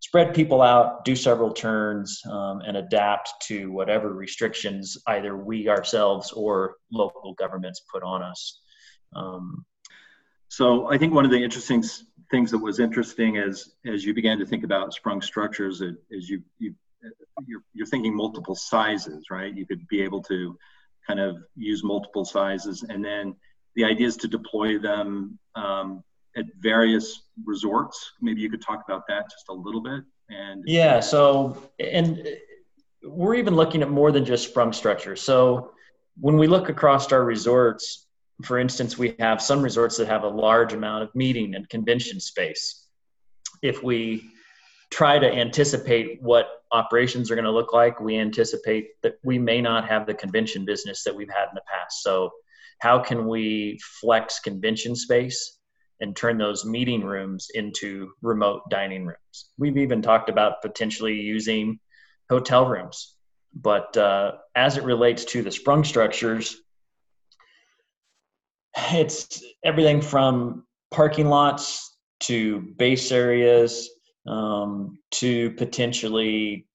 spread 0.00 0.34
people 0.34 0.62
out, 0.62 1.04
do 1.04 1.14
several 1.14 1.52
turns, 1.52 2.20
um, 2.30 2.62
and 2.66 2.76
adapt 2.76 3.30
to 3.42 3.70
whatever 3.70 4.12
restrictions 4.12 4.98
either 5.06 5.36
we 5.36 5.68
ourselves 5.68 6.32
or 6.32 6.76
local 6.90 7.34
governments 7.34 7.82
put 7.92 8.02
on 8.02 8.22
us. 8.22 8.60
Um, 9.14 9.64
so 10.48 10.90
I 10.90 10.98
think 10.98 11.14
one 11.14 11.24
of 11.24 11.30
the 11.30 11.42
interesting 11.42 11.84
things 12.30 12.50
that 12.50 12.58
was 12.58 12.80
interesting 12.80 13.36
as 13.36 13.74
as 13.86 14.04
you 14.04 14.14
began 14.14 14.38
to 14.38 14.46
think 14.46 14.64
about 14.64 14.94
sprung 14.94 15.20
structures, 15.22 15.82
as 15.82 16.28
you 16.28 16.42
you 16.58 16.74
you're, 17.46 17.62
you're 17.72 17.86
thinking 17.86 18.14
multiple 18.14 18.54
sizes, 18.54 19.30
right? 19.30 19.56
You 19.56 19.66
could 19.66 19.86
be 19.88 20.02
able 20.02 20.22
to 20.24 20.58
kind 21.06 21.18
of 21.18 21.38
use 21.56 21.82
multiple 21.82 22.24
sizes, 22.24 22.84
and 22.88 23.04
then 23.04 23.36
the 23.74 23.84
idea 23.84 24.06
is 24.06 24.16
to 24.18 24.28
deploy 24.28 24.78
them 24.78 25.38
um, 25.54 26.02
at 26.36 26.44
various 26.60 27.22
resorts. 27.44 28.12
Maybe 28.20 28.40
you 28.40 28.50
could 28.50 28.62
talk 28.62 28.82
about 28.86 29.02
that 29.08 29.30
just 29.30 29.46
a 29.48 29.52
little 29.52 29.82
bit. 29.82 30.02
And 30.30 30.62
yeah, 30.66 31.00
so 31.00 31.70
and 31.80 32.26
we're 33.02 33.34
even 33.34 33.56
looking 33.56 33.82
at 33.82 33.90
more 33.90 34.12
than 34.12 34.24
just 34.24 34.48
sprung 34.48 34.72
structure. 34.72 35.16
So 35.16 35.72
when 36.18 36.36
we 36.36 36.46
look 36.46 36.68
across 36.68 37.10
our 37.12 37.24
resorts, 37.24 38.06
for 38.44 38.58
instance, 38.58 38.96
we 38.96 39.16
have 39.18 39.42
some 39.42 39.62
resorts 39.62 39.96
that 39.96 40.08
have 40.08 40.22
a 40.22 40.28
large 40.28 40.72
amount 40.72 41.02
of 41.02 41.14
meeting 41.14 41.54
and 41.54 41.68
convention 41.68 42.20
space. 42.20 42.86
If 43.62 43.82
we 43.82 44.24
try 44.90 45.18
to 45.18 45.30
anticipate 45.30 46.22
what 46.22 46.46
operations 46.72 47.30
are 47.30 47.34
going 47.34 47.44
to 47.44 47.50
look 47.50 47.72
like, 47.72 48.00
we 48.00 48.18
anticipate 48.18 48.88
that 49.02 49.14
we 49.22 49.38
may 49.38 49.60
not 49.60 49.88
have 49.88 50.06
the 50.06 50.14
convention 50.14 50.64
business 50.64 51.02
that 51.04 51.14
we've 51.14 51.30
had 51.30 51.48
in 51.48 51.54
the 51.54 51.62
past. 51.72 52.02
So, 52.02 52.30
how 52.80 52.98
can 52.98 53.28
we 53.28 53.78
flex 54.00 54.40
convention 54.40 54.96
space 54.96 55.59
and 56.00 56.16
turn 56.16 56.38
those 56.38 56.64
meeting 56.64 57.04
rooms 57.04 57.48
into 57.54 58.12
remote 58.22 58.62
dining 58.70 59.04
rooms. 59.04 59.50
We've 59.58 59.76
even 59.76 60.02
talked 60.02 60.28
about 60.28 60.62
potentially 60.62 61.14
using 61.14 61.78
hotel 62.28 62.66
rooms. 62.66 63.16
But 63.54 63.96
uh, 63.96 64.32
as 64.54 64.76
it 64.76 64.84
relates 64.84 65.24
to 65.26 65.42
the 65.42 65.50
sprung 65.50 65.84
structures, 65.84 66.56
it's 68.92 69.42
everything 69.64 70.00
from 70.00 70.64
parking 70.90 71.28
lots 71.28 71.98
to 72.20 72.60
base 72.76 73.10
areas 73.12 73.90
um, 74.26 74.98
to 75.12 75.50
potentially 75.52 76.66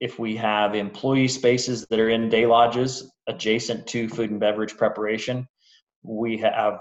if 0.00 0.18
we 0.18 0.36
have 0.36 0.74
employee 0.74 1.28
spaces 1.28 1.86
that 1.88 2.00
are 2.00 2.10
in 2.10 2.28
day 2.28 2.46
lodges 2.46 3.10
adjacent 3.28 3.86
to 3.86 4.08
food 4.08 4.30
and 4.30 4.40
beverage 4.40 4.76
preparation 4.76 5.46
we 6.02 6.36
have 6.36 6.80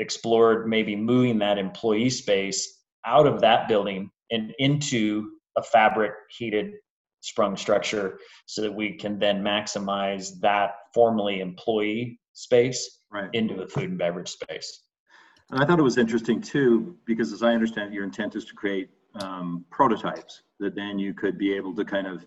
explored 0.00 0.66
maybe 0.66 0.96
moving 0.96 1.38
that 1.38 1.58
employee 1.58 2.10
space 2.10 2.82
out 3.06 3.26
of 3.26 3.40
that 3.40 3.68
building 3.68 4.10
and 4.30 4.52
into 4.58 5.30
a 5.56 5.62
fabric 5.62 6.12
heated 6.36 6.72
sprung 7.20 7.56
structure 7.56 8.18
so 8.46 8.62
that 8.62 8.72
we 8.72 8.94
can 8.96 9.18
then 9.18 9.42
maximize 9.42 10.40
that 10.40 10.70
formerly 10.94 11.40
employee 11.40 12.18
space 12.32 13.02
right. 13.12 13.28
into 13.34 13.62
a 13.62 13.68
food 13.68 13.90
and 13.90 13.98
beverage 13.98 14.30
space. 14.30 14.84
And 15.50 15.62
I 15.62 15.66
thought 15.66 15.78
it 15.78 15.82
was 15.82 15.98
interesting 15.98 16.40
too, 16.40 16.96
because 17.04 17.32
as 17.32 17.42
I 17.42 17.52
understand, 17.52 17.92
it, 17.92 17.94
your 17.94 18.04
intent 18.04 18.36
is 18.36 18.44
to 18.46 18.54
create 18.54 18.88
um, 19.20 19.64
prototypes 19.70 20.42
that 20.60 20.74
then 20.74 20.98
you 20.98 21.12
could 21.12 21.36
be 21.36 21.52
able 21.52 21.74
to 21.74 21.84
kind 21.84 22.06
of, 22.06 22.24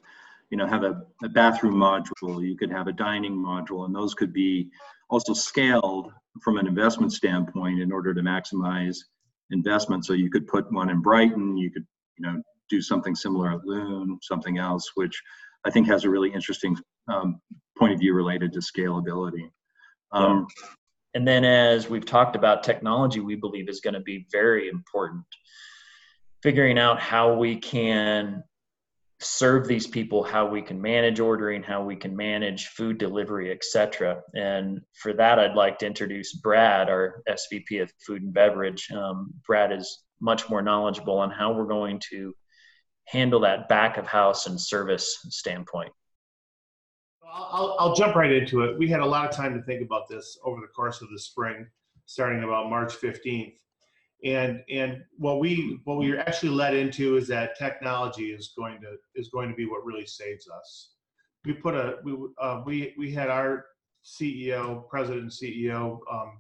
you 0.52 0.58
know, 0.58 0.68
have 0.68 0.84
a, 0.84 1.02
a 1.24 1.30
bathroom 1.30 1.76
module, 1.76 2.46
you 2.46 2.56
could 2.56 2.72
have 2.72 2.88
a 2.88 2.92
dining 2.92 3.36
module, 3.36 3.86
and 3.86 3.96
those 3.96 4.14
could 4.14 4.34
be 4.34 4.70
also 5.10 5.34
scaled 5.34 6.12
from 6.42 6.58
an 6.58 6.68
investment 6.68 7.14
standpoint 7.14 7.82
in 7.82 7.92
order 7.92 8.14
to 8.14 8.22
maximize 8.22 8.98
investment. 9.52 10.06
So 10.06 10.14
you 10.14 10.30
could 10.30 10.48
put 10.48 10.72
one 10.72 10.90
in 10.90 11.02
Brighton, 11.02 11.58
you 11.58 11.72
could, 11.72 11.86
you 12.18 12.26
know, 12.26 12.42
do 12.70 12.82
something 12.82 13.16
similar 13.16 13.52
at 13.52 13.66
Loon, 13.66 14.18
something 14.22 14.58
else, 14.58 14.92
which 14.96 15.22
I 15.66 15.70
think 15.70 15.88
has 15.88 16.04
a 16.04 16.10
really 16.10 16.34
interesting 16.34 16.78
um, 17.08 17.40
point 17.78 17.94
of 17.94 18.00
view 18.00 18.14
related 18.14 18.54
to 18.54 18.60
scalability. 18.60 19.50
Um, 20.12 20.48
and 21.14 21.28
then 21.28 21.44
as 21.44 21.90
we've 21.90 22.06
talked 22.06 22.36
about 22.36 22.64
technology, 22.64 23.20
we 23.20 23.36
believe 23.36 23.70
is 23.70 23.82
going 23.82 23.94
to 23.94 24.00
be 24.00 24.26
very 24.32 24.70
important. 24.70 25.24
Figuring 26.42 26.78
out 26.78 27.00
how 27.00 27.36
we 27.36 27.56
can 27.56 28.44
serve 29.24 29.68
these 29.68 29.88
people 29.88 30.24
how 30.24 30.46
we 30.46 30.62
can 30.62 30.82
manage 30.82 31.20
ordering 31.20 31.64
how 31.64 31.84
we 31.84 31.96
can 31.96 32.16
manage 32.16 32.68
food 32.68 32.98
delivery 32.98 33.52
etc 33.52 34.22
and 34.36 34.82
for 34.94 35.14
that 35.14 35.40
i'd 35.40 35.56
like 35.56 35.78
to 35.78 35.86
introduce 35.86 36.34
brad 36.34 36.90
our 36.90 37.24
svp 37.30 37.82
of 37.82 37.92
food 38.06 38.22
and 38.22 38.34
beverage. 38.34 38.90
Um, 38.92 39.34
brad 39.46 39.72
is 39.72 40.04
much 40.20 40.50
more 40.50 40.62
knowledgeable 40.62 41.18
on 41.18 41.30
how 41.32 41.54
we're 41.54 41.66
going 41.66 42.02
to 42.12 42.34
handle 43.08 43.42
that 43.42 43.68
back 43.68 43.98
of 43.98 44.08
house 44.08 44.48
and 44.48 44.60
service 44.60 45.20
standpoint. 45.30 45.92
I'll, 47.26 47.76
I'll 47.80 47.96
jump 47.96 48.16
right 48.16 48.32
into 48.32 48.62
it. 48.62 48.78
We 48.78 48.88
had 48.88 49.02
a 49.02 49.06
lot 49.06 49.28
of 49.28 49.36
time 49.36 49.54
to 49.56 49.64
think 49.64 49.82
about 49.82 50.08
this 50.08 50.38
over 50.46 50.62
the 50.62 50.68
course 50.68 51.02
of 51.02 51.10
the 51.10 51.20
spring 51.20 51.68
starting 52.06 52.44
about 52.44 52.70
march 52.70 52.94
15th 52.94 53.56
and 54.24 54.62
and 54.70 55.04
what 55.18 55.40
we 55.40 55.80
what 55.84 55.98
we 55.98 56.12
are 56.12 56.20
actually 56.20 56.50
led 56.50 56.74
into 56.74 57.18
is 57.18 57.28
that 57.28 57.58
technology 57.58 58.32
is 58.32 58.54
going 58.58 58.80
to 58.82 58.96
is 59.16 59.30
going 59.30 59.50
to 59.50 59.56
be 59.56 59.66
what 59.66 59.86
really 59.86 60.06
saves 60.06 60.48
us. 60.50 60.92
We 61.46 61.54
put 61.54 61.76
a 61.76 61.98
we 62.04 62.16
uh, 62.42 62.62
we 62.66 62.94
we 62.98 63.12
had 63.12 63.30
our 63.30 63.66
ceo 64.06 64.88
president 64.90 65.32
ceo 65.32 66.00
um, 66.12 66.40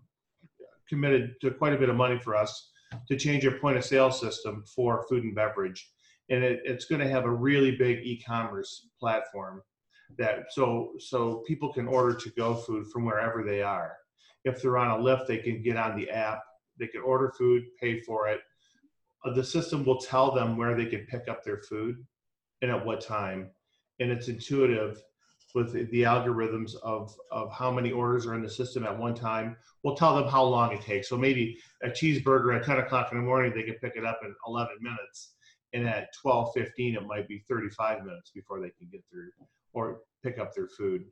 committed 0.87 1.35
to 1.41 1.51
quite 1.51 1.73
a 1.73 1.77
bit 1.77 1.89
of 1.89 1.95
money 1.95 2.19
for 2.19 2.35
us 2.35 2.71
to 3.07 3.17
change 3.17 3.45
our 3.45 3.57
point 3.59 3.77
of 3.77 3.83
sale 3.83 4.11
system 4.11 4.63
for 4.75 5.05
food 5.09 5.23
and 5.23 5.35
beverage. 5.35 5.89
And 6.29 6.43
it, 6.43 6.61
it's 6.63 6.85
going 6.85 7.01
to 7.01 7.09
have 7.09 7.25
a 7.25 7.31
really 7.31 7.71
big 7.71 7.99
e-commerce 8.03 8.87
platform 8.99 9.61
that 10.17 10.45
so 10.51 10.91
so 10.99 11.43
people 11.47 11.73
can 11.73 11.87
order 11.87 12.15
to 12.15 12.29
go 12.31 12.53
food 12.53 12.87
from 12.91 13.03
wherever 13.03 13.43
they 13.43 13.61
are. 13.61 13.97
If 14.45 14.61
they're 14.61 14.77
on 14.77 14.99
a 14.99 15.03
lift 15.03 15.27
they 15.27 15.39
can 15.39 15.61
get 15.61 15.75
on 15.75 15.97
the 15.97 16.09
app 16.09 16.43
they 16.83 16.87
can 16.87 17.01
order 17.01 17.31
food, 17.37 17.63
pay 17.79 18.01
for 18.01 18.27
it. 18.27 18.41
Uh, 19.23 19.33
the 19.33 19.43
system 19.43 19.85
will 19.85 19.99
tell 19.99 20.33
them 20.33 20.57
where 20.57 20.75
they 20.75 20.85
can 20.85 21.05
pick 21.05 21.29
up 21.29 21.43
their 21.43 21.61
food 21.61 21.95
and 22.61 22.69
at 22.69 22.85
what 22.85 22.99
time. 22.99 23.49
And 23.99 24.11
it's 24.11 24.27
intuitive 24.27 25.01
with 25.55 25.71
the 25.73 26.01
algorithms 26.03 26.75
of, 26.83 27.15
of 27.31 27.51
how 27.53 27.71
many 27.71 27.91
orders 27.91 28.25
are 28.25 28.35
in 28.35 28.41
the 28.41 28.49
system 28.49 28.83
at 28.83 28.97
one 28.97 29.13
time. 29.15 29.55
We'll 29.83 29.95
tell 29.95 30.15
them 30.15 30.27
how 30.27 30.43
long 30.43 30.73
it 30.73 30.81
takes. 30.81 31.07
So 31.07 31.17
maybe 31.17 31.57
a 31.83 31.89
cheeseburger 31.89 32.57
at 32.57 32.65
10 32.65 32.79
o'clock 32.79 33.11
in 33.11 33.17
the 33.17 33.23
morning, 33.23 33.53
they 33.55 33.63
can 33.63 33.75
pick 33.75 33.93
it 33.95 34.03
up 34.03 34.19
in 34.23 34.35
11 34.45 34.77
minutes. 34.81 35.35
And 35.71 35.87
at 35.87 36.09
12, 36.21 36.51
15, 36.53 36.95
it 36.95 37.05
might 37.05 37.27
be 37.27 37.43
35 37.47 38.03
minutes 38.03 38.31
before 38.31 38.59
they 38.59 38.71
can 38.77 38.89
get 38.91 39.03
through 39.09 39.29
or 39.73 40.01
pick 40.21 40.37
up 40.37 40.53
their 40.53 40.67
food 40.67 41.05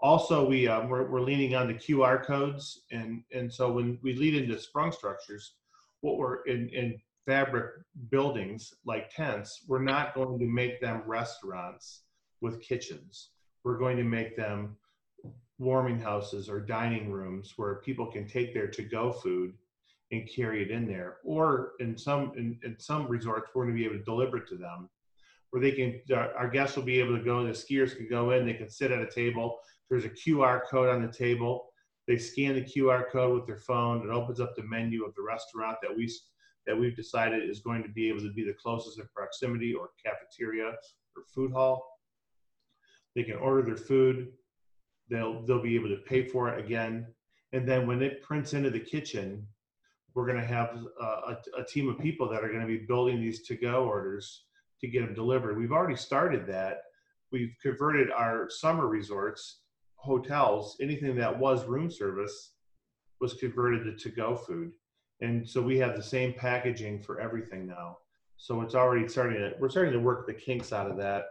also 0.00 0.48
we 0.48 0.68
um, 0.68 0.88
we're, 0.88 1.08
we're 1.10 1.20
leaning 1.20 1.54
on 1.54 1.66
the 1.66 1.74
qr 1.74 2.24
codes 2.24 2.82
and 2.92 3.22
and 3.32 3.52
so 3.52 3.72
when 3.72 3.98
we 4.02 4.14
lead 4.14 4.34
into 4.34 4.58
sprung 4.58 4.92
structures 4.92 5.54
what 6.00 6.18
we're 6.18 6.42
in 6.44 6.68
in 6.68 7.00
fabric 7.28 7.74
buildings 8.10 8.72
like 8.86 9.10
tents, 9.14 9.64
we're 9.68 9.82
not 9.82 10.14
going 10.14 10.38
to 10.38 10.46
make 10.46 10.80
them 10.80 11.02
restaurants 11.04 12.04
with 12.40 12.62
kitchens. 12.62 13.30
We're 13.64 13.76
going 13.76 13.98
to 13.98 14.02
make 14.02 14.34
them 14.34 14.76
warming 15.58 16.00
houses 16.00 16.48
or 16.48 16.60
dining 16.60 17.12
rooms 17.12 17.52
where 17.56 17.82
people 17.84 18.06
can 18.06 18.26
take 18.26 18.54
their 18.54 18.66
to-go 18.66 19.12
food 19.12 19.52
and 20.10 20.26
carry 20.34 20.62
it 20.62 20.70
in 20.70 20.86
there. 20.88 21.18
Or 21.22 21.72
in 21.80 21.98
some 21.98 22.32
in, 22.34 22.58
in 22.64 22.80
some 22.80 23.06
resorts, 23.08 23.50
we're 23.54 23.64
going 23.64 23.76
to 23.76 23.78
be 23.78 23.84
able 23.84 23.98
to 23.98 24.04
deliver 24.04 24.38
it 24.38 24.48
to 24.48 24.56
them, 24.56 24.88
where 25.50 25.60
they 25.60 25.72
can 25.72 26.00
our 26.14 26.48
guests 26.48 26.76
will 26.76 26.84
be 26.84 26.98
able 26.98 27.18
to 27.18 27.22
go. 27.22 27.44
The 27.44 27.50
skiers 27.50 27.94
can 27.94 28.08
go 28.08 28.30
in. 28.30 28.46
They 28.46 28.54
can 28.54 28.70
sit 28.70 28.90
at 28.90 29.02
a 29.02 29.10
table. 29.10 29.58
There's 29.90 30.04
a 30.04 30.10
QR 30.10 30.62
code 30.70 30.88
on 30.88 31.02
the 31.02 31.12
table. 31.12 31.72
They 32.06 32.18
scan 32.18 32.54
the 32.54 32.62
QR 32.62 33.10
code 33.10 33.34
with 33.34 33.46
their 33.46 33.58
phone. 33.58 34.02
It 34.02 34.10
opens 34.10 34.40
up 34.40 34.54
the 34.56 34.62
menu 34.62 35.04
of 35.04 35.14
the 35.14 35.22
restaurant 35.22 35.78
that 35.82 35.94
we 35.94 36.10
that 36.66 36.78
we've 36.78 36.96
decided 36.96 37.48
is 37.48 37.60
going 37.60 37.82
to 37.82 37.88
be 37.88 38.08
able 38.08 38.20
to 38.20 38.32
be 38.32 38.44
the 38.44 38.52
closest 38.52 38.98
in 38.98 39.08
proximity 39.14 39.72
or 39.72 39.88
cafeteria 40.04 40.66
or 40.68 41.22
food 41.34 41.50
hall. 41.52 41.82
They 43.14 43.22
can 43.22 43.36
order 43.36 43.62
their 43.62 43.76
food. 43.76 44.28
They'll 45.08 45.42
they'll 45.46 45.62
be 45.62 45.74
able 45.74 45.88
to 45.88 46.02
pay 46.06 46.24
for 46.26 46.50
it 46.50 46.62
again, 46.62 47.06
and 47.52 47.66
then 47.66 47.86
when 47.86 48.02
it 48.02 48.22
prints 48.22 48.52
into 48.52 48.70
the 48.70 48.80
kitchen, 48.80 49.46
we're 50.14 50.26
going 50.26 50.40
to 50.40 50.46
have 50.46 50.76
a, 51.00 51.04
a, 51.04 51.36
a 51.58 51.64
team 51.64 51.88
of 51.88 51.98
people 51.98 52.28
that 52.28 52.44
are 52.44 52.48
going 52.48 52.60
to 52.60 52.66
be 52.66 52.78
building 52.78 53.20
these 53.20 53.46
to-go 53.46 53.84
orders 53.84 54.44
to 54.80 54.88
get 54.88 55.04
them 55.04 55.14
delivered. 55.14 55.56
We've 55.56 55.72
already 55.72 55.96
started 55.96 56.46
that. 56.48 56.82
We've 57.32 57.54
converted 57.62 58.10
our 58.10 58.48
summer 58.50 58.86
resorts, 58.86 59.60
hotels, 59.98 60.76
anything 60.80 61.14
that 61.16 61.38
was 61.38 61.66
room 61.66 61.90
service 61.90 62.54
was 63.20 63.34
converted 63.34 63.84
to 63.84 63.96
to-go 63.96 64.36
food. 64.36 64.72
And 65.20 65.48
so 65.48 65.60
we 65.60 65.78
have 65.78 65.96
the 65.96 66.02
same 66.02 66.32
packaging 66.32 67.02
for 67.02 67.20
everything 67.20 67.66
now. 67.66 67.98
So 68.36 68.62
it's 68.62 68.76
already 68.76 69.08
starting 69.08 69.38
to, 69.38 69.52
we're 69.58 69.68
starting 69.68 69.92
to 69.92 69.98
work 69.98 70.26
the 70.26 70.34
kinks 70.34 70.72
out 70.72 70.90
of 70.90 70.96
that. 70.98 71.24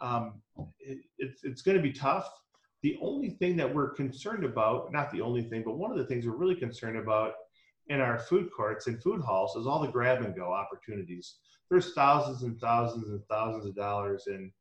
Um, 0.00 0.40
it, 0.78 0.98
it's, 1.18 1.42
it's 1.42 1.62
going 1.62 1.76
to 1.76 1.82
be 1.82 1.92
tough. 1.92 2.30
The 2.82 2.96
only 3.02 3.30
thing 3.30 3.56
that 3.56 3.74
we're 3.74 3.90
concerned 3.90 4.44
about, 4.44 4.92
not 4.92 5.10
the 5.10 5.20
only 5.20 5.42
thing, 5.42 5.62
but 5.64 5.76
one 5.76 5.90
of 5.90 5.98
the 5.98 6.06
things 6.06 6.24
we're 6.24 6.36
really 6.36 6.54
concerned 6.54 6.96
about 6.96 7.32
in 7.88 8.00
our 8.00 8.18
food 8.18 8.48
courts 8.56 8.86
and 8.86 9.02
food 9.02 9.20
halls 9.20 9.56
is 9.56 9.66
all 9.66 9.80
the 9.80 9.88
grab 9.88 10.22
and 10.22 10.34
go 10.34 10.52
opportunities. 10.52 11.38
There's 11.68 11.92
thousands 11.92 12.44
and 12.44 12.58
thousands 12.60 13.08
and 13.08 13.22
thousands 13.28 13.66
of 13.66 13.74
dollars 13.74 14.28
in 14.28 14.52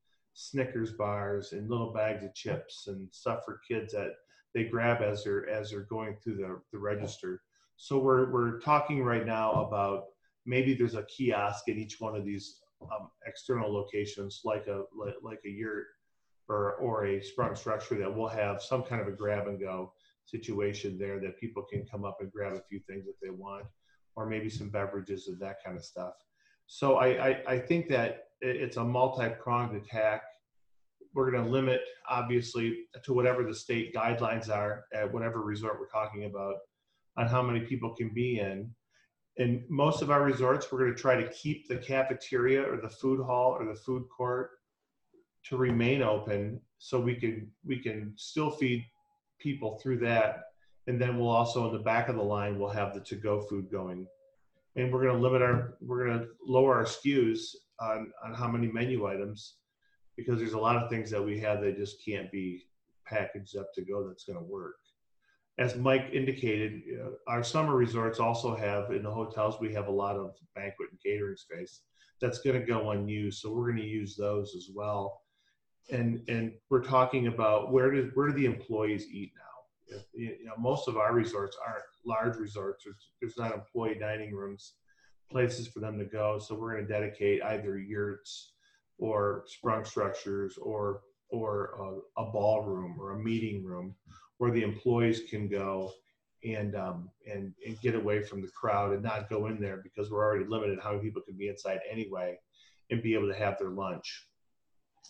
Snickers 0.41 0.93
bars 0.93 1.51
and 1.51 1.69
little 1.69 1.91
bags 1.91 2.23
of 2.23 2.33
chips 2.33 2.87
and 2.87 3.09
stuff 3.11 3.41
for 3.43 3.59
kids 3.67 3.91
that 3.91 4.13
they 4.53 4.63
grab 4.63 5.01
as 5.01 5.23
they're 5.23 5.49
as 5.49 5.69
they're 5.69 5.81
going 5.81 6.15
through 6.23 6.37
the, 6.37 6.61
the 6.71 6.79
register. 6.79 7.41
So 7.75 7.99
we're 7.99 8.31
we're 8.31 8.59
talking 8.61 9.03
right 9.03 9.25
now 9.25 9.51
about 9.51 10.05
maybe 10.45 10.73
there's 10.73 10.95
a 10.95 11.03
kiosk 11.03 11.67
at 11.67 11.75
each 11.75 11.99
one 11.99 12.15
of 12.15 12.23
these 12.23 12.61
um, 12.81 13.09
external 13.25 13.69
locations, 13.71 14.41
like 14.45 14.67
a 14.67 14.83
like, 14.97 15.15
like 15.21 15.41
a 15.45 15.49
yurt 15.49 15.87
or 16.47 16.75
or 16.75 17.05
a 17.05 17.21
sprung 17.21 17.53
structure 17.53 17.95
that 17.95 18.15
will 18.15 18.29
have 18.29 18.63
some 18.63 18.83
kind 18.83 19.01
of 19.01 19.09
a 19.09 19.11
grab 19.11 19.47
and 19.47 19.59
go 19.59 19.91
situation 20.23 20.97
there 20.97 21.19
that 21.19 21.37
people 21.37 21.63
can 21.63 21.85
come 21.85 22.05
up 22.05 22.17
and 22.21 22.31
grab 22.31 22.53
a 22.53 22.61
few 22.69 22.79
things 22.87 23.07
if 23.07 23.19
they 23.21 23.29
want, 23.29 23.65
or 24.15 24.25
maybe 24.25 24.49
some 24.49 24.69
beverages 24.69 25.27
and 25.27 25.39
that 25.41 25.57
kind 25.63 25.75
of 25.75 25.83
stuff. 25.83 26.13
So 26.67 26.95
I, 26.95 27.27
I, 27.27 27.43
I 27.47 27.59
think 27.59 27.89
that 27.89 28.29
it's 28.41 28.77
a 28.77 28.83
multi-pronged 28.83 29.75
attack. 29.75 30.23
We're 31.13 31.31
going 31.31 31.43
to 31.43 31.49
limit, 31.49 31.81
obviously, 32.07 32.85
to 33.03 33.13
whatever 33.13 33.43
the 33.43 33.55
state 33.55 33.93
guidelines 33.95 34.49
are 34.49 34.85
at 34.93 35.11
whatever 35.11 35.41
resort 35.41 35.79
we're 35.79 35.87
talking 35.87 36.25
about 36.25 36.55
on 37.17 37.27
how 37.27 37.41
many 37.41 37.61
people 37.61 37.95
can 37.95 38.13
be 38.13 38.39
in. 38.39 38.69
In 39.37 39.65
most 39.69 40.01
of 40.01 40.11
our 40.11 40.23
resorts, 40.23 40.71
we're 40.71 40.79
going 40.79 40.95
to 40.95 41.01
try 41.01 41.15
to 41.15 41.29
keep 41.29 41.67
the 41.67 41.77
cafeteria 41.77 42.61
or 42.61 42.77
the 42.77 42.89
food 42.89 43.25
hall 43.25 43.55
or 43.59 43.65
the 43.65 43.79
food 43.79 44.03
court 44.15 44.51
to 45.45 45.57
remain 45.57 46.01
open 46.01 46.59
so 46.77 46.99
we 46.99 47.15
can 47.15 47.49
we 47.65 47.79
can 47.79 48.13
still 48.17 48.51
feed 48.51 48.85
people 49.39 49.79
through 49.81 49.99
that. 49.99 50.43
And 50.87 51.01
then 51.01 51.17
we'll 51.17 51.29
also 51.29 51.67
in 51.67 51.73
the 51.73 51.83
back 51.83 52.09
of 52.09 52.15
the 52.15 52.23
line 52.23 52.59
we'll 52.59 52.69
have 52.69 52.93
the 52.93 53.01
to-go 53.01 53.41
food 53.41 53.71
going. 53.71 54.05
And 54.75 54.91
we're 54.91 55.03
going 55.03 55.15
to 55.15 55.21
limit 55.21 55.41
our 55.41 55.75
we're 55.81 56.05
going 56.05 56.19
to 56.19 56.27
lower 56.45 56.75
our 56.75 56.85
SKUs 56.85 57.55
on 57.79 58.11
on 58.23 58.33
how 58.33 58.49
many 58.49 58.67
menu 58.67 59.07
items 59.07 59.55
because 60.19 60.39
there's 60.39 60.53
a 60.53 60.59
lot 60.59 60.75
of 60.75 60.89
things 60.89 61.09
that 61.09 61.23
we 61.23 61.39
have 61.39 61.61
that 61.61 61.77
just 61.77 62.03
can't 62.03 62.31
be 62.31 62.65
packaged 63.05 63.57
up 63.57 63.73
to 63.73 63.81
go 63.83 64.07
that's 64.07 64.23
going 64.23 64.37
to 64.37 64.45
work 64.45 64.75
as 65.57 65.75
mike 65.75 66.09
indicated 66.13 66.81
our 67.27 67.43
summer 67.43 67.75
resorts 67.75 68.19
also 68.19 68.55
have 68.55 68.91
in 68.91 69.03
the 69.03 69.11
hotels 69.11 69.59
we 69.59 69.73
have 69.73 69.87
a 69.87 69.91
lot 69.91 70.15
of 70.15 70.35
banquet 70.55 70.89
and 70.91 70.99
catering 71.03 71.35
space 71.35 71.81
that's 72.21 72.39
going 72.39 72.59
to 72.59 72.65
go 72.65 72.91
unused 72.91 73.41
so 73.41 73.51
we're 73.51 73.71
going 73.71 73.81
to 73.81 73.87
use 73.87 74.15
those 74.15 74.55
as 74.55 74.69
well 74.73 75.21
and 75.91 76.21
and 76.27 76.53
we're 76.69 76.83
talking 76.83 77.27
about 77.27 77.71
where 77.71 77.91
do 77.91 78.11
where 78.13 78.27
do 78.27 78.33
the 78.33 78.45
employees 78.45 79.07
eat 79.11 79.31
now? 79.35 79.97
You 80.13 80.45
know, 80.45 80.53
most 80.57 80.87
of 80.87 80.97
our 80.97 81.13
resorts 81.13 81.57
aren't 81.65 81.83
large 82.05 82.37
resorts. 82.37 82.83
There's, 82.83 83.09
there's 83.19 83.37
not 83.37 83.55
employee 83.55 83.97
dining 83.99 84.33
rooms, 84.33 84.73
places 85.31 85.67
for 85.67 85.79
them 85.79 85.97
to 85.97 86.05
go. 86.05 86.37
So 86.37 86.55
we're 86.55 86.73
going 86.73 86.87
to 86.87 86.93
dedicate 86.93 87.41
either 87.43 87.79
yurts 87.79 88.53
or 88.99 89.43
sprung 89.47 89.83
structures 89.83 90.57
or 90.57 91.01
or 91.31 92.01
a, 92.17 92.21
a 92.21 92.31
ballroom 92.31 92.97
or 92.99 93.11
a 93.11 93.19
meeting 93.19 93.63
room 93.63 93.95
where 94.37 94.51
the 94.51 94.63
employees 94.63 95.21
can 95.29 95.47
go 95.47 95.91
and 96.43 96.75
um, 96.75 97.09
and 97.31 97.53
and 97.65 97.79
get 97.81 97.95
away 97.95 98.21
from 98.23 98.41
the 98.41 98.49
crowd 98.49 98.93
and 98.93 99.03
not 99.03 99.29
go 99.29 99.47
in 99.47 99.59
there 99.59 99.81
because 99.83 100.09
we're 100.09 100.23
already 100.23 100.45
limited 100.45 100.79
how 100.81 100.91
many 100.91 101.03
people 101.03 101.21
can 101.21 101.37
be 101.37 101.49
inside 101.49 101.79
anyway 101.89 102.37
and 102.91 103.03
be 103.03 103.13
able 103.13 103.27
to 103.27 103.37
have 103.37 103.57
their 103.59 103.69
lunch 103.69 104.27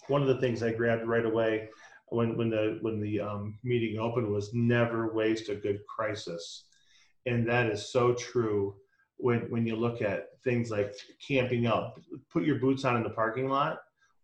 one 0.07 0.21
of 0.21 0.27
the 0.27 0.39
things 0.39 0.63
I 0.63 0.71
grabbed 0.71 1.07
right 1.07 1.25
away 1.25 1.69
when 2.09 2.35
when 2.37 2.49
the 2.49 2.79
when 2.81 2.99
the 2.99 3.19
um, 3.21 3.57
meeting 3.63 3.99
opened 3.99 4.27
was 4.27 4.53
never 4.53 5.13
waste 5.13 5.49
a 5.49 5.55
good 5.55 5.79
crisis, 5.87 6.65
and 7.25 7.47
that 7.47 7.67
is 7.67 7.91
so 7.91 8.13
true. 8.13 8.75
When 9.19 9.41
when 9.51 9.65
you 9.65 9.75
look 9.75 10.01
at 10.01 10.29
things 10.43 10.71
like 10.71 10.95
camping 11.25 11.67
up, 11.67 11.99
put 12.31 12.43
your 12.43 12.59
boots 12.59 12.85
on 12.85 12.95
in 12.95 13.03
the 13.03 13.09
parking 13.09 13.49
lot. 13.49 13.79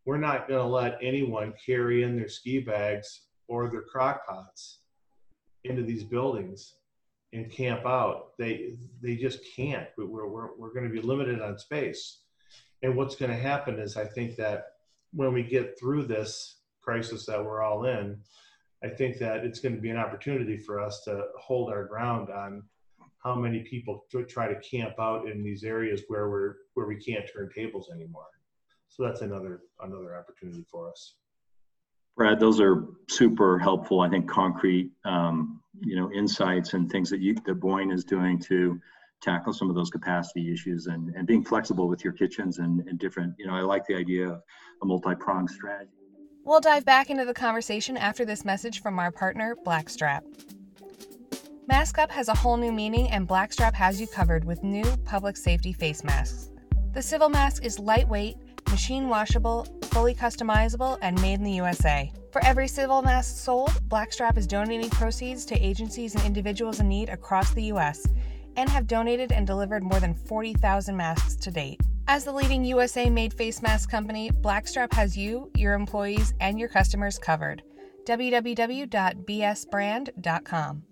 We're 0.06 0.18
not 0.18 0.48
going 0.48 0.62
to 0.62 0.68
let 0.68 0.98
anyone 1.02 1.54
carry 1.64 2.04
in 2.04 2.16
their 2.16 2.30
ski 2.30 2.60
bags 2.60 3.22
or 3.48 3.70
their 3.70 3.82
crock 3.82 4.26
pots 4.26 4.80
into 5.64 5.84
these 5.84 6.04
buildings 6.04 6.76
and 7.34 7.52
camp 7.52 7.86
out. 7.86 8.38
They 8.38 8.76
they 9.02 9.16
just 9.16 9.39
can't. 9.56 9.88
We're 9.98 10.28
we're, 10.28 10.56
we're 10.56 10.74
going 10.74 10.88
to 10.88 10.93
be 10.93 11.06
limited 11.06 11.41
on 11.41 11.58
space. 11.58 12.22
And 12.82 12.96
what's 12.96 13.16
going 13.16 13.32
to 13.32 13.38
happen 13.38 13.80
is 13.80 13.98
I 13.98 14.06
think 14.06 14.36
that 14.38 14.66
when 15.12 15.34
we 15.34 15.43
get 15.43 15.78
through 15.80 16.06
this 16.06 16.60
crisis 16.82 17.26
that 17.26 17.43
we're 17.43 17.62
all 17.62 17.86
in, 17.86 18.20
I 18.84 18.89
think 18.89 19.18
that 19.18 19.43
it's 19.43 19.60
going 19.60 19.76
to 19.76 19.82
be 19.82 19.89
an 19.89 19.98
opportunity 19.98 20.58
for 20.58 20.80
us 20.80 21.02
to 21.06 21.26
hold 21.39 21.72
our 21.72 21.86
ground 21.86 22.30
on 22.30 22.64
how 23.26 23.34
many 23.34 23.61
people 23.61 24.05
try 24.30 24.47
to 24.47 24.59
camp 24.61 24.93
out 24.99 25.28
in 25.28 25.43
these 25.43 25.63
areas 25.63 26.03
where 26.07 26.30
we're 26.30 26.53
where 26.76 26.86
we 26.86 26.95
can't 26.95 27.26
turn 27.34 27.49
tables 27.53 27.89
anymore. 27.91 28.28
So 28.88 29.03
that's 29.03 29.21
another 29.21 29.61
another 29.82 30.15
opportunity 30.15 30.63
for 30.71 30.91
us. 30.91 31.15
Brad, 32.15 32.39
those 32.39 32.61
are 32.61 32.86
super 33.09 33.57
helpful. 33.57 33.99
I 33.99 34.09
think 34.09 34.30
concrete, 34.30 34.91
um, 35.03 35.59
you 35.82 35.95
know, 35.97 36.09
insights 36.13 36.73
and 36.73 36.89
things 36.89 37.09
that 37.09 37.19
you 37.19 37.36
that 37.45 37.55
Boyne 37.55 37.91
is 37.91 38.05
doing 38.05 38.39
to 38.43 38.80
tackle 39.21 39.53
some 39.53 39.69
of 39.69 39.76
those 39.76 39.89
capacity 39.89 40.53
issues 40.53 40.86
and, 40.86 41.09
and 41.15 41.26
being 41.26 41.43
flexible 41.43 41.88
with 41.88 42.03
your 42.03 42.13
kitchens 42.13 42.59
and, 42.59 42.82
and 42.88 42.99
different, 42.99 43.34
you 43.39 43.47
know, 43.47 43.53
I 43.53 43.61
like 43.61 43.88
the 43.88 43.95
idea 43.95 44.28
of 44.28 44.41
a 44.84 44.86
multi-pronged 44.86 45.49
strategy. 45.49 45.89
We'll 46.43 46.59
dive 46.59 46.86
back 46.86 47.09
into 47.09 47.26
the 47.26 47.34
conversation 47.34 47.97
after 47.97 48.23
this 48.23 48.45
message 48.45 48.82
from 48.82 48.99
our 48.99 49.11
partner, 49.11 49.55
Blackstrap. 49.65 50.23
Mask 51.68 51.97
Up 51.97 52.11
has 52.11 52.28
a 52.28 52.36
whole 52.36 52.57
new 52.57 52.72
meaning, 52.72 53.09
and 53.09 53.28
Blackstrap 53.28 53.74
has 53.76 53.99
you 53.99 54.07
covered 54.07 54.45
with 54.45 54.63
new 54.63 54.86
public 55.05 55.38
safety 55.38 55.74
face 55.74 56.03
masks. 56.03 56.51
The 56.93 57.01
civil 57.01 57.30
mask 57.30 57.66
is 57.66 57.80
lightweight, 57.80 58.38
machine 58.70 59.09
washable, 59.09 59.68
fully 59.84 60.13
customizable, 60.13 60.97
and 61.01 61.20
made 61.22 61.36
in 61.36 61.43
the 61.43 61.51
USA. 61.51 62.11
For 62.32 62.43
every 62.45 62.68
civil 62.68 63.01
mask 63.01 63.38
sold, 63.38 63.72
Blackstrap 63.89 64.38
is 64.38 64.47
donating 64.47 64.89
proceeds 64.89 65.45
to 65.45 65.55
agencies 65.55 66.16
and 66.16 66.24
individuals 66.24 66.80
in 66.80 66.88
need 66.88 67.09
across 67.09 67.53
the 67.53 67.63
U.S 67.63 68.05
and 68.57 68.70
have 68.70 68.88
donated 68.88 69.32
and 69.32 69.45
delivered 69.45 69.84
more 69.84 69.99
than 69.99 70.13
40,000 70.13 70.95
masks 70.95 71.36
to 71.38 71.51
date. 71.51 71.82
As 72.07 72.24
the 72.24 72.32
leading 72.32 72.63
USA 72.66 73.09
made 73.09 73.34
face 73.34 73.61
mask 73.61 73.89
company, 73.89 74.32
Blackstrap 74.32 74.93
has 74.93 75.18
you, 75.18 75.51
your 75.55 75.74
employees, 75.74 76.34
and 76.39 76.59
your 76.59 76.70
customers 76.70 77.18
covered. 77.18 77.63
www.bsbrand.com. 78.05 80.84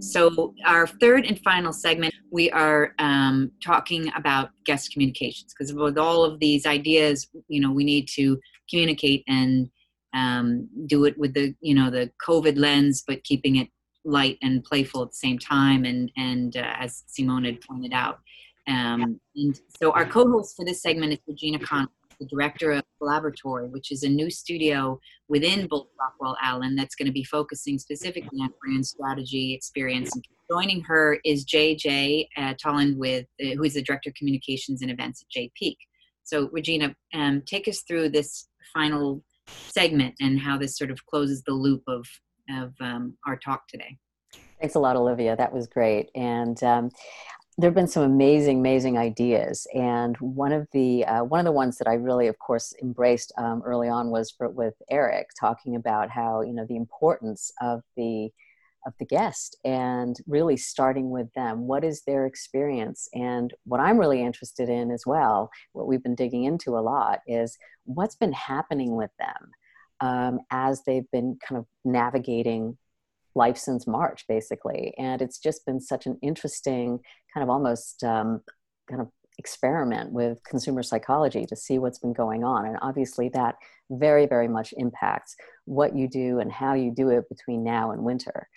So, 0.00 0.54
our 0.64 0.86
third 0.86 1.26
and 1.26 1.38
final 1.40 1.72
segment, 1.72 2.14
we 2.30 2.50
are 2.50 2.94
um, 2.98 3.50
talking 3.64 4.10
about 4.16 4.50
guest 4.64 4.92
communications 4.92 5.52
because 5.52 5.72
with 5.72 5.98
all 5.98 6.24
of 6.24 6.40
these 6.40 6.66
ideas, 6.66 7.28
you 7.48 7.60
know, 7.60 7.70
we 7.70 7.84
need 7.84 8.08
to 8.14 8.38
communicate 8.70 9.24
and 9.28 9.68
um, 10.14 10.68
do 10.86 11.04
it 11.04 11.16
with 11.18 11.34
the, 11.34 11.54
you 11.60 11.74
know, 11.74 11.90
the 11.90 12.10
COVID 12.26 12.58
lens, 12.58 13.04
but 13.06 13.22
keeping 13.24 13.56
it 13.56 13.68
light 14.04 14.38
and 14.42 14.64
playful 14.64 15.02
at 15.02 15.10
the 15.10 15.16
same 15.16 15.38
time 15.38 15.84
and 15.84 16.10
and 16.16 16.56
uh, 16.56 16.74
as 16.78 17.04
simone 17.06 17.44
had 17.44 17.60
pointed 17.60 17.92
out. 17.92 18.18
Um, 18.68 19.20
and 19.36 19.60
so 19.80 19.92
our 19.92 20.06
co-host 20.06 20.56
for 20.56 20.64
this 20.64 20.82
segment 20.82 21.12
is 21.12 21.18
Regina 21.26 21.58
Connell, 21.58 21.92
the 22.20 22.26
director 22.26 22.72
of 22.72 22.81
Collaboratory, 23.02 23.70
which 23.70 23.90
is 23.90 24.02
a 24.02 24.08
new 24.08 24.30
studio 24.30 25.00
within 25.28 25.66
Bull 25.66 25.88
Stockwell 25.94 26.36
Allen 26.42 26.76
that's 26.76 26.94
going 26.94 27.06
to 27.06 27.12
be 27.12 27.24
focusing 27.24 27.78
specifically 27.78 28.38
on 28.40 28.50
brand 28.60 28.86
strategy, 28.86 29.54
experience. 29.54 30.14
And 30.14 30.24
joining 30.50 30.82
her 30.82 31.18
is 31.24 31.44
JJ 31.44 32.28
uh, 32.36 32.54
Toland, 32.54 32.96
with 32.98 33.26
uh, 33.42 33.54
who 33.56 33.64
is 33.64 33.74
the 33.74 33.82
director 33.82 34.10
of 34.10 34.14
communications 34.14 34.82
and 34.82 34.90
events 34.90 35.22
at 35.22 35.28
Jay 35.28 35.50
Peak. 35.58 35.78
So 36.22 36.48
Regina, 36.52 36.94
um, 37.14 37.42
take 37.46 37.66
us 37.66 37.82
through 37.82 38.10
this 38.10 38.48
final 38.72 39.24
segment 39.48 40.14
and 40.20 40.38
how 40.38 40.56
this 40.56 40.76
sort 40.76 40.90
of 40.90 41.04
closes 41.06 41.42
the 41.42 41.52
loop 41.52 41.82
of 41.88 42.06
of 42.50 42.74
um, 42.80 43.16
our 43.26 43.36
talk 43.36 43.66
today. 43.68 43.96
Thanks 44.60 44.74
a 44.74 44.78
lot, 44.78 44.96
Olivia. 44.96 45.36
That 45.36 45.52
was 45.52 45.66
great. 45.66 46.10
And 46.14 46.62
um, 46.62 46.90
there 47.58 47.68
have 47.68 47.74
been 47.74 47.86
some 47.86 48.02
amazing, 48.02 48.58
amazing 48.60 48.96
ideas. 48.96 49.66
And 49.74 50.16
one 50.16 50.52
of 50.52 50.66
the 50.72 51.04
uh, 51.04 51.24
one 51.24 51.40
of 51.40 51.44
the 51.44 51.52
ones 51.52 51.78
that 51.78 51.88
I 51.88 51.94
really, 51.94 52.28
of 52.28 52.38
course, 52.38 52.74
embraced 52.82 53.32
um, 53.36 53.62
early 53.64 53.88
on 53.88 54.10
was 54.10 54.30
for, 54.30 54.48
with 54.48 54.74
Eric 54.90 55.28
talking 55.38 55.76
about 55.76 56.10
how 56.10 56.40
you 56.42 56.54
know 56.54 56.66
the 56.66 56.76
importance 56.76 57.52
of 57.60 57.82
the 57.96 58.30
of 58.84 58.94
the 58.98 59.04
guest 59.04 59.56
and 59.64 60.16
really 60.26 60.56
starting 60.56 61.10
with 61.10 61.32
them. 61.34 61.66
What 61.66 61.84
is 61.84 62.02
their 62.02 62.26
experience? 62.26 63.08
And 63.14 63.54
what 63.64 63.80
I'm 63.80 63.98
really 63.98 64.22
interested 64.22 64.68
in 64.68 64.90
as 64.90 65.04
well, 65.06 65.50
what 65.72 65.86
we've 65.86 66.02
been 66.02 66.16
digging 66.16 66.44
into 66.44 66.76
a 66.76 66.80
lot, 66.80 67.20
is 67.26 67.56
what's 67.84 68.16
been 68.16 68.32
happening 68.32 68.96
with 68.96 69.10
them 69.18 69.50
um, 70.00 70.40
as 70.50 70.82
they've 70.84 71.10
been 71.12 71.38
kind 71.46 71.58
of 71.58 71.66
navigating 71.84 72.76
life 73.34 73.56
since 73.56 73.86
March, 73.86 74.24
basically. 74.28 74.94
And 74.98 75.22
it's 75.22 75.38
just 75.38 75.64
been 75.66 75.80
such 75.80 76.06
an 76.06 76.18
interesting 76.22 77.00
kind 77.32 77.42
of 77.42 77.50
almost 77.50 78.02
um, 78.04 78.40
kind 78.88 79.00
of 79.00 79.08
experiment 79.38 80.12
with 80.12 80.38
consumer 80.44 80.82
psychology 80.82 81.46
to 81.46 81.56
see 81.56 81.78
what's 81.78 81.98
been 81.98 82.12
going 82.12 82.44
on. 82.44 82.66
And 82.66 82.76
obviously, 82.82 83.28
that 83.30 83.56
very, 83.90 84.26
very 84.26 84.48
much 84.48 84.72
impacts 84.76 85.34
what 85.64 85.96
you 85.96 86.08
do 86.08 86.38
and 86.38 86.50
how 86.52 86.74
you 86.74 86.92
do 86.94 87.10
it 87.10 87.28
between 87.28 87.64
now 87.64 87.90
and 87.90 88.02
winter. 88.02 88.48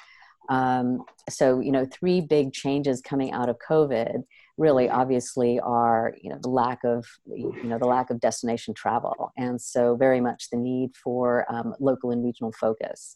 Um, 0.49 1.03
so, 1.29 1.59
you 1.59 1.71
know, 1.71 1.85
three 1.85 2.21
big 2.21 2.53
changes 2.53 3.01
coming 3.01 3.31
out 3.31 3.49
of 3.49 3.57
COVID 3.67 4.23
really 4.57 4.89
obviously 4.89 5.59
are 5.59 6.13
you 6.21 6.29
know 6.29 6.37
the 6.41 6.49
lack 6.49 6.83
of 6.83 7.05
you 7.25 7.63
know 7.63 7.77
the 7.77 7.85
lack 7.85 8.09
of 8.09 8.19
destination 8.19 8.73
travel 8.73 9.31
and 9.37 9.59
so 9.59 9.95
very 9.95 10.21
much 10.21 10.49
the 10.49 10.57
need 10.57 10.91
for 10.95 11.45
um, 11.53 11.73
local 11.79 12.11
and 12.11 12.23
regional 12.23 12.53
focus 12.53 13.15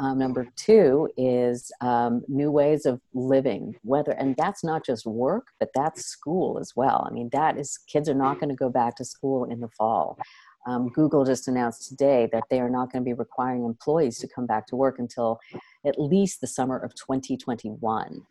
um, 0.00 0.18
number 0.18 0.46
two 0.56 1.08
is 1.16 1.72
um, 1.80 2.22
new 2.28 2.50
ways 2.50 2.86
of 2.86 3.00
living 3.14 3.74
whether 3.82 4.12
and 4.12 4.36
that's 4.36 4.62
not 4.62 4.84
just 4.84 5.06
work 5.06 5.48
but 5.58 5.70
that's 5.74 6.04
school 6.04 6.58
as 6.58 6.74
well 6.76 7.06
i 7.08 7.12
mean 7.12 7.28
that 7.32 7.58
is 7.58 7.78
kids 7.86 8.08
are 8.08 8.14
not 8.14 8.38
going 8.40 8.48
to 8.48 8.54
go 8.54 8.68
back 8.68 8.96
to 8.96 9.04
school 9.04 9.44
in 9.44 9.60
the 9.60 9.68
fall 9.68 10.18
um, 10.66 10.90
Google 10.90 11.24
just 11.24 11.48
announced 11.48 11.88
today 11.88 12.28
that 12.30 12.44
they 12.50 12.60
are 12.60 12.68
not 12.68 12.92
going 12.92 13.02
to 13.02 13.08
be 13.08 13.14
requiring 13.14 13.64
employees 13.64 14.18
to 14.18 14.28
come 14.28 14.44
back 14.44 14.66
to 14.66 14.76
work 14.76 14.98
until 14.98 15.40
at 15.86 15.98
least 15.98 16.42
the 16.42 16.46
summer 16.46 16.76
of 16.76 16.94
2021. 16.94 18.26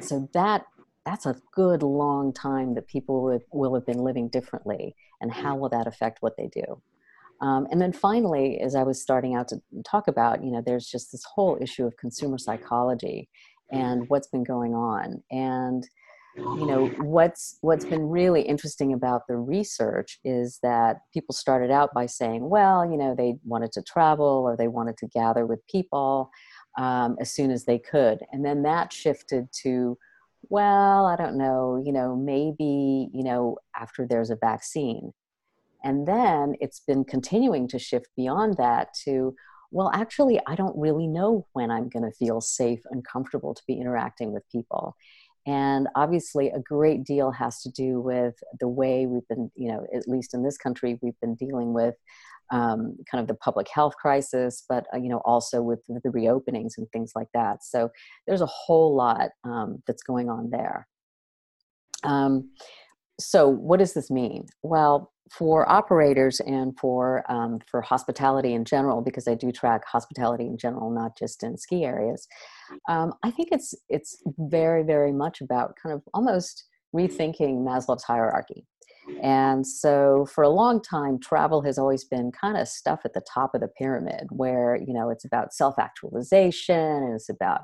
So 0.00 0.28
that 0.34 0.66
that's 1.06 1.24
a 1.24 1.40
good 1.54 1.82
long 1.82 2.34
time 2.34 2.74
that 2.74 2.86
people 2.86 3.40
will 3.50 3.74
have 3.74 3.86
been 3.86 4.04
living 4.04 4.28
differently, 4.28 4.94
and 5.22 5.32
how 5.32 5.56
will 5.56 5.70
that 5.70 5.86
affect 5.86 6.18
what 6.20 6.36
they 6.36 6.48
do? 6.48 6.82
Um, 7.40 7.66
and 7.70 7.80
then 7.80 7.92
finally, 7.92 8.60
as 8.60 8.74
I 8.74 8.82
was 8.82 9.00
starting 9.00 9.34
out 9.34 9.48
to 9.48 9.60
talk 9.88 10.08
about, 10.08 10.42
you 10.42 10.50
know, 10.50 10.62
there's 10.64 10.86
just 10.86 11.12
this 11.12 11.24
whole 11.24 11.58
issue 11.60 11.86
of 11.86 11.96
consumer 11.96 12.38
psychology 12.38 13.28
and 13.70 14.08
what's 14.08 14.28
been 14.28 14.44
going 14.44 14.74
on, 14.74 15.22
and 15.30 15.86
you 16.36 16.66
know 16.66 16.86
what's 17.00 17.58
what's 17.62 17.84
been 17.84 18.08
really 18.08 18.42
interesting 18.42 18.92
about 18.92 19.22
the 19.26 19.36
research 19.36 20.20
is 20.24 20.58
that 20.62 20.98
people 21.12 21.34
started 21.34 21.70
out 21.70 21.92
by 21.92 22.06
saying 22.06 22.48
well 22.48 22.88
you 22.88 22.96
know 22.96 23.12
they 23.12 23.34
wanted 23.44 23.72
to 23.72 23.82
travel 23.82 24.44
or 24.46 24.56
they 24.56 24.68
wanted 24.68 24.96
to 24.96 25.08
gather 25.08 25.46
with 25.46 25.58
people 25.66 26.30
um, 26.78 27.16
as 27.20 27.32
soon 27.32 27.50
as 27.50 27.64
they 27.64 27.78
could. 27.78 28.20
And 28.32 28.44
then 28.44 28.62
that 28.62 28.92
shifted 28.92 29.48
to 29.62 29.98
well 30.50 31.04
i 31.04 31.16
don't 31.16 31.36
know 31.36 31.82
you 31.84 31.92
know 31.92 32.14
maybe 32.14 33.08
you 33.12 33.24
know 33.24 33.56
after 33.76 34.06
there's 34.06 34.30
a 34.30 34.36
vaccine 34.36 35.12
and 35.84 36.06
then 36.06 36.54
it's 36.60 36.80
been 36.80 37.04
continuing 37.04 37.68
to 37.68 37.78
shift 37.78 38.08
beyond 38.16 38.56
that 38.56 38.88
to 39.04 39.34
well 39.70 39.90
actually 39.94 40.40
i 40.46 40.54
don't 40.54 40.76
really 40.76 41.06
know 41.06 41.46
when 41.52 41.70
i'm 41.70 41.88
going 41.88 42.04
to 42.04 42.16
feel 42.16 42.40
safe 42.40 42.80
and 42.90 43.06
comfortable 43.06 43.54
to 43.54 43.62
be 43.66 43.74
interacting 43.74 44.32
with 44.32 44.42
people 44.50 44.96
and 45.48 45.88
obviously, 45.94 46.50
a 46.50 46.60
great 46.60 47.04
deal 47.04 47.30
has 47.30 47.62
to 47.62 47.70
do 47.70 48.02
with 48.02 48.34
the 48.60 48.68
way 48.68 49.06
we've 49.06 49.26
been, 49.28 49.50
you 49.54 49.72
know, 49.72 49.86
at 49.96 50.06
least 50.06 50.34
in 50.34 50.42
this 50.42 50.58
country, 50.58 50.98
we've 51.00 51.18
been 51.22 51.36
dealing 51.36 51.72
with 51.72 51.94
um, 52.50 52.98
kind 53.10 53.22
of 53.22 53.28
the 53.28 53.34
public 53.34 53.66
health 53.72 53.94
crisis, 53.96 54.64
but, 54.68 54.84
uh, 54.92 54.98
you 54.98 55.08
know, 55.08 55.22
also 55.24 55.62
with 55.62 55.80
the 55.86 56.10
reopenings 56.10 56.72
and 56.76 56.86
things 56.92 57.12
like 57.16 57.28
that. 57.32 57.64
So 57.64 57.88
there's 58.26 58.42
a 58.42 58.46
whole 58.46 58.94
lot 58.94 59.30
um, 59.42 59.82
that's 59.86 60.02
going 60.02 60.28
on 60.28 60.50
there. 60.50 60.86
Um, 62.04 62.50
so, 63.18 63.48
what 63.48 63.78
does 63.78 63.94
this 63.94 64.10
mean? 64.10 64.48
Well, 64.62 65.12
for 65.30 65.70
operators 65.70 66.40
and 66.40 66.78
for 66.78 67.24
um, 67.30 67.60
for 67.70 67.82
hospitality 67.82 68.54
in 68.54 68.64
general, 68.64 69.02
because 69.02 69.28
I 69.28 69.34
do 69.34 69.52
track 69.52 69.82
hospitality 69.86 70.46
in 70.46 70.58
general, 70.58 70.90
not 70.90 71.16
just 71.18 71.42
in 71.42 71.56
ski 71.56 71.84
areas, 71.84 72.26
um, 72.88 73.14
I 73.22 73.30
think 73.30 73.48
it's 73.52 73.74
it's 73.88 74.22
very 74.38 74.82
very 74.82 75.12
much 75.12 75.40
about 75.40 75.74
kind 75.82 75.94
of 75.94 76.02
almost 76.14 76.64
rethinking 76.94 77.64
Maslow's 77.64 78.04
hierarchy. 78.04 78.66
And 79.22 79.66
so 79.66 80.26
for 80.26 80.44
a 80.44 80.48
long 80.48 80.82
time, 80.82 81.18
travel 81.18 81.62
has 81.62 81.78
always 81.78 82.04
been 82.04 82.30
kind 82.30 82.56
of 82.56 82.68
stuff 82.68 83.00
at 83.04 83.14
the 83.14 83.22
top 83.32 83.54
of 83.54 83.60
the 83.60 83.68
pyramid 83.68 84.26
where, 84.30 84.76
you 84.76 84.92
know, 84.92 85.10
it's 85.10 85.24
about 85.24 85.54
self 85.54 85.78
actualization 85.78 86.76
and 86.76 87.14
it's 87.14 87.28
about 87.28 87.62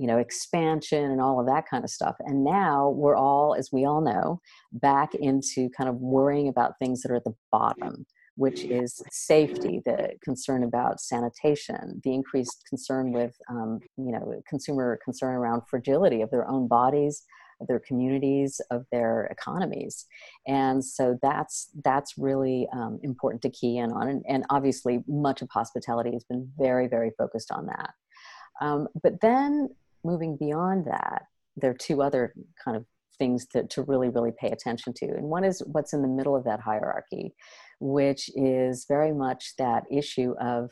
you 0.00 0.06
know 0.06 0.18
expansion 0.18 1.10
and 1.10 1.20
all 1.20 1.38
of 1.38 1.46
that 1.46 1.64
kind 1.68 1.84
of 1.84 1.90
stuff. 1.90 2.16
And 2.20 2.44
now 2.44 2.90
we're 2.90 3.16
all 3.16 3.54
as 3.58 3.70
we 3.72 3.84
all 3.84 4.00
know 4.00 4.40
back 4.72 5.14
into 5.14 5.68
kind 5.76 5.88
of 5.88 5.96
worrying 5.96 6.48
about 6.48 6.78
things 6.78 7.02
that 7.02 7.12
are 7.12 7.16
at 7.16 7.24
the 7.24 7.36
bottom 7.52 8.06
which 8.36 8.62
is 8.62 9.02
safety 9.10 9.82
the 9.84 10.10
concern 10.22 10.62
about 10.62 11.00
sanitation 11.00 12.00
the 12.04 12.14
increased 12.14 12.62
concern 12.68 13.12
with 13.12 13.34
um, 13.50 13.80
you 13.98 14.12
know 14.12 14.40
consumer 14.48 14.98
concern 15.04 15.34
around 15.34 15.60
fragility 15.68 16.22
of 16.22 16.30
their 16.30 16.48
own 16.48 16.68
bodies 16.68 17.24
of 17.60 17.66
their 17.66 17.80
communities 17.80 18.60
of 18.70 18.86
their 18.90 19.26
economies. 19.26 20.06
And 20.46 20.84
so 20.84 21.18
that's 21.22 21.70
that's 21.84 22.14
really 22.16 22.68
um, 22.72 22.98
important 23.02 23.42
to 23.42 23.50
key 23.50 23.78
in 23.78 23.92
on. 23.92 24.08
And, 24.08 24.24
and 24.28 24.44
obviously 24.50 25.04
much 25.06 25.42
of 25.42 25.48
hospitality 25.50 26.12
has 26.12 26.24
been 26.24 26.50
very 26.58 26.88
very 26.88 27.12
focused 27.18 27.50
on 27.50 27.66
that. 27.66 27.90
Um, 28.60 28.88
but 29.02 29.20
then 29.20 29.68
moving 30.04 30.36
beyond 30.36 30.86
that, 30.86 31.22
there 31.56 31.70
are 31.70 31.74
two 31.74 32.02
other 32.02 32.34
kind 32.64 32.76
of 32.76 32.84
things 33.18 33.46
to, 33.46 33.66
to 33.66 33.82
really, 33.82 34.08
really 34.08 34.32
pay 34.40 34.48
attention 34.48 34.92
to. 34.94 35.06
And 35.06 35.24
one 35.24 35.44
is 35.44 35.62
what's 35.66 35.92
in 35.92 36.02
the 36.02 36.08
middle 36.08 36.34
of 36.34 36.44
that 36.44 36.60
hierarchy, 36.60 37.34
which 37.78 38.30
is 38.34 38.86
very 38.88 39.12
much 39.12 39.52
that 39.58 39.84
issue 39.90 40.34
of, 40.40 40.70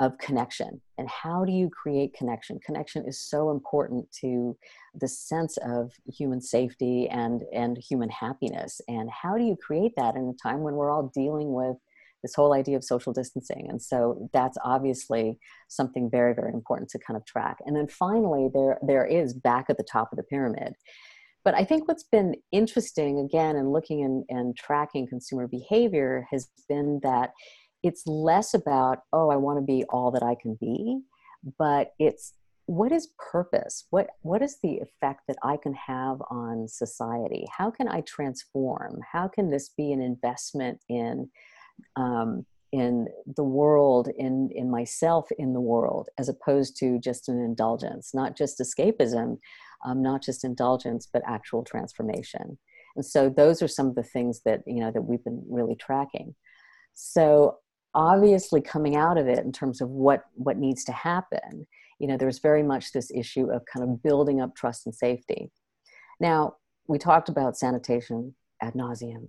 of 0.00 0.18
connection. 0.18 0.80
And 0.98 1.08
how 1.08 1.44
do 1.44 1.52
you 1.52 1.70
create 1.70 2.14
connection? 2.14 2.58
Connection 2.66 3.04
is 3.06 3.20
so 3.20 3.50
important 3.50 4.10
to 4.20 4.56
the 5.00 5.08
sense 5.08 5.56
of 5.58 5.92
human 6.12 6.40
safety 6.40 7.08
and, 7.08 7.42
and 7.52 7.78
human 7.78 8.10
happiness. 8.10 8.80
And 8.88 9.08
how 9.10 9.38
do 9.38 9.44
you 9.44 9.56
create 9.56 9.92
that 9.96 10.16
in 10.16 10.28
a 10.28 10.48
time 10.48 10.62
when 10.62 10.74
we're 10.74 10.90
all 10.90 11.12
dealing 11.14 11.52
with 11.52 11.76
this 12.24 12.34
whole 12.34 12.54
idea 12.54 12.76
of 12.76 12.82
social 12.82 13.12
distancing. 13.12 13.66
And 13.68 13.80
so 13.80 14.30
that's 14.32 14.56
obviously 14.64 15.38
something 15.68 16.10
very, 16.10 16.34
very 16.34 16.52
important 16.52 16.88
to 16.90 16.98
kind 16.98 17.16
of 17.16 17.26
track. 17.26 17.58
And 17.66 17.76
then 17.76 17.86
finally, 17.86 18.48
there, 18.52 18.78
there 18.80 19.04
is 19.04 19.34
back 19.34 19.66
at 19.68 19.76
the 19.76 19.84
top 19.84 20.10
of 20.10 20.16
the 20.16 20.24
pyramid. 20.24 20.72
But 21.44 21.54
I 21.54 21.64
think 21.64 21.86
what's 21.86 22.04
been 22.04 22.36
interesting, 22.50 23.18
again, 23.18 23.56
and 23.56 23.70
looking 23.70 24.02
and, 24.02 24.24
and 24.30 24.56
tracking 24.56 25.06
consumer 25.06 25.46
behavior 25.46 26.26
has 26.30 26.48
been 26.66 27.00
that 27.02 27.32
it's 27.82 28.06
less 28.06 28.54
about, 28.54 29.00
oh, 29.12 29.30
I 29.30 29.36
want 29.36 29.58
to 29.58 29.64
be 29.64 29.84
all 29.90 30.10
that 30.12 30.22
I 30.22 30.36
can 30.40 30.56
be, 30.58 31.00
but 31.58 31.90
it's 31.98 32.32
what 32.66 32.92
is 32.92 33.10
purpose 33.18 33.84
what 33.90 34.08
what 34.22 34.40
is 34.40 34.58
the 34.62 34.78
effect 34.78 35.20
that 35.28 35.36
i 35.42 35.56
can 35.56 35.74
have 35.74 36.16
on 36.30 36.66
society 36.66 37.44
how 37.54 37.70
can 37.70 37.86
i 37.88 38.00
transform 38.02 38.98
how 39.12 39.28
can 39.28 39.50
this 39.50 39.68
be 39.76 39.92
an 39.92 40.00
investment 40.00 40.80
in 40.88 41.28
um, 41.96 42.44
in 42.72 43.06
the 43.36 43.44
world, 43.44 44.08
in 44.16 44.50
in 44.52 44.70
myself, 44.70 45.28
in 45.38 45.52
the 45.52 45.60
world, 45.60 46.08
as 46.18 46.28
opposed 46.28 46.76
to 46.78 46.98
just 46.98 47.28
an 47.28 47.38
indulgence, 47.38 48.12
not 48.14 48.36
just 48.36 48.60
escapism, 48.60 49.38
um, 49.84 50.02
not 50.02 50.22
just 50.22 50.44
indulgence, 50.44 51.08
but 51.12 51.22
actual 51.26 51.62
transformation. 51.62 52.58
And 52.96 53.04
so 53.04 53.28
those 53.28 53.62
are 53.62 53.68
some 53.68 53.86
of 53.86 53.94
the 53.94 54.02
things 54.02 54.42
that 54.44 54.62
you 54.66 54.80
know 54.80 54.90
that 54.90 55.02
we've 55.02 55.24
been 55.24 55.42
really 55.48 55.76
tracking. 55.76 56.34
So 56.94 57.58
obviously 57.94 58.60
coming 58.60 58.96
out 58.96 59.16
of 59.18 59.28
it 59.28 59.38
in 59.38 59.52
terms 59.52 59.80
of 59.80 59.88
what 59.88 60.24
what 60.34 60.58
needs 60.58 60.84
to 60.84 60.92
happen 60.92 61.66
you 61.98 62.08
know 62.08 62.16
there's 62.16 62.40
very 62.40 62.62
much 62.62 62.92
this 62.92 63.10
issue 63.14 63.50
of 63.50 63.62
kind 63.72 63.88
of 63.88 64.02
building 64.02 64.40
up 64.40 64.54
trust 64.56 64.86
and 64.86 64.94
safety 64.94 65.50
now 66.20 66.54
we 66.88 66.98
talked 66.98 67.28
about 67.28 67.56
sanitation 67.56 68.34
ad 68.64 68.74
nauseum. 68.74 69.28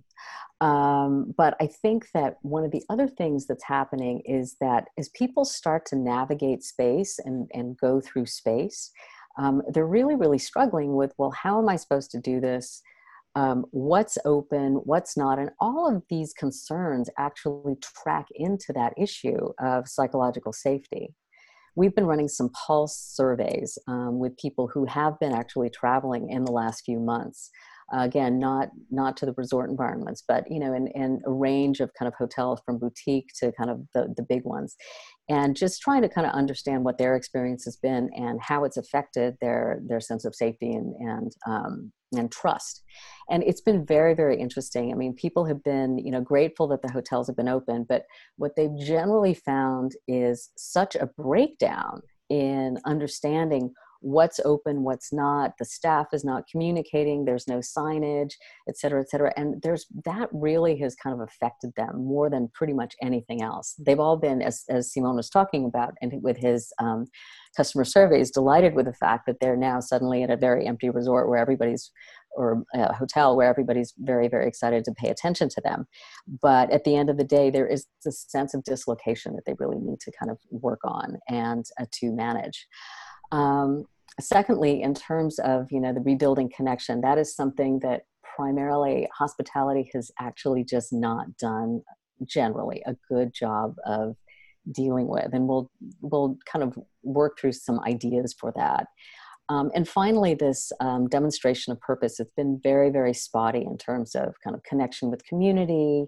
Um, 0.60 1.34
but 1.36 1.54
I 1.60 1.66
think 1.66 2.08
that 2.14 2.36
one 2.42 2.64
of 2.64 2.70
the 2.70 2.82
other 2.88 3.08
things 3.08 3.46
that's 3.46 3.64
happening 3.64 4.22
is 4.24 4.56
that 4.60 4.84
as 4.98 5.10
people 5.10 5.44
start 5.44 5.84
to 5.86 5.96
navigate 5.96 6.62
space 6.62 7.18
and, 7.24 7.48
and 7.52 7.76
go 7.76 8.00
through 8.00 8.26
space, 8.26 8.90
um, 9.38 9.62
they're 9.68 9.86
really, 9.86 10.16
really 10.16 10.38
struggling 10.38 10.96
with, 10.96 11.12
well, 11.18 11.30
how 11.30 11.58
am 11.60 11.68
I 11.68 11.76
supposed 11.76 12.10
to 12.12 12.20
do 12.20 12.40
this? 12.40 12.82
Um, 13.34 13.66
what's 13.70 14.16
open, 14.24 14.76
what's 14.84 15.14
not, 15.14 15.38
and 15.38 15.50
all 15.60 15.94
of 15.94 16.02
these 16.08 16.32
concerns 16.32 17.10
actually 17.18 17.76
track 18.02 18.28
into 18.34 18.72
that 18.72 18.94
issue 18.96 19.52
of 19.60 19.88
psychological 19.88 20.54
safety. 20.54 21.14
We've 21.74 21.94
been 21.94 22.06
running 22.06 22.28
some 22.28 22.48
pulse 22.66 22.96
surveys 22.96 23.76
um, 23.86 24.18
with 24.18 24.38
people 24.38 24.70
who 24.72 24.86
have 24.86 25.20
been 25.20 25.32
actually 25.32 25.68
traveling 25.68 26.30
in 26.30 26.46
the 26.46 26.52
last 26.52 26.86
few 26.86 26.98
months 26.98 27.50
uh, 27.94 28.00
again 28.00 28.38
not 28.38 28.68
not 28.90 29.16
to 29.16 29.26
the 29.26 29.34
resort 29.36 29.70
environments 29.70 30.22
but 30.26 30.44
you 30.50 30.58
know 30.58 30.72
in, 30.72 30.88
in 30.88 31.20
a 31.26 31.30
range 31.30 31.80
of 31.80 31.90
kind 31.98 32.08
of 32.08 32.14
hotels 32.14 32.60
from 32.64 32.78
boutique 32.78 33.28
to 33.38 33.52
kind 33.52 33.70
of 33.70 33.80
the, 33.94 34.12
the 34.16 34.22
big 34.22 34.44
ones. 34.44 34.76
And 35.28 35.56
just 35.56 35.82
trying 35.82 36.02
to 36.02 36.08
kind 36.08 36.26
of 36.26 36.32
understand 36.34 36.84
what 36.84 36.98
their 36.98 37.16
experience 37.16 37.64
has 37.64 37.76
been 37.76 38.10
and 38.14 38.40
how 38.40 38.64
it's 38.64 38.76
affected 38.76 39.36
their 39.40 39.80
their 39.86 40.00
sense 40.00 40.24
of 40.24 40.34
safety 40.34 40.72
and 40.72 40.94
and 41.00 41.32
um, 41.46 41.92
and 42.16 42.30
trust. 42.30 42.82
And 43.28 43.42
it's 43.42 43.60
been 43.60 43.84
very 43.84 44.14
very 44.14 44.38
interesting. 44.38 44.92
I 44.92 44.96
mean 44.96 45.14
people 45.14 45.44
have 45.46 45.62
been 45.64 45.98
you 45.98 46.12
know 46.12 46.20
grateful 46.20 46.68
that 46.68 46.82
the 46.82 46.92
hotels 46.92 47.26
have 47.26 47.36
been 47.36 47.48
open 47.48 47.86
but 47.88 48.04
what 48.36 48.52
they've 48.56 48.78
generally 48.78 49.34
found 49.34 49.92
is 50.06 50.50
such 50.56 50.94
a 50.94 51.06
breakdown 51.06 52.02
in 52.28 52.78
understanding 52.84 53.72
what's 54.00 54.40
open 54.44 54.82
what's 54.82 55.12
not 55.12 55.52
the 55.58 55.64
staff 55.64 56.06
is 56.12 56.24
not 56.24 56.44
communicating 56.50 57.24
there's 57.24 57.48
no 57.48 57.58
signage 57.58 58.32
et 58.68 58.76
cetera 58.76 59.00
et 59.00 59.08
cetera 59.08 59.32
and 59.36 59.60
there's 59.62 59.86
that 60.04 60.28
really 60.32 60.76
has 60.76 60.94
kind 60.94 61.14
of 61.14 61.20
affected 61.20 61.72
them 61.76 62.04
more 62.04 62.30
than 62.30 62.48
pretty 62.54 62.72
much 62.72 62.94
anything 63.02 63.42
else. 63.42 63.74
They've 63.78 64.00
all 64.00 64.16
been 64.16 64.42
as, 64.42 64.64
as 64.68 64.92
simone 64.92 65.16
was 65.16 65.30
talking 65.30 65.64
about 65.64 65.94
and 66.00 66.12
with 66.22 66.36
his 66.36 66.72
um, 66.78 67.06
customer 67.56 67.84
surveys 67.84 68.30
delighted 68.30 68.74
with 68.74 68.86
the 68.86 68.92
fact 68.92 69.26
that 69.26 69.36
they're 69.40 69.56
now 69.56 69.80
suddenly 69.80 70.22
at 70.22 70.30
a 70.30 70.36
very 70.36 70.66
empty 70.66 70.90
resort 70.90 71.28
where 71.28 71.38
everybody's 71.38 71.90
or 72.32 72.64
a 72.74 72.92
hotel 72.92 73.34
where 73.34 73.48
everybody's 73.48 73.94
very 73.98 74.28
very 74.28 74.46
excited 74.46 74.84
to 74.84 74.92
pay 74.92 75.08
attention 75.08 75.48
to 75.48 75.60
them. 75.62 75.86
But 76.42 76.70
at 76.70 76.84
the 76.84 76.94
end 76.94 77.08
of 77.08 77.16
the 77.16 77.24
day 77.24 77.50
there 77.50 77.66
is 77.66 77.86
this 78.04 78.24
sense 78.28 78.52
of 78.52 78.64
dislocation 78.64 79.34
that 79.34 79.44
they 79.46 79.54
really 79.58 79.78
need 79.78 80.00
to 80.00 80.12
kind 80.12 80.30
of 80.30 80.38
work 80.50 80.80
on 80.84 81.18
and 81.28 81.64
uh, 81.80 81.86
to 81.92 82.12
manage 82.12 82.66
um, 83.32 83.84
secondly, 84.20 84.82
in 84.82 84.94
terms 84.94 85.38
of 85.40 85.66
you 85.70 85.80
know 85.80 85.92
the 85.92 86.00
rebuilding 86.00 86.50
connection, 86.54 87.00
that 87.02 87.18
is 87.18 87.34
something 87.34 87.80
that 87.80 88.02
primarily 88.36 89.08
hospitality 89.16 89.90
has 89.94 90.10
actually 90.20 90.64
just 90.64 90.92
not 90.92 91.36
done 91.38 91.82
generally 92.24 92.82
a 92.86 92.96
good 93.08 93.32
job 93.32 93.74
of 93.86 94.16
dealing 94.72 95.08
with, 95.08 95.32
and 95.32 95.48
we'll 95.48 95.70
we'll 96.00 96.36
kind 96.50 96.62
of 96.62 96.78
work 97.02 97.38
through 97.38 97.52
some 97.52 97.80
ideas 97.80 98.34
for 98.38 98.52
that. 98.56 98.86
Um, 99.48 99.70
and 99.74 99.88
finally, 99.88 100.34
this 100.34 100.72
um, 100.80 101.08
demonstration 101.08 101.72
of 101.72 101.80
purpose, 101.80 102.18
it's 102.18 102.32
been 102.36 102.58
very, 102.62 102.90
very 102.90 103.14
spotty 103.14 103.60
in 103.60 103.78
terms 103.78 104.16
of 104.16 104.34
kind 104.42 104.56
of 104.56 104.62
connection 104.64 105.08
with 105.08 105.24
community 105.24 106.06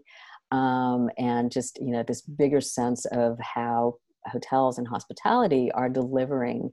um, 0.51 1.09
and 1.19 1.53
just, 1.53 1.79
you 1.81 1.93
know, 1.93 2.03
this 2.03 2.23
bigger 2.23 2.61
sense 2.61 3.05
of 3.07 3.39
how 3.39 3.95
hotels 4.27 4.79
and 4.79 4.89
hospitality 4.89 5.71
are 5.73 5.89
delivering 5.89 6.73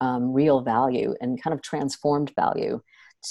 um, 0.00 0.32
real 0.32 0.60
value 0.60 1.14
and 1.20 1.42
kind 1.42 1.54
of 1.54 1.62
transformed 1.62 2.32
value 2.36 2.80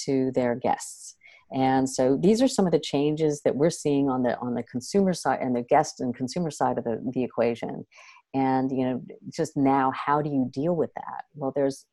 to 0.05 0.31
their 0.31 0.55
guests. 0.55 1.15
And 1.53 1.89
so 1.89 2.17
these 2.19 2.41
are 2.41 2.47
some 2.47 2.65
of 2.65 2.71
the 2.71 2.79
changes 2.79 3.41
that 3.45 3.55
we're 3.55 3.69
seeing 3.69 4.09
on 4.09 4.23
the 4.23 4.37
on 4.39 4.55
the 4.55 4.63
consumer 4.63 5.13
side 5.13 5.39
and 5.41 5.55
the 5.55 5.61
guest 5.61 6.01
and 6.01 6.15
consumer 6.15 6.49
side 6.49 6.77
of 6.77 6.83
the, 6.83 7.01
the 7.13 7.23
equation. 7.23 7.85
And 8.33 8.71
you 8.71 8.85
know, 8.85 9.01
just 9.31 9.55
now, 9.55 9.91
how 9.95 10.21
do 10.21 10.29
you 10.29 10.49
deal 10.51 10.75
with 10.75 10.93
that? 10.95 11.23
Well, 11.35 11.53
there's 11.55 11.85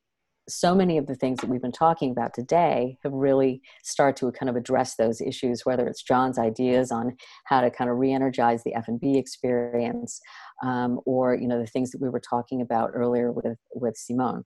so 0.49 0.75
many 0.75 0.99
of 0.99 1.07
the 1.07 1.15
things 1.15 1.39
that 1.39 1.49
we've 1.49 1.63
been 1.63 1.71
talking 1.71 2.11
about 2.11 2.35
today 2.35 2.99
have 3.03 3.13
really 3.13 3.61
started 3.85 4.17
to 4.17 4.33
kind 4.33 4.51
of 4.51 4.57
address 4.57 4.97
those 4.97 5.21
issues 5.21 5.65
whether 5.65 5.87
it's 5.87 6.03
john's 6.03 6.39
ideas 6.39 6.91
on 6.91 7.17
how 7.45 7.61
to 7.61 7.71
kind 7.71 7.89
of 7.89 7.97
re-energize 7.97 8.63
the 8.65 8.75
f&b 8.75 9.17
experience 9.17 10.21
um, 10.63 11.01
or 11.07 11.35
you 11.35 11.47
know 11.47 11.59
the 11.59 11.67
things 11.67 11.91
that 11.91 12.01
we 12.01 12.09
were 12.09 12.21
talking 12.21 12.61
about 12.61 12.91
earlier 12.95 13.33
with 13.33 13.47
with 13.75 13.97
simone. 13.97 14.45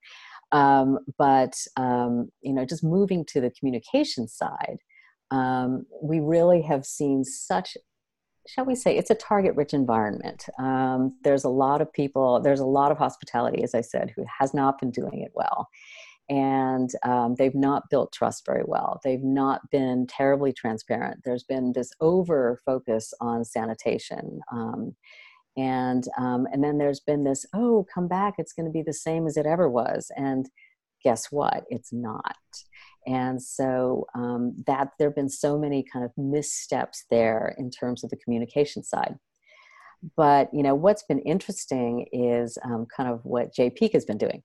Um, 0.53 0.99
but 1.18 1.55
um, 1.76 2.30
you 2.42 2.53
know 2.53 2.64
just 2.64 2.84
moving 2.84 3.24
to 3.26 3.40
the 3.40 3.51
communication 3.51 4.28
side 4.28 4.78
um, 5.30 5.86
we 6.03 6.20
really 6.20 6.62
have 6.62 6.84
seen 6.84 7.24
such 7.24 7.76
shall 8.47 8.64
we 8.64 8.74
say, 8.74 8.97
it's 8.97 9.11
a 9.11 9.14
target 9.14 9.55
rich 9.57 9.74
environment. 9.74 10.47
Um, 10.59 11.16
there's 11.22 11.44
a 11.44 11.49
lot 11.49 11.80
of 11.80 11.92
people, 11.92 12.40
there's 12.40 12.61
a 12.61 12.66
lot 12.66 12.92
of 12.92 12.99
hospitality, 12.99 13.62
as 13.62 13.74
I 13.74 13.80
said, 13.80 14.12
who 14.14 14.24
has 14.38 14.55
not 14.55 14.78
been 14.78 14.90
doing 14.90 15.20
it 15.20 15.32
well. 15.34 15.68
And 16.28 16.90
um, 17.05 17.36
they've 17.36 17.55
not 17.55 17.88
built 17.88 18.12
trust 18.12 18.44
very 18.47 18.64
well. 18.66 19.01
They've 19.05 19.22
not 19.22 19.61
been 19.70 20.07
terribly 20.09 20.53
transparent. 20.53 21.20
There's 21.24 21.44
been 21.44 21.72
this 21.72 21.92
over 22.01 22.61
focus 22.64 23.14
on 23.20 23.44
sanitation. 23.44 24.40
Um, 24.51 24.97
and 25.57 26.05
um, 26.18 26.47
and 26.53 26.62
then 26.62 26.78
there's 26.78 27.01
been 27.01 27.24
this 27.24 27.47
oh 27.55 27.86
come 27.92 28.09
back 28.09 28.34
it's 28.38 28.53
going 28.53 28.66
to 28.66 28.72
be 28.72 28.82
the 28.82 28.92
same 28.92 29.26
as 29.26 29.36
it 29.36 29.47
ever 29.47 29.68
was 29.68 30.11
and 30.16 30.51
guess 31.03 31.30
what 31.30 31.64
it's 31.70 31.92
not 31.92 32.36
and 33.07 33.43
so 33.43 34.07
um, 34.15 34.55
that 34.67 34.91
there 34.99 35.09
have 35.09 35.15
been 35.15 35.29
so 35.29 35.59
many 35.59 35.85
kind 35.91 36.05
of 36.05 36.11
missteps 36.17 37.05
there 37.11 37.55
in 37.59 37.71
terms 37.71 38.05
of 38.05 38.11
the 38.11 38.17
communication 38.17 38.83
side 38.83 39.17
but 40.17 40.53
you 40.53 40.63
know 40.63 40.75
what's 40.75 41.03
been 41.05 41.19
interesting 41.21 42.07
is 42.13 42.59
um, 42.65 42.87
kind 42.95 43.09
of 43.09 43.21
what 43.25 43.55
jay 43.55 43.71
peak 43.71 43.93
has 43.93 44.05
been 44.05 44.19
doing 44.19 44.43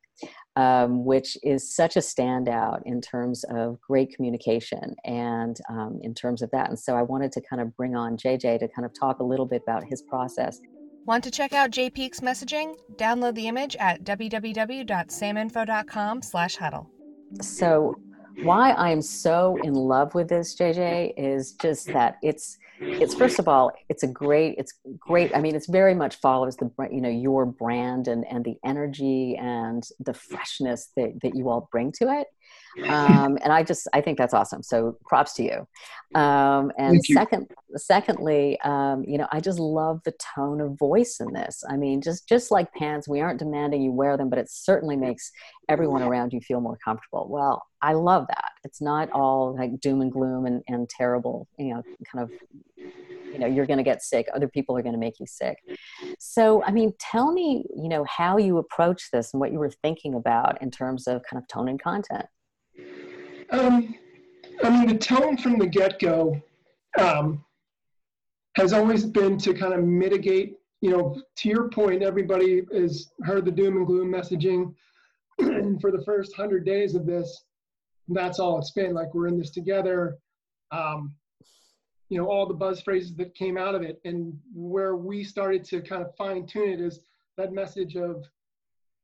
um, 0.55 1.05
which 1.05 1.37
is 1.43 1.75
such 1.75 1.95
a 1.95 1.99
standout 1.99 2.81
in 2.85 3.01
terms 3.01 3.43
of 3.49 3.79
great 3.81 4.13
communication 4.15 4.95
and 5.05 5.57
um, 5.69 5.99
in 6.03 6.13
terms 6.13 6.41
of 6.41 6.49
that 6.51 6.69
and 6.69 6.79
so 6.79 6.95
i 6.95 7.01
wanted 7.01 7.31
to 7.31 7.41
kind 7.41 7.61
of 7.61 7.75
bring 7.75 7.95
on 7.95 8.17
jj 8.17 8.59
to 8.59 8.67
kind 8.69 8.85
of 8.85 8.91
talk 8.97 9.19
a 9.19 9.23
little 9.23 9.45
bit 9.45 9.61
about 9.63 9.83
his 9.83 10.01
process 10.03 10.59
Want 11.03 11.23
to 11.23 11.31
check 11.31 11.53
out 11.53 11.71
Jay 11.71 11.89
Peak's 11.89 12.19
messaging? 12.19 12.75
Download 12.95 13.33
the 13.33 13.47
image 13.47 13.75
at 13.77 14.03
www.saminfo.com 14.03 16.21
slash 16.21 16.57
huddle. 16.57 16.91
So 17.41 17.95
why 18.43 18.73
I'm 18.73 19.01
so 19.01 19.57
in 19.63 19.73
love 19.73 20.15
with 20.15 20.29
this, 20.29 20.55
JJ, 20.55 21.13
is 21.17 21.53
just 21.53 21.87
that 21.87 22.17
it's 22.21 22.57
it's 22.81 23.13
first 23.13 23.37
of 23.37 23.47
all 23.47 23.71
it's 23.89 24.01
a 24.01 24.07
great 24.07 24.55
it's 24.57 24.73
great 24.97 25.31
i 25.35 25.39
mean 25.39 25.55
it's 25.55 25.67
very 25.67 25.93
much 25.93 26.15
follows 26.15 26.55
the 26.57 26.69
you 26.91 26.99
know 26.99 27.09
your 27.09 27.45
brand 27.45 28.07
and 28.07 28.25
and 28.29 28.43
the 28.43 28.55
energy 28.65 29.35
and 29.39 29.87
the 29.99 30.13
freshness 30.13 30.89
that, 30.95 31.13
that 31.21 31.35
you 31.35 31.47
all 31.47 31.69
bring 31.71 31.91
to 31.91 32.09
it 32.09 32.27
um, 32.87 33.37
and 33.43 33.51
I 33.51 33.63
just 33.63 33.87
I 33.93 34.01
think 34.01 34.17
that's 34.17 34.33
awesome. 34.33 34.63
So 34.63 34.97
props 35.05 35.33
to 35.35 35.43
you. 35.43 36.19
Um, 36.19 36.71
and 36.77 37.01
you. 37.07 37.15
second, 37.15 37.49
secondly, 37.75 38.59
um, 38.61 39.03
you 39.05 39.17
know, 39.17 39.27
I 39.31 39.39
just 39.39 39.59
love 39.59 40.01
the 40.03 40.13
tone 40.35 40.61
of 40.61 40.77
voice 40.77 41.19
in 41.19 41.33
this. 41.33 41.63
I 41.69 41.77
mean, 41.77 42.01
just 42.01 42.27
just 42.27 42.51
like 42.51 42.73
pants, 42.73 43.07
we 43.07 43.21
aren't 43.21 43.39
demanding 43.39 43.81
you 43.81 43.91
wear 43.91 44.17
them, 44.17 44.29
but 44.29 44.39
it 44.39 44.49
certainly 44.49 44.95
makes 44.95 45.31
everyone 45.69 46.01
around 46.01 46.33
you 46.33 46.41
feel 46.41 46.61
more 46.61 46.77
comfortable. 46.83 47.27
Well, 47.29 47.63
I 47.81 47.93
love 47.93 48.25
that. 48.27 48.51
It's 48.63 48.81
not 48.81 49.09
all 49.11 49.55
like 49.57 49.79
doom 49.79 50.01
and 50.01 50.11
gloom 50.11 50.45
and, 50.45 50.61
and 50.67 50.89
terrible, 50.89 51.47
you 51.57 51.73
know, 51.73 51.83
kind 52.11 52.23
of 52.23 52.31
you 53.31 53.39
know 53.39 53.47
you're 53.47 53.65
going 53.65 53.77
to 53.77 53.83
get 53.83 54.01
sick 54.01 54.27
other 54.33 54.47
people 54.47 54.77
are 54.77 54.81
going 54.81 54.93
to 54.93 54.99
make 54.99 55.19
you 55.19 55.25
sick 55.25 55.57
so 56.19 56.61
i 56.63 56.71
mean 56.71 56.93
tell 56.99 57.31
me 57.31 57.63
you 57.75 57.87
know 57.87 58.03
how 58.03 58.37
you 58.37 58.57
approach 58.57 59.09
this 59.11 59.33
and 59.33 59.39
what 59.39 59.51
you 59.51 59.59
were 59.59 59.71
thinking 59.81 60.15
about 60.15 60.61
in 60.61 60.69
terms 60.69 61.07
of 61.07 61.21
kind 61.23 61.41
of 61.41 61.47
tone 61.47 61.69
and 61.69 61.81
content 61.81 62.25
um, 63.51 63.95
I 64.63 64.69
mean, 64.69 64.87
the 64.87 64.97
tone 64.97 65.37
from 65.37 65.57
the 65.57 65.67
get 65.67 65.99
go 65.99 66.41
um, 66.97 67.43
has 68.55 68.73
always 68.73 69.05
been 69.05 69.37
to 69.39 69.53
kind 69.53 69.73
of 69.73 69.83
mitigate, 69.83 70.57
you 70.81 70.91
know, 70.91 71.21
to 71.37 71.49
your 71.49 71.69
point, 71.69 72.03
everybody 72.03 72.63
has 72.73 73.11
heard 73.23 73.45
the 73.45 73.51
doom 73.51 73.77
and 73.77 73.87
gloom 73.87 74.11
messaging. 74.11 74.73
and 75.39 75.79
for 75.81 75.91
the 75.91 76.03
first 76.03 76.37
100 76.37 76.65
days 76.65 76.95
of 76.95 77.05
this, 77.05 77.43
that's 78.09 78.39
all 78.39 78.59
it's 78.59 78.71
been 78.71 78.93
like 78.93 79.13
we're 79.13 79.27
in 79.27 79.37
this 79.37 79.51
together. 79.51 80.17
Um, 80.71 81.13
you 82.09 82.17
know, 82.17 82.27
all 82.27 82.45
the 82.45 82.53
buzz 82.53 82.81
phrases 82.81 83.15
that 83.15 83.33
came 83.35 83.57
out 83.57 83.73
of 83.73 83.83
it. 83.83 84.01
And 84.03 84.37
where 84.53 84.95
we 84.97 85.23
started 85.23 85.63
to 85.65 85.81
kind 85.81 86.01
of 86.01 86.13
fine 86.17 86.45
tune 86.45 86.69
it 86.69 86.81
is 86.81 86.99
that 87.37 87.53
message 87.53 87.95
of 87.95 88.25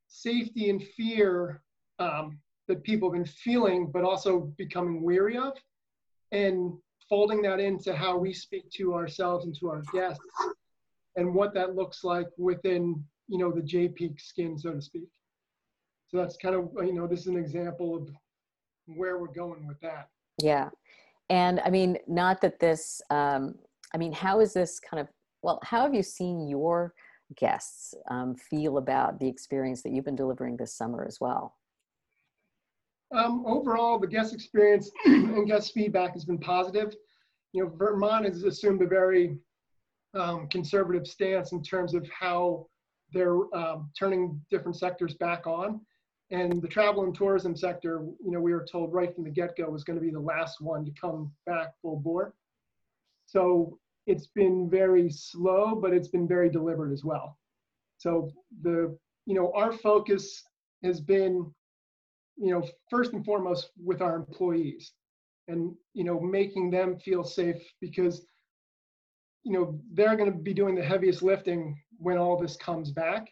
safety 0.07 0.69
and 0.69 0.83
fear 0.83 1.61
um, 1.99 2.37
that 2.67 2.83
people 2.83 3.09
have 3.09 3.23
been 3.23 3.31
feeling, 3.31 3.89
but 3.91 4.03
also 4.03 4.51
becoming 4.57 5.01
weary 5.01 5.37
of, 5.37 5.53
and 6.31 6.73
folding 7.09 7.41
that 7.41 7.59
into 7.59 7.95
how 7.95 8.17
we 8.17 8.33
speak 8.33 8.69
to 8.71 8.93
ourselves 8.93 9.45
and 9.45 9.55
to 9.59 9.69
our 9.69 9.81
guests, 9.93 10.23
and 11.15 11.33
what 11.33 11.53
that 11.53 11.75
looks 11.75 12.03
like 12.03 12.27
within 12.37 13.03
you 13.27 13.37
know 13.37 13.51
the 13.51 13.61
Jay 13.61 13.87
Peak 13.87 14.19
skin, 14.19 14.57
so 14.57 14.73
to 14.73 14.81
speak. 14.81 15.09
So 16.09 16.17
that's 16.17 16.37
kind 16.37 16.55
of 16.55 16.69
you 16.85 16.93
know 16.93 17.07
this 17.07 17.21
is 17.21 17.27
an 17.27 17.37
example 17.37 17.95
of 17.95 18.09
where 18.87 19.17
we're 19.17 19.27
going 19.27 19.67
with 19.67 19.79
that. 19.81 20.09
Yeah. 20.41 20.69
And 21.29 21.59
I 21.65 21.69
mean, 21.69 21.97
not 22.07 22.41
that 22.41 22.59
this, 22.59 23.01
um, 23.09 23.55
I 23.93 23.97
mean, 23.97 24.13
how 24.13 24.39
is 24.39 24.53
this 24.53 24.79
kind 24.79 25.01
of, 25.01 25.07
well, 25.41 25.59
how 25.63 25.81
have 25.81 25.93
you 25.93 26.03
seen 26.03 26.47
your 26.47 26.93
guests 27.35 27.93
um, 28.09 28.35
feel 28.35 28.77
about 28.77 29.19
the 29.19 29.27
experience 29.27 29.81
that 29.83 29.91
you've 29.91 30.05
been 30.05 30.15
delivering 30.15 30.57
this 30.57 30.73
summer 30.73 31.05
as 31.05 31.19
well? 31.19 31.56
Um, 33.11 33.45
overall, 33.45 33.99
the 33.99 34.07
guest 34.07 34.33
experience 34.33 34.91
and 35.05 35.47
guest 35.47 35.73
feedback 35.73 36.13
has 36.13 36.25
been 36.25 36.37
positive. 36.37 36.95
You 37.53 37.63
know, 37.63 37.69
Vermont 37.69 38.25
has 38.25 38.43
assumed 38.43 38.81
a 38.81 38.87
very 38.87 39.37
um, 40.13 40.47
conservative 40.49 41.07
stance 41.07 41.51
in 41.51 41.63
terms 41.63 41.93
of 41.93 42.07
how 42.09 42.67
they're 43.13 43.53
um, 43.55 43.89
turning 43.97 44.41
different 44.49 44.77
sectors 44.77 45.13
back 45.15 45.47
on. 45.47 45.81
And 46.29 46.61
the 46.61 46.67
travel 46.67 47.05
and 47.05 47.15
tourism 47.15 47.55
sector, 47.55 48.05
you 48.23 48.31
know, 48.31 48.41
we 48.41 48.53
were 48.53 48.65
told 48.69 48.93
right 48.93 49.13
from 49.15 49.23
the 49.23 49.29
get-go 49.29 49.69
was 49.69 49.85
going 49.85 49.97
to 49.97 50.03
be 50.05 50.11
the 50.11 50.19
last 50.19 50.59
one 50.59 50.83
to 50.83 50.91
come 50.99 51.31
back 51.45 51.69
full 51.81 51.97
bore. 51.97 52.33
So 53.25 53.79
it's 54.07 54.27
been 54.27 54.69
very 54.69 55.09
slow, 55.09 55.75
but 55.75 55.93
it's 55.93 56.09
been 56.09 56.27
very 56.27 56.49
deliberate 56.49 56.91
as 56.91 57.03
well. 57.05 57.37
So 57.97 58.31
the, 58.61 58.97
you 59.25 59.35
know, 59.35 59.51
our 59.55 59.71
focus 59.71 60.43
has 60.83 60.99
been, 60.99 61.53
you 62.37 62.51
know, 62.51 62.67
first 62.89 63.13
and 63.13 63.25
foremost 63.25 63.71
with 63.83 64.01
our 64.01 64.15
employees 64.15 64.93
and, 65.47 65.73
you 65.93 66.03
know, 66.03 66.19
making 66.19 66.69
them 66.69 66.97
feel 66.97 67.23
safe 67.23 67.61
because, 67.81 68.25
you 69.43 69.53
know, 69.53 69.79
they're 69.93 70.15
going 70.15 70.31
to 70.31 70.37
be 70.37 70.53
doing 70.53 70.75
the 70.75 70.83
heaviest 70.83 71.23
lifting 71.23 71.79
when 71.97 72.17
all 72.17 72.37
this 72.39 72.55
comes 72.57 72.91
back. 72.91 73.27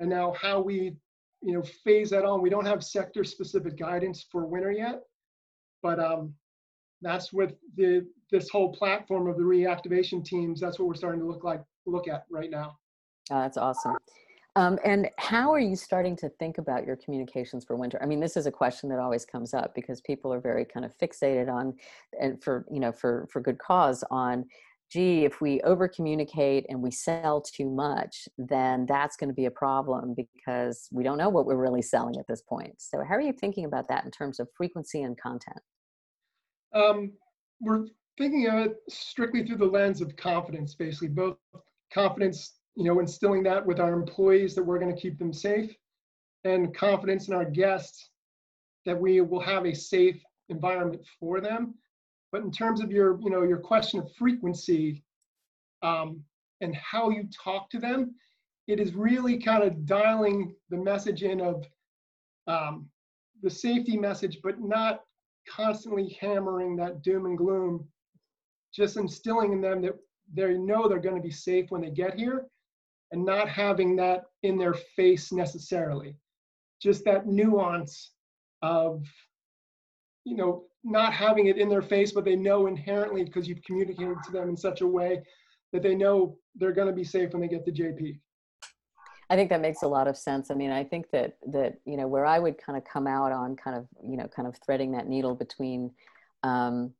And 0.00 0.08
now 0.08 0.34
how 0.40 0.60
we, 0.60 0.96
you 1.42 1.52
know, 1.52 1.62
phase 1.84 2.10
that 2.10 2.24
on, 2.24 2.40
we 2.40 2.50
don't 2.50 2.66
have 2.66 2.82
sector 2.82 3.24
specific 3.24 3.76
guidance 3.76 4.26
for 4.30 4.46
winter 4.46 4.70
yet, 4.70 5.00
but 5.82 5.98
um, 5.98 6.34
that's 7.02 7.32
with 7.32 7.54
the 7.76 8.06
this 8.30 8.48
whole 8.48 8.72
platform 8.72 9.28
of 9.28 9.36
the 9.36 9.42
reactivation 9.42 10.24
teams 10.24 10.60
that's 10.60 10.78
what 10.78 10.88
we're 10.88 10.94
starting 10.94 11.20
to 11.20 11.26
look 11.26 11.44
like 11.44 11.62
look 11.86 12.08
at 12.08 12.24
right 12.30 12.50
now 12.50 12.76
oh, 13.30 13.40
that's 13.40 13.56
awesome 13.56 13.96
um, 14.58 14.76
and 14.84 15.08
how 15.18 15.52
are 15.52 15.60
you 15.60 15.76
starting 15.76 16.16
to 16.16 16.28
think 16.28 16.58
about 16.58 16.84
your 16.84 16.96
communications 16.96 17.64
for 17.64 17.76
winter? 17.76 17.96
I 18.02 18.06
mean 18.06 18.18
this 18.18 18.36
is 18.36 18.46
a 18.46 18.50
question 18.50 18.88
that 18.88 18.98
always 18.98 19.24
comes 19.24 19.54
up 19.54 19.72
because 19.72 20.00
people 20.00 20.32
are 20.32 20.40
very 20.40 20.64
kind 20.64 20.84
of 20.84 20.92
fixated 20.98 21.48
on 21.48 21.74
and 22.20 22.42
for 22.42 22.66
you 22.68 22.80
know 22.80 22.90
for 22.90 23.28
for 23.30 23.40
good 23.40 23.58
cause 23.58 24.02
on 24.10 24.44
gee 24.90 25.24
if 25.24 25.40
we 25.40 25.60
over 25.60 25.86
communicate 25.86 26.66
and 26.68 26.82
we 26.82 26.90
sell 26.90 27.40
too 27.40 27.70
much 27.70 28.26
then 28.36 28.84
that's 28.86 29.16
going 29.16 29.28
to 29.28 29.34
be 29.34 29.44
a 29.44 29.50
problem 29.50 30.16
because 30.16 30.88
we 30.90 31.04
don't 31.04 31.18
know 31.18 31.28
what 31.28 31.46
we're 31.46 31.56
really 31.56 31.82
selling 31.82 32.16
at 32.18 32.26
this 32.26 32.42
point. 32.42 32.74
So 32.78 33.04
how 33.04 33.14
are 33.14 33.20
you 33.20 33.32
thinking 33.32 33.64
about 33.64 33.86
that 33.88 34.04
in 34.04 34.10
terms 34.10 34.40
of 34.40 34.48
frequency 34.56 35.02
and 35.02 35.16
content? 35.16 35.60
Um, 36.74 37.12
we're 37.60 37.86
thinking 38.18 38.48
of 38.48 38.54
it 38.54 38.76
strictly 38.88 39.46
through 39.46 39.58
the 39.58 39.66
lens 39.66 40.00
of 40.00 40.16
confidence, 40.16 40.74
basically, 40.74 41.08
both 41.08 41.36
confidence, 41.92 42.57
you 42.78 42.84
know, 42.84 43.00
instilling 43.00 43.42
that 43.42 43.66
with 43.66 43.80
our 43.80 43.92
employees 43.92 44.54
that 44.54 44.62
we're 44.62 44.78
going 44.78 44.94
to 44.94 45.00
keep 45.00 45.18
them 45.18 45.32
safe, 45.32 45.74
and 46.44 46.72
confidence 46.76 47.26
in 47.26 47.34
our 47.34 47.44
guests 47.44 48.10
that 48.86 48.98
we 48.98 49.20
will 49.20 49.40
have 49.40 49.66
a 49.66 49.74
safe 49.74 50.22
environment 50.48 51.02
for 51.18 51.40
them. 51.40 51.74
But 52.30 52.42
in 52.42 52.52
terms 52.52 52.80
of 52.80 52.92
your, 52.92 53.20
you 53.20 53.30
know, 53.30 53.42
your 53.42 53.58
question 53.58 53.98
of 53.98 54.12
frequency 54.14 55.02
um, 55.82 56.22
and 56.60 56.72
how 56.76 57.10
you 57.10 57.28
talk 57.44 57.68
to 57.70 57.80
them, 57.80 58.14
it 58.68 58.78
is 58.78 58.94
really 58.94 59.38
kind 59.38 59.64
of 59.64 59.84
dialing 59.84 60.54
the 60.70 60.76
message 60.76 61.24
in 61.24 61.40
of 61.40 61.66
um, 62.46 62.86
the 63.42 63.50
safety 63.50 63.96
message, 63.96 64.38
but 64.40 64.60
not 64.60 65.00
constantly 65.50 66.16
hammering 66.20 66.76
that 66.76 67.02
doom 67.02 67.26
and 67.26 67.38
gloom, 67.38 67.88
just 68.72 68.96
instilling 68.96 69.52
in 69.52 69.60
them 69.60 69.82
that 69.82 69.98
they 70.32 70.54
know 70.54 70.86
they're 70.86 71.00
going 71.00 71.16
to 71.16 71.20
be 71.20 71.32
safe 71.32 71.72
when 71.72 71.80
they 71.80 71.90
get 71.90 72.16
here 72.16 72.46
and 73.12 73.24
not 73.24 73.48
having 73.48 73.96
that 73.96 74.24
in 74.42 74.58
their 74.58 74.74
face 74.74 75.32
necessarily. 75.32 76.16
Just 76.80 77.04
that 77.04 77.26
nuance 77.26 78.12
of, 78.62 79.04
you 80.24 80.36
know, 80.36 80.64
not 80.84 81.12
having 81.12 81.46
it 81.46 81.58
in 81.58 81.68
their 81.68 81.82
face, 81.82 82.12
but 82.12 82.24
they 82.24 82.36
know 82.36 82.66
inherently 82.66 83.24
because 83.24 83.48
you've 83.48 83.62
communicated 83.62 84.16
to 84.24 84.32
them 84.32 84.48
in 84.48 84.56
such 84.56 84.80
a 84.80 84.86
way 84.86 85.22
that 85.72 85.82
they 85.82 85.94
know 85.94 86.36
they're 86.54 86.72
going 86.72 86.88
to 86.88 86.94
be 86.94 87.04
safe 87.04 87.32
when 87.32 87.42
they 87.42 87.48
get 87.48 87.64
to 87.64 87.72
JP. 87.72 88.18
I 89.30 89.36
think 89.36 89.50
that 89.50 89.60
makes 89.60 89.82
a 89.82 89.88
lot 89.88 90.08
of 90.08 90.16
sense. 90.16 90.50
I 90.50 90.54
mean, 90.54 90.70
I 90.70 90.84
think 90.84 91.10
that 91.10 91.36
that 91.48 91.78
you 91.84 91.98
know 91.98 92.06
where 92.06 92.24
I 92.24 92.38
would 92.38 92.56
kind 92.56 92.78
of 92.78 92.84
come 92.84 93.06
out 93.06 93.30
on 93.30 93.56
kind 93.56 93.76
of 93.76 93.86
you 94.02 94.16
know 94.16 94.26
kind 94.26 94.48
of 94.48 94.56
threading 94.64 94.92
that 94.92 95.06
needle 95.06 95.34
between 95.34 95.90
um, 96.42 96.94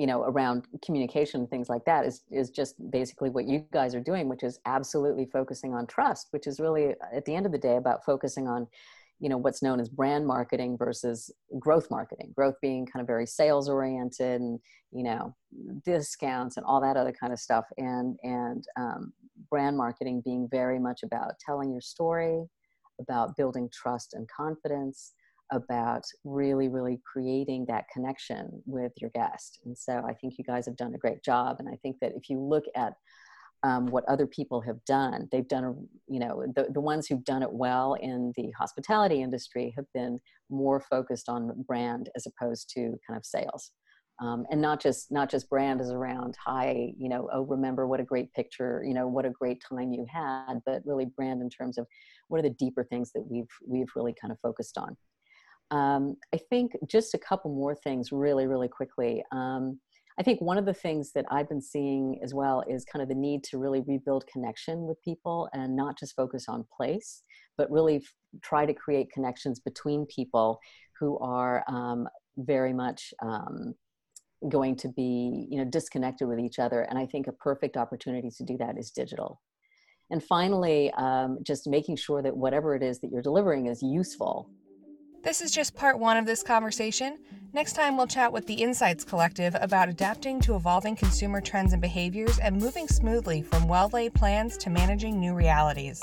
you 0.00 0.06
know 0.06 0.22
around 0.22 0.66
communication 0.82 1.46
things 1.46 1.68
like 1.68 1.84
that 1.84 2.06
is 2.06 2.22
is 2.30 2.48
just 2.48 2.74
basically 2.90 3.28
what 3.28 3.46
you 3.46 3.66
guys 3.70 3.94
are 3.94 4.00
doing, 4.00 4.30
which 4.30 4.42
is 4.42 4.58
absolutely 4.64 5.26
focusing 5.26 5.74
on 5.74 5.86
trust, 5.86 6.28
which 6.30 6.46
is 6.46 6.58
really 6.58 6.94
at 7.14 7.26
the 7.26 7.34
end 7.34 7.44
of 7.44 7.52
the 7.52 7.58
day 7.58 7.76
about 7.76 8.04
focusing 8.04 8.48
on 8.48 8.66
you 9.18 9.28
know 9.28 9.36
what's 9.36 9.62
known 9.62 9.78
as 9.78 9.90
brand 9.90 10.26
marketing 10.26 10.78
versus 10.78 11.30
growth 11.58 11.88
marketing 11.90 12.32
growth 12.34 12.54
being 12.62 12.86
kind 12.86 13.02
of 13.02 13.06
very 13.06 13.26
sales 13.26 13.68
oriented 13.68 14.40
and 14.40 14.58
you 14.90 15.04
know 15.04 15.34
discounts 15.84 16.56
and 16.56 16.64
all 16.64 16.80
that 16.80 16.96
other 16.96 17.12
kind 17.12 17.32
of 17.34 17.38
stuff. 17.38 17.66
And 17.76 18.16
and 18.22 18.64
um, 18.78 19.12
brand 19.50 19.76
marketing 19.76 20.22
being 20.24 20.48
very 20.50 20.78
much 20.78 21.02
about 21.02 21.32
telling 21.44 21.70
your 21.70 21.82
story 21.82 22.46
about 22.98 23.36
building 23.36 23.68
trust 23.70 24.14
and 24.14 24.26
confidence 24.28 25.12
about 25.52 26.02
really 26.24 26.68
really 26.68 27.00
creating 27.10 27.64
that 27.66 27.84
connection 27.92 28.62
with 28.66 28.92
your 29.00 29.10
guest 29.10 29.60
and 29.64 29.76
so 29.76 30.02
i 30.08 30.14
think 30.14 30.34
you 30.38 30.44
guys 30.44 30.66
have 30.66 30.76
done 30.76 30.94
a 30.94 30.98
great 30.98 31.22
job 31.24 31.56
and 31.58 31.68
i 31.68 31.76
think 31.82 31.96
that 32.00 32.12
if 32.14 32.28
you 32.28 32.38
look 32.38 32.64
at 32.74 32.94
um, 33.62 33.86
what 33.86 34.04
other 34.06 34.26
people 34.26 34.60
have 34.62 34.82
done. 34.86 35.28
They've 35.30 35.46
done, 35.46 35.64
a, 35.64 35.72
you 36.10 36.18
know, 36.18 36.44
the, 36.54 36.68
the 36.72 36.80
ones 36.80 37.06
who've 37.06 37.24
done 37.24 37.42
it 37.42 37.52
well 37.52 37.94
in 37.94 38.32
the 38.36 38.50
hospitality 38.58 39.22
industry 39.22 39.74
have 39.76 39.84
been 39.92 40.18
more 40.48 40.80
focused 40.80 41.28
on 41.28 41.64
brand 41.66 42.08
as 42.16 42.26
opposed 42.26 42.70
to 42.74 42.98
kind 43.06 43.16
of 43.16 43.24
sales. 43.24 43.72
Um, 44.22 44.44
and 44.50 44.60
not 44.60 44.82
just 44.82 45.10
not 45.10 45.30
just 45.30 45.48
brand 45.48 45.80
is 45.80 45.90
around 45.90 46.36
hi 46.44 46.92
you 46.98 47.08
know 47.08 47.30
oh 47.32 47.40
remember 47.46 47.86
what 47.86 48.00
a 48.00 48.04
great 48.04 48.30
picture 48.34 48.84
you 48.86 48.92
know 48.92 49.08
what 49.08 49.24
a 49.24 49.30
great 49.30 49.62
time 49.66 49.94
you 49.94 50.04
had 50.12 50.60
but 50.66 50.82
really 50.84 51.06
brand 51.06 51.40
in 51.40 51.48
terms 51.48 51.78
of 51.78 51.86
what 52.28 52.38
are 52.38 52.42
the 52.42 52.50
deeper 52.50 52.84
things 52.84 53.12
that 53.14 53.24
we've 53.30 53.48
we've 53.66 53.88
really 53.96 54.14
kind 54.20 54.30
of 54.30 54.38
focused 54.40 54.76
on 54.76 54.94
um, 55.70 56.16
i 56.34 56.36
think 56.36 56.72
just 56.88 57.14
a 57.14 57.18
couple 57.18 57.54
more 57.54 57.74
things 57.74 58.12
really 58.12 58.46
really 58.46 58.68
quickly 58.68 59.22
um, 59.32 59.78
I 60.20 60.22
think 60.22 60.42
one 60.42 60.58
of 60.58 60.66
the 60.66 60.74
things 60.74 61.12
that 61.12 61.24
I've 61.30 61.48
been 61.48 61.62
seeing 61.62 62.20
as 62.22 62.34
well 62.34 62.62
is 62.68 62.84
kind 62.84 63.02
of 63.02 63.08
the 63.08 63.14
need 63.14 63.42
to 63.44 63.58
really 63.58 63.80
rebuild 63.80 64.26
connection 64.26 64.86
with 64.86 65.00
people 65.00 65.48
and 65.54 65.74
not 65.74 65.98
just 65.98 66.14
focus 66.14 66.44
on 66.46 66.66
place, 66.76 67.22
but 67.56 67.70
really 67.70 67.96
f- 67.96 68.02
try 68.42 68.66
to 68.66 68.74
create 68.74 69.10
connections 69.10 69.60
between 69.60 70.04
people 70.14 70.60
who 70.98 71.18
are 71.20 71.64
um, 71.68 72.06
very 72.36 72.74
much 72.74 73.14
um, 73.22 73.74
going 74.50 74.76
to 74.76 74.88
be, 74.88 75.46
you 75.50 75.56
know, 75.56 75.64
disconnected 75.64 76.28
with 76.28 76.38
each 76.38 76.58
other. 76.58 76.82
And 76.82 76.98
I 76.98 77.06
think 77.06 77.26
a 77.26 77.32
perfect 77.32 77.78
opportunity 77.78 78.28
to 78.30 78.44
do 78.44 78.58
that 78.58 78.76
is 78.76 78.90
digital. 78.90 79.40
And 80.10 80.22
finally, 80.22 80.90
um, 80.98 81.38
just 81.42 81.66
making 81.66 81.96
sure 81.96 82.20
that 82.20 82.36
whatever 82.36 82.74
it 82.74 82.82
is 82.82 83.00
that 83.00 83.10
you're 83.10 83.22
delivering 83.22 83.68
is 83.68 83.82
useful 83.82 84.50
this 85.22 85.42
is 85.42 85.50
just 85.50 85.74
part 85.74 85.98
one 85.98 86.16
of 86.16 86.24
this 86.24 86.42
conversation. 86.42 87.18
Next 87.52 87.74
time, 87.74 87.96
we'll 87.96 88.06
chat 88.06 88.32
with 88.32 88.46
the 88.46 88.54
Insights 88.54 89.04
Collective 89.04 89.54
about 89.60 89.88
adapting 89.88 90.40
to 90.42 90.56
evolving 90.56 90.96
consumer 90.96 91.40
trends 91.40 91.72
and 91.72 91.82
behaviors 91.82 92.38
and 92.38 92.56
moving 92.56 92.88
smoothly 92.88 93.42
from 93.42 93.68
well 93.68 93.90
laid 93.92 94.14
plans 94.14 94.56
to 94.58 94.70
managing 94.70 95.20
new 95.20 95.34
realities. 95.34 96.00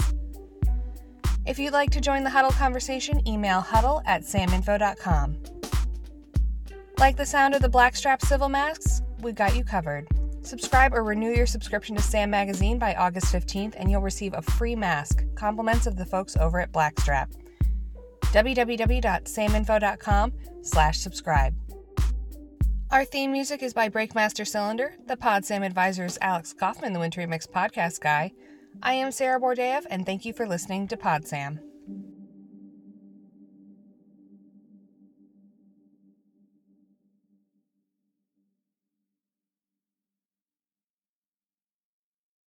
If 1.46 1.58
you'd 1.58 1.74
like 1.74 1.90
to 1.92 2.02
join 2.02 2.24
the 2.24 2.30
Huddle 2.30 2.52
conversation, 2.52 3.26
email 3.28 3.62
huddle 3.62 4.02
at 4.06 4.24
saminfo.com. 4.24 5.38
Like 7.00 7.16
the 7.16 7.26
sound 7.26 7.56
of 7.56 7.62
the 7.62 7.70
blackstrap 7.70 8.22
civil 8.22 8.50
masks? 8.50 9.02
We've 9.22 9.36
got 9.36 9.56
you 9.56 9.64
covered. 9.64 10.08
Subscribe 10.42 10.94
or 10.94 11.04
renew 11.04 11.32
your 11.32 11.46
subscription 11.46 11.96
to 11.96 12.02
Sam 12.02 12.30
Magazine 12.30 12.78
by 12.78 12.94
August 12.96 13.34
15th, 13.34 13.76
and 13.78 13.90
you'll 13.90 14.02
receive 14.02 14.34
a 14.34 14.42
free 14.42 14.76
mask, 14.76 15.24
compliments 15.36 15.88
of 15.88 15.96
the 15.96 16.06
folks 16.06 16.38
over 16.38 16.60
at 16.60 16.72
Blackstrap 16.72 17.32
www.saminfo.com 18.32 20.34
slash 20.62 21.00
subscribe. 21.00 21.54
Our 22.90 23.04
theme 23.04 23.34
music 23.34 23.64
is 23.64 23.74
by 23.74 23.90
Breakmaster 23.90 24.48
Cylinder, 24.48 24.94
the 25.08 25.18
Pod 25.18 25.44
Sam 25.44 25.64
advisors 25.64 26.18
Alex 26.22 26.54
Kaufman, 26.54 26.94
the 26.94 27.00
Wintry 27.00 27.26
Mix 27.26 27.46
podcast 27.46 28.00
guy. 28.00 28.32
I 28.82 28.94
am 28.94 29.12
Sarah 29.12 29.42
Bordeev, 29.42 29.82
and 29.90 30.06
thank 30.06 30.24
you 30.24 30.32
for 30.32 30.48
listening 30.48 30.88
to 30.88 30.96
Pod 30.96 31.28
Sam. 31.28 31.60